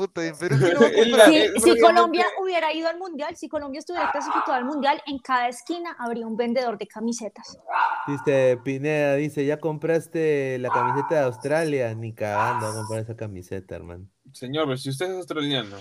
[0.00, 1.32] Puta, en Perú, ¿quién lo va a Es comprar?
[1.62, 5.94] Si, Colombia hubiera ido al mundial, si Colombia estuviera clasificado al mundial, en cada esquina
[5.98, 7.58] habría un vendedor de camisetas.
[8.06, 11.94] Dice Pineda, dice, ¿ya compraste la camiseta de Australia?
[11.94, 14.06] Ni cagando a comprar esa camiseta, hermano.
[14.32, 15.76] Señor, pero si usted es australiano,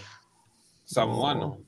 [0.83, 1.59] samoano.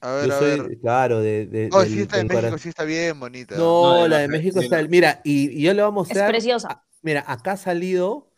[0.00, 0.78] A ver, Yo a soy, ver.
[0.80, 3.54] claro, de, de- Oh, del- sí está en del México, sí está bien bonita.
[3.54, 4.82] No, No, de la de México de está.
[4.82, 6.30] Mira, y, y yo le voy a Es mostrar.
[6.32, 6.68] preciosa.
[6.68, 8.29] a- mira, acá ha salido.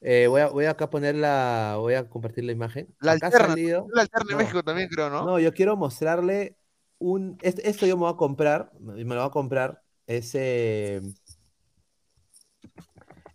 [0.00, 1.76] Eh, voy, a, voy a acá poner la.
[1.78, 2.94] Voy a compartir la imagen.
[3.00, 3.86] La acá alterna, salido.
[3.92, 4.42] La alterna en no.
[4.42, 5.24] México también creo, ¿no?
[5.24, 6.56] No, yo quiero mostrarle
[6.98, 7.36] un.
[7.42, 8.70] es- Esto yo me voy a comprar.
[8.78, 9.82] y Me lo voy a comprar.
[10.06, 11.00] Es, eh,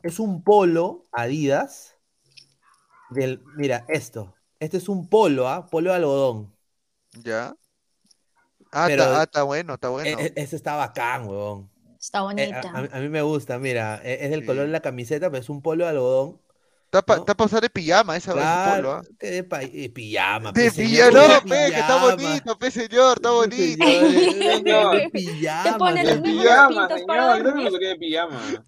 [0.03, 1.93] es un polo Adidas.
[3.11, 4.35] Del, mira, esto.
[4.59, 5.67] Este es un polo, ¿ah?
[5.69, 6.55] Polo de algodón.
[7.23, 7.55] Ya.
[8.71, 10.19] Ah, Pero- está, ah, está bueno, está bueno.
[10.19, 11.69] E- e- Ese está bacán, huevón.
[11.99, 12.61] Está Eh, bonita.
[12.73, 14.01] a, a- a mí me gusta, mira.
[14.03, 16.41] e- Es del color de la camiseta, pero es un polo de algodón.
[16.86, 17.45] Está para ¿no?
[17.45, 21.28] usar de pijama esa ese polo, que de, pa- de pijama, De pe, señor, pijama,
[21.36, 23.86] no, pe, que está bonito, pe, señor, está bonito.
[23.86, 24.95] Señor, Señor.
[24.95, 26.24] de pijama, pones De los señor.
[26.24, 27.38] mismos pijama, pintos para señor.
[27.38, 28.66] Yo no me de pijama.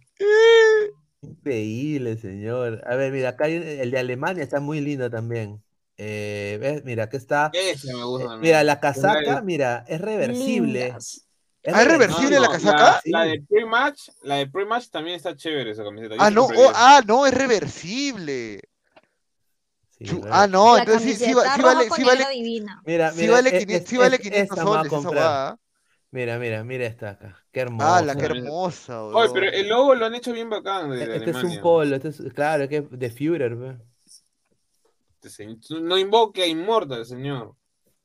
[1.21, 2.81] Increíble, señor.
[2.85, 5.63] A ver, mira, acá hay el de Alemania está muy lindo también.
[5.97, 6.83] Eh, ¿ves?
[6.85, 7.49] Mira, aquí está.
[7.53, 8.39] Ese me gusta Eh.
[8.41, 10.85] Mira, la casaca, mira, es reversible.
[10.85, 11.26] Lindas.
[11.73, 13.01] Ah, ¿es reversible la casaca?
[13.03, 13.11] Sí.
[13.11, 16.15] La, de pre-match, la de pre-match también está chévere esa camiseta.
[16.15, 18.61] Yo Ah, sí no, oh, ah, no, es reversible.
[19.99, 22.81] Sí, ah, no, la entonces sí, sí, sí vale, sí vale, divina.
[22.85, 24.77] Mira, sí mira, vale e- 500, es- sí vale es- 500 esta me voy a
[24.77, 25.59] soles esa huevada.
[26.11, 27.45] Mira, mira, mira esta acá.
[27.51, 28.05] Qué Ah, hermosa.
[28.05, 29.03] la que hermosa.
[29.03, 31.95] Oye, pero el logo lo han hecho bien bacán de, de Este es un polo,
[31.95, 33.77] este es, claro, es que es de Führer.
[35.21, 37.55] Este No invoque a Immortal, señor.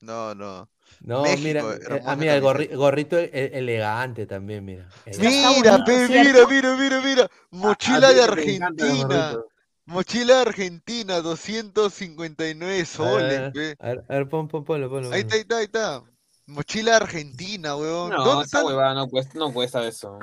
[0.01, 0.69] No, no.
[1.05, 1.61] No, México, mira,
[1.97, 4.87] eh, ah, mira, el gorri- gorrito e- elegante también, mira.
[5.19, 7.31] Mira, pe, mira, mira, mira, mira.
[7.51, 9.39] Mochila A ti de te Argentina.
[9.85, 13.77] Mochila de Argentina, 259 soles, A ver, pe.
[13.81, 16.03] a ver, a ver, pon, pon, ponlo, ponlo, Ahí está, ahí está, ahí está.
[16.47, 18.11] Mochila de Argentina, weón.
[18.11, 18.65] No, ¿Dónde esa está?
[18.65, 20.19] huevada no cuesta, no cuesta eso.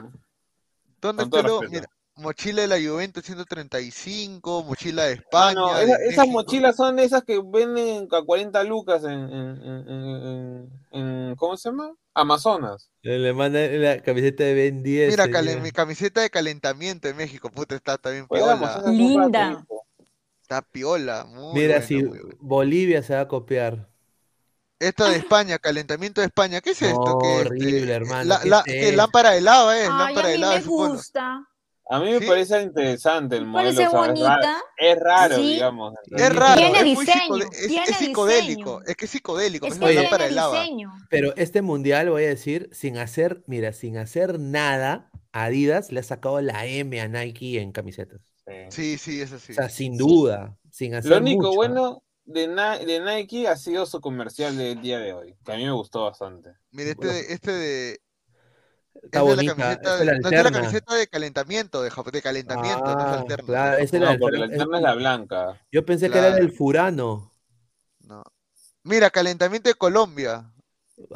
[1.01, 1.61] ¿Dónde está lo-.
[1.63, 1.87] Mira,
[2.19, 7.03] mochila de la Juventus 135, mochila de España, no, de esa- esas mochilas son de
[7.03, 11.69] esas que venden a 40 lucas en, en, en, en, en- en- ¿cómo ¿cómo se
[11.69, 11.93] llama?
[12.13, 12.89] Amazonas.
[13.01, 15.09] Le manda la camiseta de Ben 10.
[15.09, 18.83] Mira, mi camiseta de calentamiento de México, puta, está también Pues piola.
[18.91, 19.65] Linda.
[20.41, 22.19] Está piola, muy Mira, si muy.
[22.39, 23.87] Bolivia se va a copiar.
[24.79, 26.99] Esto de España, calentamiento de España, ¿qué es esto?
[27.03, 29.81] No, ¿Qué, horrible, este, hermano, la- ¿qué la- es lámpara de lava, ¿eh?
[29.81, 30.93] Ay, lámpara a de mí lava, me supongo.
[30.93, 31.48] gusta.
[31.91, 32.27] A mí me ¿Sí?
[32.27, 33.75] parece interesante el Me modelo.
[33.75, 34.61] parece o sea, es raro, bonita.
[34.77, 35.41] es raro, Sí.
[35.53, 35.93] digamos.
[36.11, 38.81] Es raro, Tiene es diseño, es, tiene es psicodélico, diseño.
[38.87, 40.59] es que es psicodélico, Es que tiene lava.
[40.61, 40.91] diseño.
[41.09, 46.03] Pero este mundial, voy a decir, sin hacer, mira, sin hacer nada, Adidas le ha
[46.03, 48.21] sacado la M a Nike en camisetas.
[48.45, 48.53] Sí.
[48.69, 49.51] Sí, sí, eso sí.
[49.51, 49.97] O sea, sin Sí.
[49.99, 51.55] duda, sin hacer Lo único mucho.
[51.55, 55.65] bueno de, de Nike ha sido su comercial del día de hoy, que a mí
[55.65, 56.51] me gustó bastante.
[56.71, 57.99] Mira, este de, este de,
[59.03, 62.95] Está es la camiseta, es la no, es la camiseta de calentamiento, de, de calentamiento,
[62.95, 63.45] no es Ah, alterna.
[63.45, 65.61] claro, es la No, porque la alterna- es la blanca.
[65.71, 66.35] Yo pensé que era Claro.
[66.35, 67.31] del Furano.
[68.01, 68.23] No.
[68.83, 70.51] Mira, calentamiento de Colombia.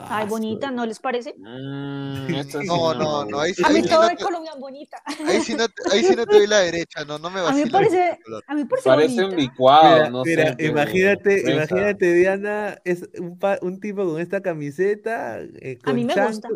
[0.07, 1.35] Ay, Ah, bonita, ¿no les parece?
[1.35, 4.23] Mm, esto sí No, no, no, ahí sí, A ahí mí sí todo no te,
[4.25, 5.01] Colombia es bonita.
[5.25, 7.53] ahí sí no, te- ahí sí no te doy la derecha, no, no me A
[7.53, 9.35] mí parece, a mí me parece Parece un bonita.
[9.35, 10.55] licuado, Mira, no mira, sé.
[10.59, 16.15] imagínate, imagínate, Diana, es un, pa- un tipo con esta camiseta, eh, con, mí me
[16.17, 16.49] gusta.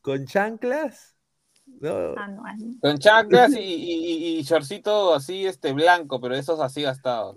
[0.00, 1.16] Con chanclas,
[1.80, 2.14] ¿no?
[2.16, 2.80] Ah, no, ay, no.
[2.80, 7.36] Con chanclas y, y, y- y shortcito así, este, blanco, pero esos así gastados.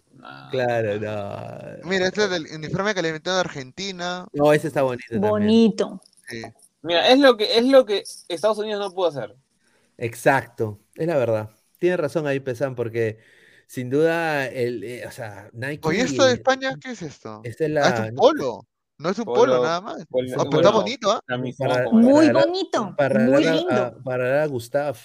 [0.51, 1.89] Claro, no.
[1.89, 4.27] Mira, este es del uniforme de calentamiento de Argentina.
[4.33, 5.29] No, ese está bonito también.
[5.31, 6.01] Bonito.
[6.27, 6.41] Sí.
[6.83, 9.35] Mira, es lo que es lo que Estados Unidos no pudo hacer.
[9.97, 11.49] Exacto, es la verdad.
[11.77, 13.19] Tiene razón ahí, Pesan, porque
[13.67, 15.87] sin duda, el, eh, o sea, Nike.
[15.87, 17.41] Oye, ¿esto de España qué es esto?
[17.43, 18.05] Esta es Ah, es la.
[18.09, 18.67] un polo.
[19.01, 19.97] No es un polo, Polo, nada más.
[20.09, 21.21] polo, Ah, pero bueno, está bonito, ¿ah?
[21.91, 23.93] Muy bonito, Para muy lindo.
[23.93, 24.97] a- para dar a Gustav.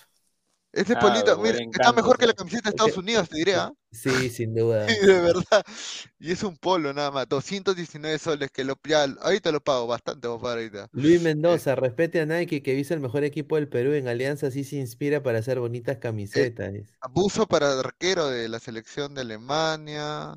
[0.73, 3.57] Este Claro, polito, mira, está mejor que la camiseta de Es Estados Unidos, te diré,
[3.57, 3.73] ¿ah?
[3.93, 4.95] Sí, sin duda.
[5.01, 5.65] Sí, de verdad.
[6.19, 10.29] Y es un polo nada más, 219 soles, que lo, ya, ahorita lo pago, bastante
[10.29, 10.89] pagar ahorita.
[10.91, 14.65] Luis Mendoza, respete a Nike que viste el mejor equipo del Perú en Alianza, sí
[14.65, 16.73] se inspira para hacer bonitas camisetas.
[16.73, 16.97] dice.
[17.01, 20.35] Abuso para arquero de la selección de Alemania.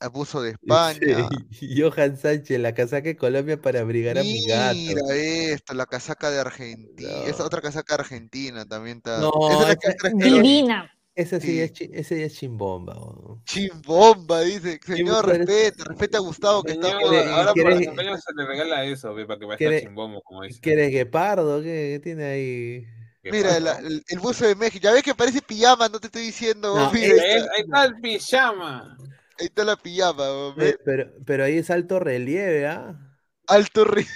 [0.00, 1.28] Abuso de España.
[1.76, 4.74] Johan Sánchez, la casaca de Colombia para abrigar a mi gato.
[4.74, 7.10] Mira esto, la casaca de Argentina.
[7.26, 9.18] Esa otra casaca argentina también está.
[9.18, 10.10] No, Esa es esa-.
[10.14, 10.90] Divina.
[11.16, 11.60] Ese sí, Sí.
[11.60, 12.96] es, chi- ese ya es chimbomba.
[13.44, 14.80] Chimbomba, dice.
[14.84, 18.46] Señor, respeta, respeta a Gustavo que está Señor, por ¿Quiere- ahora por cumpleaños se le
[18.46, 20.60] regala eso, para que vaya quiere- chimbombo, como dice.
[20.60, 21.62] ¿Qué eres, guepardo?
[21.62, 22.86] ¿Qué, qué tiene ahí?
[23.22, 24.82] ¿Qué Mira, la- el, el buzo de México.
[24.82, 26.74] Ya ves que parece pijama, no te estoy diciendo.
[26.74, 28.98] No, es- ahí está el pijama.
[29.38, 30.24] Ahí está la pijama.
[30.24, 30.78] Eh, ¿ves?
[30.84, 33.00] Pero, pero ahí es alto relieve, ¿ah?
[33.46, 34.06] Alto ri-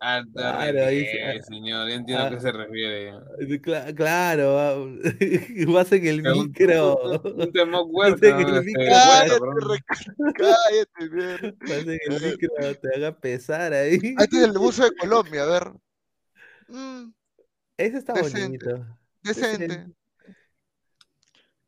[0.00, 3.12] Alta Claro, ahí sí, relieve, ah, señor, ya entiendo a ah, qué se refiere.
[3.62, 4.74] Cla- claro, ah,
[5.72, 6.96] vas en el micro.
[6.96, 7.22] Un.
[7.42, 7.84] Este, micro.
[7.86, 8.28] Huerta,
[8.64, 9.40] Cállate,
[10.34, 11.54] cállate, mierda.
[11.60, 14.00] Vas en el micro, te haga pesar ahí.
[14.18, 15.72] Ah, Este es el buzo de Colombia, a ver.
[16.68, 17.12] Mm,
[17.76, 18.98] Ese está decente, bonito.
[19.22, 19.86] decente.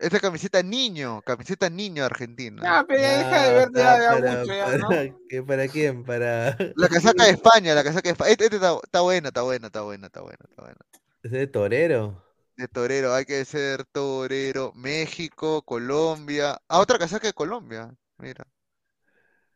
[0.07, 2.63] Esta camiseta niño, camiseta niño argentina.
[2.63, 4.89] Ah, pero ya deja de verte ya, ya para, mucho, ya, ¿no?
[4.89, 6.05] para, ¿qué- ¿para quién?
[6.05, 8.31] Para La casaca de España, la casaca de España.
[8.33, 10.79] Este, este está, está buena, está buena, está buena, está buena, está buena.
[11.25, 12.23] ese de torero.
[12.57, 14.73] De torero, hay que ser torero.
[14.75, 16.61] México, Colombia.
[16.69, 17.95] Ah, otra casaca de Colombia.
[18.19, 18.45] Mira.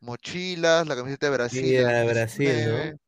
[0.00, 1.64] Mochilas, la camiseta de Brasil.
[1.70, 2.94] Mira, de Brasil, 19.
[2.94, 2.98] ¿no?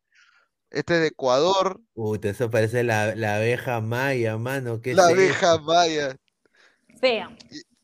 [0.70, 1.80] Este es de Ecuador.
[1.94, 4.80] Uy, eso parece la, la abeja maya, mano.
[4.80, 5.58] ¿Qué La es abeja eso?
[5.58, 6.14] maya.
[7.00, 7.30] Fea.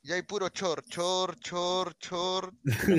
[0.03, 2.53] Y hay puro chor, chor, chor, chor.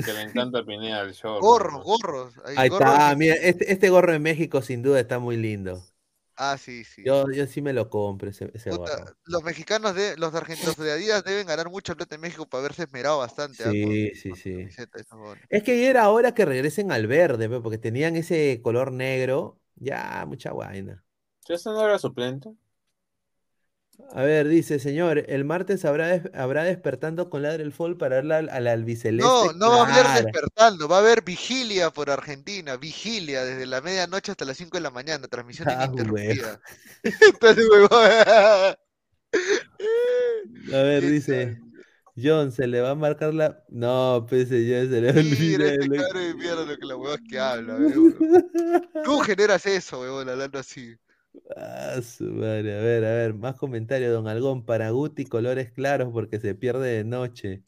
[0.04, 1.40] Que le encanta Pineda el show.
[1.40, 2.34] Gorros, gorros.
[2.44, 5.36] Hay Ahí gorros está, de- mira, este, este gorro de México sin duda está muy
[5.36, 5.82] lindo.
[6.36, 7.02] Ah, sí, sí.
[7.04, 9.16] Yo, yo sí me lo compro ese, ese Puta, gorro.
[9.24, 12.84] los mexicanos de los argentinos de Adidas deben ganar mucha plata en México para haberse
[12.84, 13.64] esmerado bastante.
[13.64, 14.52] ah, Sí, sí, sí.
[14.52, 14.98] camiseta.
[15.48, 19.58] Es que ya era hora que regresen al verde, pe, porque tenían ese color negro.
[19.76, 21.04] Ya, mucha vaina.
[21.48, 22.50] ¿Eso no era suplente?
[24.14, 28.16] A ver, dice, señor, el martes habrá, des- habrá despertando con Ladre el Fall para
[28.16, 29.22] darle al, al albiceleste.
[29.28, 33.80] No, no va a haber despertando, va a haber vigilia por Argentina, vigilia desde la
[33.80, 36.60] medianoche hasta las 5 de la mañana, transmisión Ah, ininterrumpida.
[40.72, 41.58] A ver, Esa- dice,
[42.16, 43.62] John, se le va a marcar la...
[43.68, 45.72] No, pues señor, se le va a Mira olvidar.
[45.72, 47.76] este lo- cabrón de mierda lo que la huevas que habla.
[49.04, 50.96] Tú generas eso, huevón, hablando así.
[51.56, 52.78] Ah, su madre.
[52.78, 54.64] A ver, a ver, más comentarios, don Algón.
[54.64, 57.62] Para Guti, colores claros porque se pierde de noche.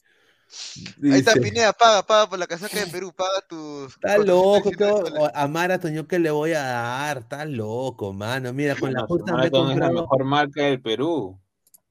[1.03, 4.77] Ahí está Pineda, paga, paga por la casaca de Perú, paga tus Está loco, 419
[4.77, 5.23] ¿qué- soles.
[5.23, 7.19] o- a Marathon, ¿yo qué le voy a dar?
[7.19, 8.53] Está loco, mano.
[8.53, 10.03] Mira, con la justa me Marathon es la comprado.
[10.03, 11.41] mejor marca del Perú.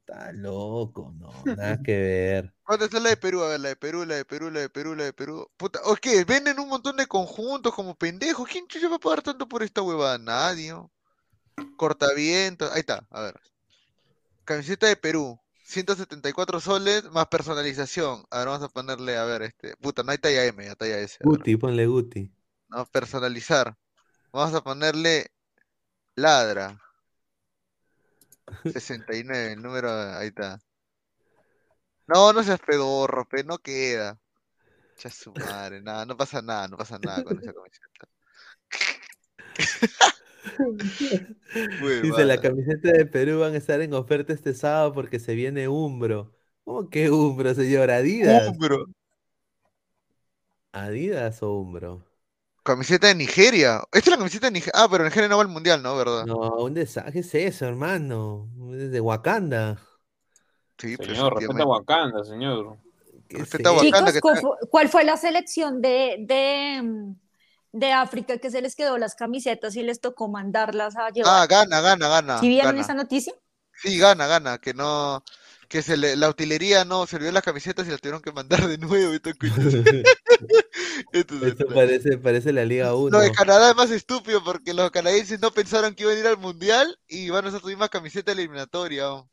[0.02, 2.54] Está loco, no, nada que ver.
[2.64, 3.44] ¿Cuánto está la de Perú?
[3.44, 5.48] A ver, la de Perú, la de Perú, la de Perú, la de Perú.
[5.56, 6.24] Puta, ¿o qué?
[6.26, 8.48] Venden un montón de conjuntos como pendejos.
[8.50, 10.18] ¿Quién chucha va a pagar tanto por esta huevada?
[10.18, 10.72] Nadie.
[10.72, 10.92] ¿no?
[11.76, 12.72] Cortavientos.
[12.72, 13.40] Ahí está, a ver.
[14.46, 15.40] Camiseta de Perú.
[15.66, 18.26] 174 soles más personalización.
[18.32, 19.76] A ver, vamos a ponerle, a ver, este.
[19.78, 21.18] Puta, no hay talla M, ya talla S.
[21.22, 22.32] Guti, ponle Guti.
[22.70, 23.78] No, personalizar.
[24.32, 25.28] Vamos a ponerle
[26.16, 26.80] ladra.
[28.64, 30.60] 69, el número, ahí está.
[32.08, 34.20] No, no seas pedorro, pe, no queda.
[34.98, 38.08] Ya su madre, nada, no pasa nada, no pasa nada con esa camiseta.
[42.04, 45.68] Dice, la camiseta de Perú van a estar en oferta este sábado porque se viene
[45.68, 46.32] Umbro.
[46.64, 47.90] ¿Cómo que Umbro, señor?
[47.92, 48.48] ¿Adidas?
[48.50, 48.86] Umbro.
[50.72, 52.04] ¿Adidas o Umbro?
[52.64, 53.82] Camiseta de Nigeria.
[53.92, 54.74] Esta es la camiseta de Nigeria.
[54.76, 55.96] Ah, pero Nigeria no va al mundial, ¿no?
[55.98, 56.26] ¿Verdad?
[56.26, 57.14] No, un desastre.
[57.14, 58.48] ¿Qué es eso, hermano?
[58.74, 59.80] Es de Wakanda.
[60.78, 62.78] Sí, pero Señor, respeta Wakanda, señor.
[63.28, 67.16] ¿Qué Respeta Wakanda, Chicos, que ¿cuál está- fue- ¿cuál fue la selección de, de, mm,
[67.72, 71.48] de África que se les quedó las camisetas y les tocó mandarlas a Ah, llevar?
[71.48, 72.40] gana, gana, gana.
[72.40, 72.82] ¿Sí vieron gana.
[72.82, 73.34] esa noticia?
[73.74, 74.58] Sí, gana, gana.
[74.60, 75.24] Que no.
[75.70, 78.68] Que se le, la utilería no se olvidó las camisetas y las tuvieron que mandar
[78.68, 79.14] de nuevo.
[79.14, 79.30] Esto,
[81.12, 81.74] esto es Esto atrás.
[81.74, 83.10] parece, parece la Liga 1.
[83.10, 86.28] Lo de Canadá es más estúpido porque los canadienses no pensaron que iban a ir
[86.28, 89.12] al mundial y van a usar su misma camiseta eliminatoria.
[89.14, 89.30] oh.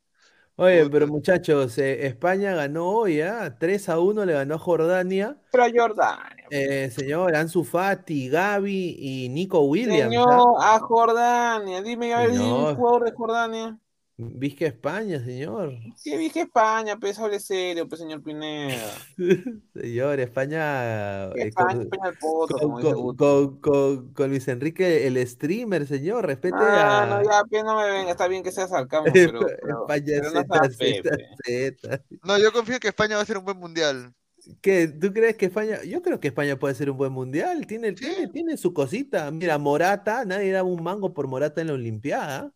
[0.59, 3.59] Oye, pero muchachos, eh, España ganó hoy, ¿ah?
[3.59, 5.37] 3 a 1 le ganó a Jordania.
[5.53, 6.47] Pero Jordania.
[6.51, 10.05] Eh, señor, Ansu Fati, Gaby y Nico Williams.
[10.05, 10.09] ¿ah?
[10.09, 11.83] Señor, a Jordania.
[11.83, 12.31] Dime, a ver,
[12.75, 13.79] jugador de Jordania.
[14.19, 15.75] Vizca España, señor.
[16.03, 18.91] Que dije España, pues hable serio, pues señor Pineda.
[19.75, 21.27] Señor, España.
[21.35, 23.17] eh, España, con, España al poto, con- con- Guti.
[23.19, 26.25] con- con- con Luis Enrique, el streamer, señor.
[26.27, 27.07] Respete Ah, a.
[27.07, 30.31] no, ya, pues no me venga, está bien que seas sarcasmo, pero, pero, España pero
[30.33, 31.11] no Z, seas Z,
[31.45, 31.77] Pepe.
[31.79, 32.05] Z.
[32.25, 34.15] No, yo confío en que España va a ser un buen mundial.
[34.63, 34.89] ¿Qué?
[34.89, 35.83] ¿Tú crees que España?
[35.83, 37.67] Yo creo que España puede ser un buen mundial.
[37.67, 39.31] Tiene, tiene, tiene su cosita.
[39.31, 42.53] Mira, Morata, nadie daba un mango por Morata en la Olimpiada.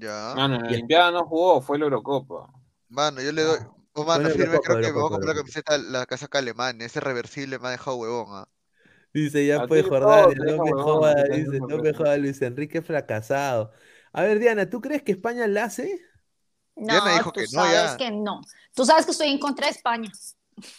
[0.00, 0.34] Ya.
[0.34, 0.74] Mano, en la Ya.
[0.74, 2.52] Olimpiada no jugó, fue la Eurocopa.
[2.88, 3.58] Mano, yo le doy.
[3.92, 6.38] Oh, mano, Bueno, firme, Eurocopa, creo que me voy a comprar la camiseta, la casaca
[6.38, 6.84] alemana.
[6.84, 8.26] Ese reversible me ha dejado huevón.
[8.30, 8.48] ah.
[9.14, 13.72] Dice, ya pues Jordania, no deja me joda, dice, no me joda Luis Enrique fracasado.
[14.12, 16.00] A ver, Diana, ¿tú crees que España la hace?
[16.88, 17.96] Diana No, dijo tú que no, sabes ya.
[17.96, 18.40] que no.
[18.74, 20.10] Tú sabes que estoy en contra de España.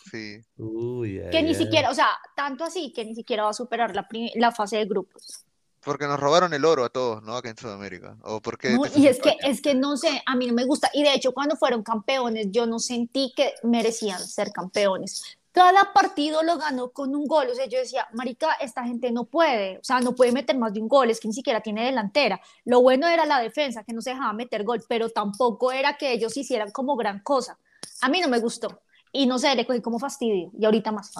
[0.03, 0.45] Sí.
[0.57, 1.55] Uy, Que ay, ni ay.
[1.55, 4.85] siquiera, o sea, tanto así que ni siquiera va a superar la, la fase de
[4.85, 5.44] grupos.
[5.85, 7.37] Porque nos robaron el oro a todos, ¿no?
[7.37, 8.17] Acá en Sudamérica.
[8.23, 10.53] ¿O por qué No, detestas y es que, es que no sé, a mí no
[10.53, 10.89] me gusta.
[10.93, 15.37] Y de hecho, cuando fueron campeones, yo no sentí que merecían ser campeones.
[15.51, 17.49] Cada partido lo ganó con un gol.
[17.51, 19.77] O sea, yo decía, Marica, esta gente no puede.
[19.77, 21.11] O sea, no puede meter más de un gol.
[21.11, 22.41] Es que ni siquiera tiene delantera.
[22.65, 26.11] Lo bueno era la defensa, que no se dejaba meter gol, pero tampoco era que
[26.11, 27.59] ellos hicieran como gran cosa.
[28.01, 28.81] A mí no me gustó.
[29.11, 30.49] Y no sé, le cogí como fastidio.
[30.57, 31.11] Y ahorita más.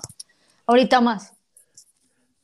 [0.66, 1.35] Ahorita más.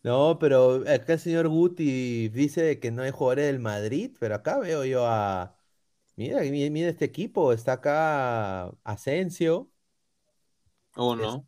[0.03, 4.57] No, pero acá el señor Guti dice que no hay jugadores del Madrid, pero acá
[4.59, 5.55] veo yo a...
[6.15, 9.71] Mira, mi- mira este equipo, está acá Asensio,
[10.95, 11.45] Uno.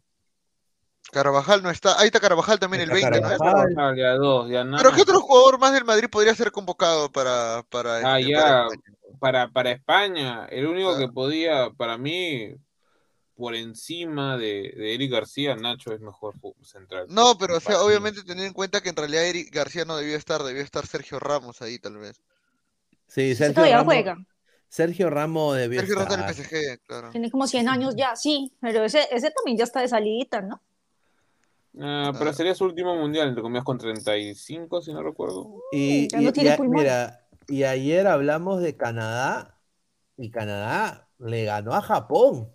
[1.12, 2.00] Carvajal no está.
[2.00, 3.28] Ahí está Carvajal también el Está 20, ¿no?
[3.30, 3.76] Carvajal.
[3.78, 4.84] Ah, ya dos, ya nada.
[4.84, 8.42] Pero ¿qué otro jugador más del Madrid podría ser convocado para, para, Ah, este, ya,
[8.42, 8.98] para España?
[9.20, 11.00] para, para España, el único Ah.
[11.00, 12.56] que podía, para mí,
[13.36, 17.08] por encima de, de Eric García, Nacho es mejor central.
[17.10, 20.16] No, pero o sea, obviamente tener en cuenta que en realidad Eric García no debió
[20.16, 22.22] estar, debió estar Sergio Ramos ahí tal vez.
[23.08, 24.18] Sí, Sergio todavía Ramos, juega.
[24.70, 26.46] Sergio Ramos debió Sergio Ramos en el estar.
[26.46, 27.10] PSG, claro.
[27.12, 28.54] Tiene como 100 años ya, sí.
[28.62, 30.62] Pero ese, ese también ya está de salidita, ¿no?
[31.80, 32.34] Ah, pero Ah.
[32.34, 35.64] sería su último mundial, entre comillas, con 35, si no recuerdo.
[35.72, 39.60] Y, Ya no y- tiene y a- mira, y ayer hablamos de Canadá
[40.18, 42.52] y Canadá le ganó a Japón.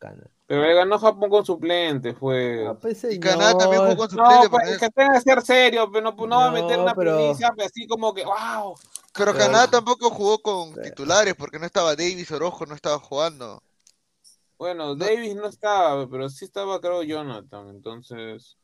[0.00, 2.66] Cana- Pero le ganó Japón con suplente, fue.
[2.66, 4.48] Ah, pues, Y Canadá también jugó con No, suplente.
[4.48, 6.82] pues, porque- es que tenga que ser serio, pero no, no va a meter No,
[6.84, 8.74] una pero- pues, así como que, wow.
[9.14, 12.98] Pero Pero- Canadá tampoco jugó con Pero- titulares porque no estaba Davis Orojo, no estaba
[12.98, 13.62] jugando.
[14.58, 18.56] Bueno, Davis no estaba, pero sí estaba, creo, Jonathan, entonces.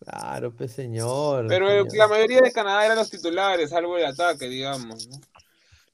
[0.00, 1.46] Claro, pues señor.
[1.48, 1.96] Pero señor.
[1.96, 5.08] la mayoría de Canadá eran los titulares, salvo el ataque, digamos.
[5.08, 5.20] ¿no?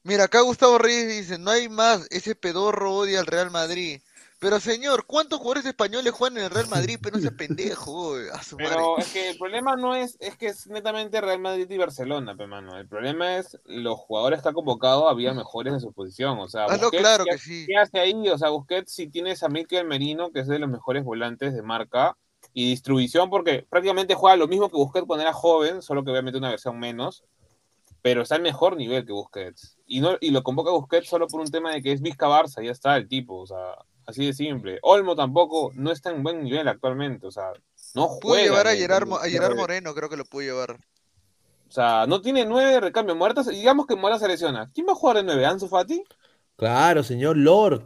[0.03, 3.99] Mira, acá Gustavo Reyes dice, no hay más, ese pedorro odia al Real Madrid.
[4.45, 6.99] Pero señor, ¿cuántos jugadores españoles juegan en el Real Madrid?
[7.01, 8.69] Pero no sea pendejo, a su madre.
[8.75, 12.35] Pero es que el problema no es, es que es netamente Real Madrid y Barcelona,
[12.35, 12.77] pe, mano.
[12.77, 16.37] El problema es los jugadores que ha convocado había mejores en su posición.
[16.37, 17.65] O sea, Ah, no, claro ¿qué, que sí.
[17.67, 18.29] qué hace ahí?
[18.29, 21.63] O sea, Busquets si tienes a Mikel Merino, que es de los mejores volantes de
[21.63, 22.15] marca,
[22.53, 26.37] y distribución, porque prácticamente juega lo mismo que Busquets cuando era joven, solo que obviamente
[26.37, 27.23] una versión menos,
[28.03, 29.79] pero está al mejor nivel que Busquets.
[29.87, 32.63] Y, no, y lo convoca Busquets solo por un tema de que es Vizca Barça,
[32.63, 33.75] ya está el tipo, o sea,
[34.07, 34.79] Así de simple.
[34.83, 37.25] Olmo tampoco no está en buen nivel actualmente.
[37.27, 37.51] O sea,
[37.95, 38.19] no juega.
[38.21, 40.77] Puede llevar a Gerard, a Gerard Moreno, creo que lo puede llevar.
[41.67, 43.15] O sea, no tiene nueve de recambio.
[43.15, 44.69] Muerta, digamos que Muerta se lesiona.
[44.73, 45.45] ¿Quién va a jugar de nueve?
[45.45, 46.03] ¿Ansu Fati?
[46.55, 47.83] Claro, señor Lord.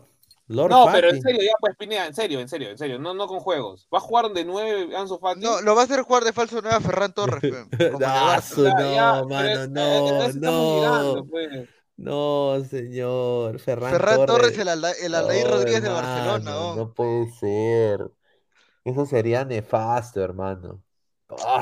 [0.48, 0.96] Lord No, Fati.
[1.00, 3.00] pero en serio, ya pues Pineda, en serio, en serio, en serio.
[3.00, 3.88] No, no con juegos.
[3.94, 5.40] ¿Va a jugar de nueve Ansu Fati?
[5.40, 7.42] No, lo va a hacer jugar de falso nueva Ferran Torres,
[8.06, 11.26] Ah, no, ya, mano, no, a- a no.
[11.30, 11.70] pues.
[12.04, 13.60] No, señor.
[13.60, 14.58] Ferran, Ferran Torres, Torres.
[14.58, 16.58] el, Alda- el Aldair No, Rodríguez de Barcelona.
[16.58, 16.76] oh.
[16.78, 18.10] No puede ser.
[18.86, 20.84] Eso sería nefasto, hermano.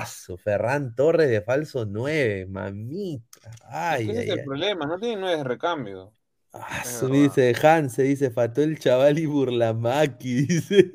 [0.05, 3.51] Su Ferran Torres de falso 9, mamita.
[3.69, 4.45] Ay, ese ay, es el ay.
[4.45, 6.13] problema, no tiene nueve de recambio.
[6.53, 10.91] Ah, su, dice Han, se dice, faltó el chaval y Burlamaki, dice.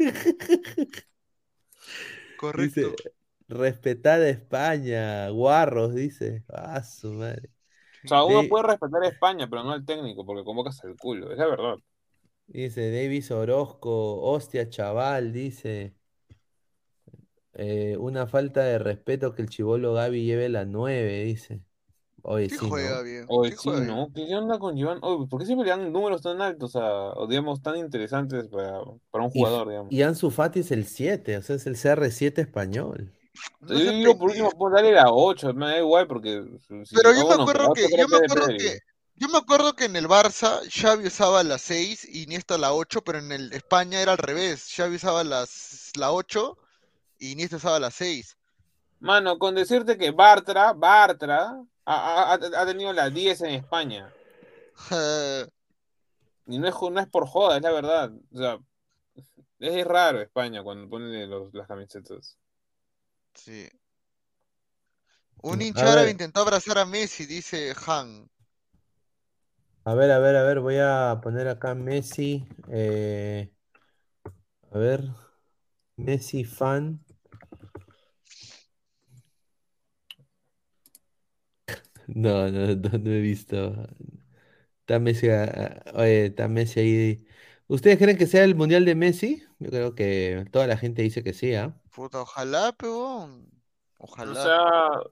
[2.37, 2.65] Correcto.
[2.65, 2.97] Dice,
[3.49, 6.45] respetar a España, guarros, dice.
[6.49, 7.51] Ah, su madre.
[8.05, 11.31] O sea, uno puede respetar a España, pero no al técnico, porque convocas el culo.
[11.33, 11.77] Es la verdad.
[12.47, 15.97] Dice Davis Orozco, hostia, chaval, dice.
[17.55, 21.63] Eh, una falta de respeto que el chivolo Gaby lleve la 9, dice.
[22.23, 23.03] Oye, Sí sí, juega ¿no?
[23.03, 23.27] bien.
[23.27, 23.97] Oye, sí sí, juega bien.
[23.97, 24.13] ¿no?
[24.15, 24.99] ¿Qué qué onda con Iván?
[25.03, 28.81] Oye, ¿por qué siempre le dan números tan altos a, o digamos, tan interesantes para,
[29.11, 29.97] para un Y, jugador, digamos?
[29.97, 33.13] y Ansu Fati es el 7, o sea, es el CR7 español.
[33.61, 36.43] No Yo digo, por último, pues dale la 8, me da igual, porque...
[36.85, 38.79] si- Pero yo me acuerdo que, yo me acuerdo que,
[39.17, 43.03] yo me acuerdo que en el Barça Xavi usaba la 6 y Iniesta la 8,
[43.03, 44.69] pero en el España era al revés.
[44.75, 46.59] Xavi usaba las, la 8
[47.19, 48.37] y Iniesta usaba la 6.
[49.01, 54.13] Mano, con decirte que Bartra, Bartra, ha, ha- ha tenido la 10 en España.
[56.47, 58.11] Y no es, no es por joda, es la verdad.
[58.35, 58.59] O sea,
[59.61, 62.37] es raro España cuando ponen los- las camisetas.
[63.35, 63.69] Sí.
[65.51, 68.31] Un A hincha árabe intentó abrazar a Messi, dice Han.
[69.85, 72.47] A ver, a ver, a ver, voy a poner acá Messi.
[72.71, 73.51] eh,
[74.73, 75.05] a ver,
[75.97, 77.01] Messi fan.
[82.07, 83.87] No, no, no, no he visto.
[84.81, 87.27] Está Messi, ah, ah, oye, está Messi ahí.
[87.69, 89.45] ¿Ustedes creen que sea el mundial de Messi?
[89.61, 91.82] Yo creo que toda la gente dice que sí, ¿ah?
[91.93, 93.49] Puta, ojalá, peón.
[94.25, 94.35] O Ojalá.
[94.35, 95.03] sea,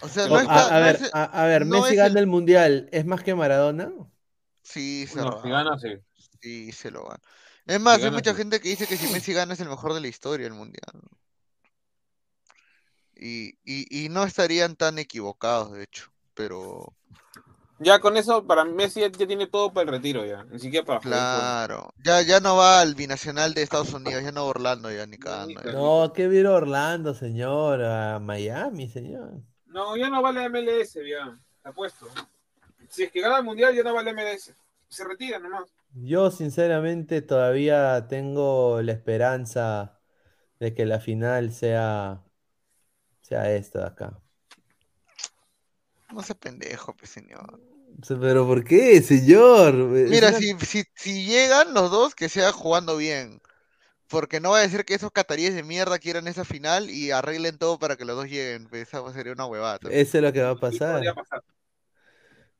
[0.00, 0.70] O sea, no a, está.
[0.76, 3.04] a no ver, es- a, a ver, no Messi es gana el- el mundial, ¿es
[3.06, 3.92] más que Maradona?
[4.62, 5.50] Sí, se lo si gana.
[5.50, 5.88] gana, sí.
[6.42, 7.20] Sí, se lo gana.
[7.66, 8.34] Es más, hay gana, mucha sí.
[8.34, 10.92] gente que dice que si Messi gana es el mejor de la historia del mundial.
[13.14, 16.12] Y, y, y no estarían tan equivocados, de hecho.
[16.34, 16.96] Pero,
[17.82, 20.44] Ya con eso, para Messi ya, tiene todo para el retiro ya.
[20.44, 21.18] Ni siquiera para jugar.
[21.18, 25.06] claro, ya, ya no va al binacional de Estados Unidos, ya no va Orlando, ya
[25.06, 25.62] ni cagando.
[25.64, 25.72] ya.
[25.72, 29.32] No, que a Orlando, señor, a Miami, señor.
[29.64, 31.40] No, ya no vale MLS, ya.
[31.62, 32.06] Te apuesto.
[32.90, 34.54] Si es que gana el mundial, ya no vale MLS.
[34.88, 35.72] Se retira nomás.
[35.94, 39.98] Yo sinceramente todavía tengo la esperanza
[40.58, 42.22] de que la final sea,
[43.22, 44.20] sea esta de acá.
[46.12, 47.69] No sea pendejo, pues, señor.
[48.08, 49.96] Pero ¿por qué, señor?
[49.96, 53.40] Es Mira, si, si, si llegan los dos, que sea jugando bien.
[54.08, 57.58] Porque no va a decir que esos cataríes de mierda quieran esa final y arreglen
[57.58, 58.68] todo para que los dos lleguen.
[58.72, 59.78] Esa sería una huevada.
[59.90, 61.02] Eso es lo que va a pasar.
[61.14, 61.42] pasar.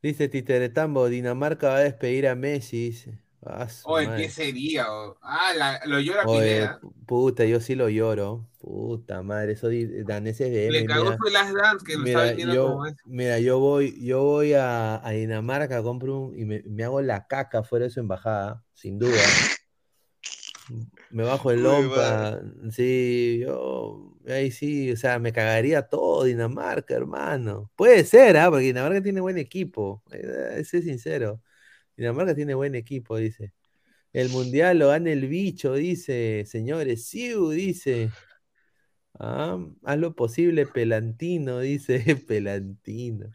[0.02, 3.18] Dice Titeretambo, Dinamarca va a despedir a Messi, dice.
[3.42, 4.22] Ah, su Oye, madre.
[4.24, 4.92] ¿qué sería?
[4.92, 6.78] o- Ah, la- lo llora Oye, Pineda.
[6.82, 8.46] pu- puta, yo sí lo lloro.
[8.58, 9.72] Puta madre, esos
[10.04, 11.16] daneses de Le M, cagó mira.
[11.16, 12.94] su Last Dance que lo Mira, vendiendo yo, como es.
[13.06, 17.26] mira, yo voy, yo voy a, a Dinamarca, compro un, y me, me hago la
[17.26, 19.22] caca fuera de su embajada, sin duda.
[21.10, 22.40] Me bajo el lompa,
[22.70, 27.72] sí, yo, ahí sí, o sea, me cagaría todo Dinamarca, hermano.
[27.74, 28.48] Puede ser, ¿ah?
[28.50, 31.40] Porque Dinamarca tiene buen equipo, eh, ese es sincero.
[32.00, 33.52] Dinamarca tiene buen equipo, dice.
[34.12, 38.10] El mundial lo gana el bicho, dice, señores, Siu, dice.
[39.18, 43.30] Ah, haz lo posible, Pelantino, dice Pelantino.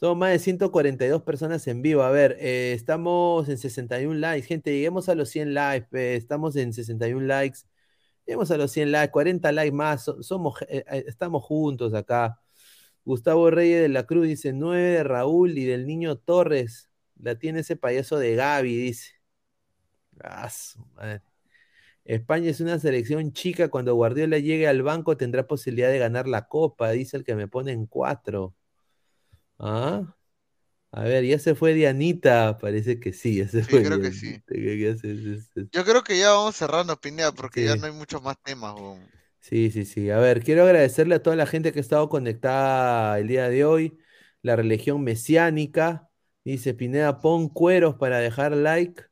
[0.00, 2.02] Somos más de 142 personas en vivo.
[2.02, 4.46] A ver, eh, estamos en 61 likes.
[4.48, 6.16] Gente, lleguemos a los 100 likes.
[6.16, 7.60] Estamos en 61 likes.
[8.26, 10.04] Lleguemos a los 100 likes, 40 likes más.
[10.04, 12.40] so- somos, eh, eh, estamos juntos acá.
[13.04, 16.91] Gustavo Reyes de la Cruz dice 9 de Raúl y del niño Torres.
[17.22, 19.12] La tiene ese payaso de Gaby, dice.
[20.20, 21.22] Ah, su madre.
[22.04, 23.68] España es una selección chica.
[23.68, 27.46] Cuando Guardiola llegue al banco tendrá posibilidad de ganar la copa, dice el que me
[27.48, 28.54] pone en cuatro.
[29.58, 30.16] ¿Ah?
[30.90, 32.58] A ver, ya se fue Dianita.
[32.58, 34.26] Parece que sí, ya se Sí, fue creo que sí.
[34.26, 37.76] Dianita, que ya se- se- se- Yo creo que ya vamos cerrando, Pineda, porque ya
[37.76, 38.74] no hay muchos más temas.
[39.38, 40.10] Sí, sí, sí.
[40.10, 43.64] A ver, quiero agradecerle a toda la gente que ha estado conectada el día de
[43.64, 43.98] hoy.
[44.42, 46.08] La religión mesiánica.
[46.44, 49.04] Dice Pineda, pon cueros para dejar like.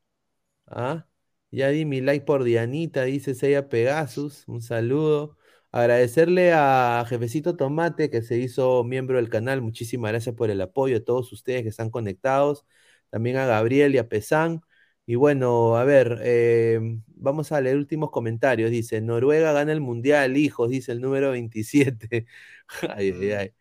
[0.67, 1.07] ¿Ah?
[1.51, 4.47] Ya di mi like por Dianita, dice Seiya Pegasus.
[4.47, 5.37] Un saludo.
[5.71, 9.61] Agradecerle a Jefecito Tomate que se hizo miembro del canal.
[9.61, 12.65] Muchísimas gracias por el apoyo a todos ustedes que están conectados.
[13.09, 14.61] También a Gabriel y a Pesán.
[15.05, 18.71] Y bueno, a ver, eh, vamos a leer últimos comentarios.
[18.71, 22.25] Dice, Noruega gana el Mundial, hijos, dice el número 27.
[22.89, 23.53] ay, ay, ay.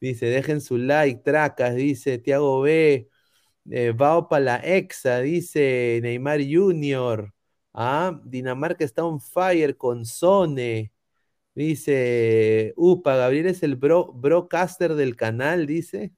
[0.00, 3.08] Dice, dejen su like, tracas, dice Tiago B.
[3.70, 7.32] Eh, Vao para la Exa, dice Neymar Junior.
[7.72, 10.92] Ah, Dinamarca está on fire con Sone.
[11.54, 16.12] Dice, upa, Gabriel es el bro, broadcaster del canal, dice.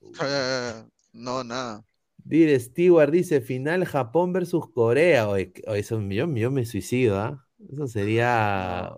[1.12, 1.84] no, nada.
[2.18, 5.28] Dice Stewart, dice, final Japón versus Corea.
[5.28, 7.46] O eso, yo, yo me suicido, ¿ah?
[7.72, 8.92] Eso sería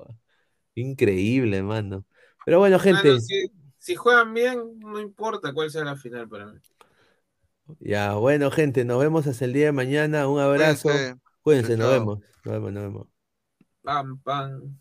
[0.75, 2.05] increíble, mano.
[2.45, 3.17] Pero bueno, gente.
[3.79, 6.59] Si, juegan bien, no importa cuál sea la final para mí.
[7.81, 10.27] Ya, bueno, gente, nos vemos hasta el día de mañana.
[10.29, 10.89] Un abrazo.
[11.43, 12.19] Cuídense, nos vemos.
[12.45, 13.07] Nos vemos, nos vemos.
[13.83, 14.79] Pam, pam.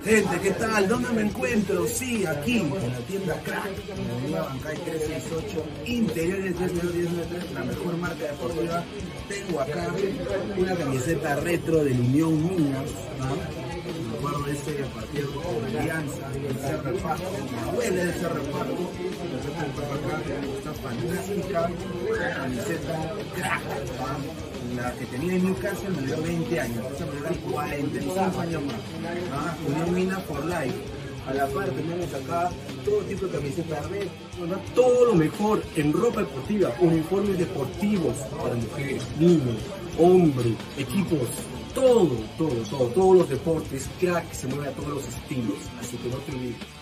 [0.00, 0.88] Gente, ¿qué tal?
[0.88, 1.86] ¿Dónde me encuentro?
[1.86, 7.96] Sí, aquí, en la tienda Crack, en la avenida Bancay 368, interiores 303, la mejor
[7.98, 8.84] marca deportiva.
[9.28, 9.94] Tengo acá
[10.58, 13.61] una camiseta retro del Unión Minas, ¿no?
[14.32, 18.90] Me acuerdo de ese partido con Alianza, ese reparto, me duele ese reparto,
[19.92, 20.22] acá,
[20.56, 21.70] está fantástica,
[22.34, 23.62] camiseta Crack,
[24.74, 28.76] la que tenía en Newcastle me dio 20 años, esa me dio 45 años más.
[29.34, 29.56] ¿ah?
[29.66, 30.80] Unión Mina for Life.
[31.28, 32.50] A la par tenemos acá
[32.84, 34.08] todo tipo de camisetas red,
[34.74, 39.56] todo lo mejor en ropa deportiva, uniformes deportivos para mujeres, niños,
[39.98, 41.28] hombres, equipos,
[41.74, 42.08] todo,
[42.38, 46.16] todo, todo, todos los deportes, crack, se mueve a todos los estilos, así que no
[46.16, 46.81] te olvides.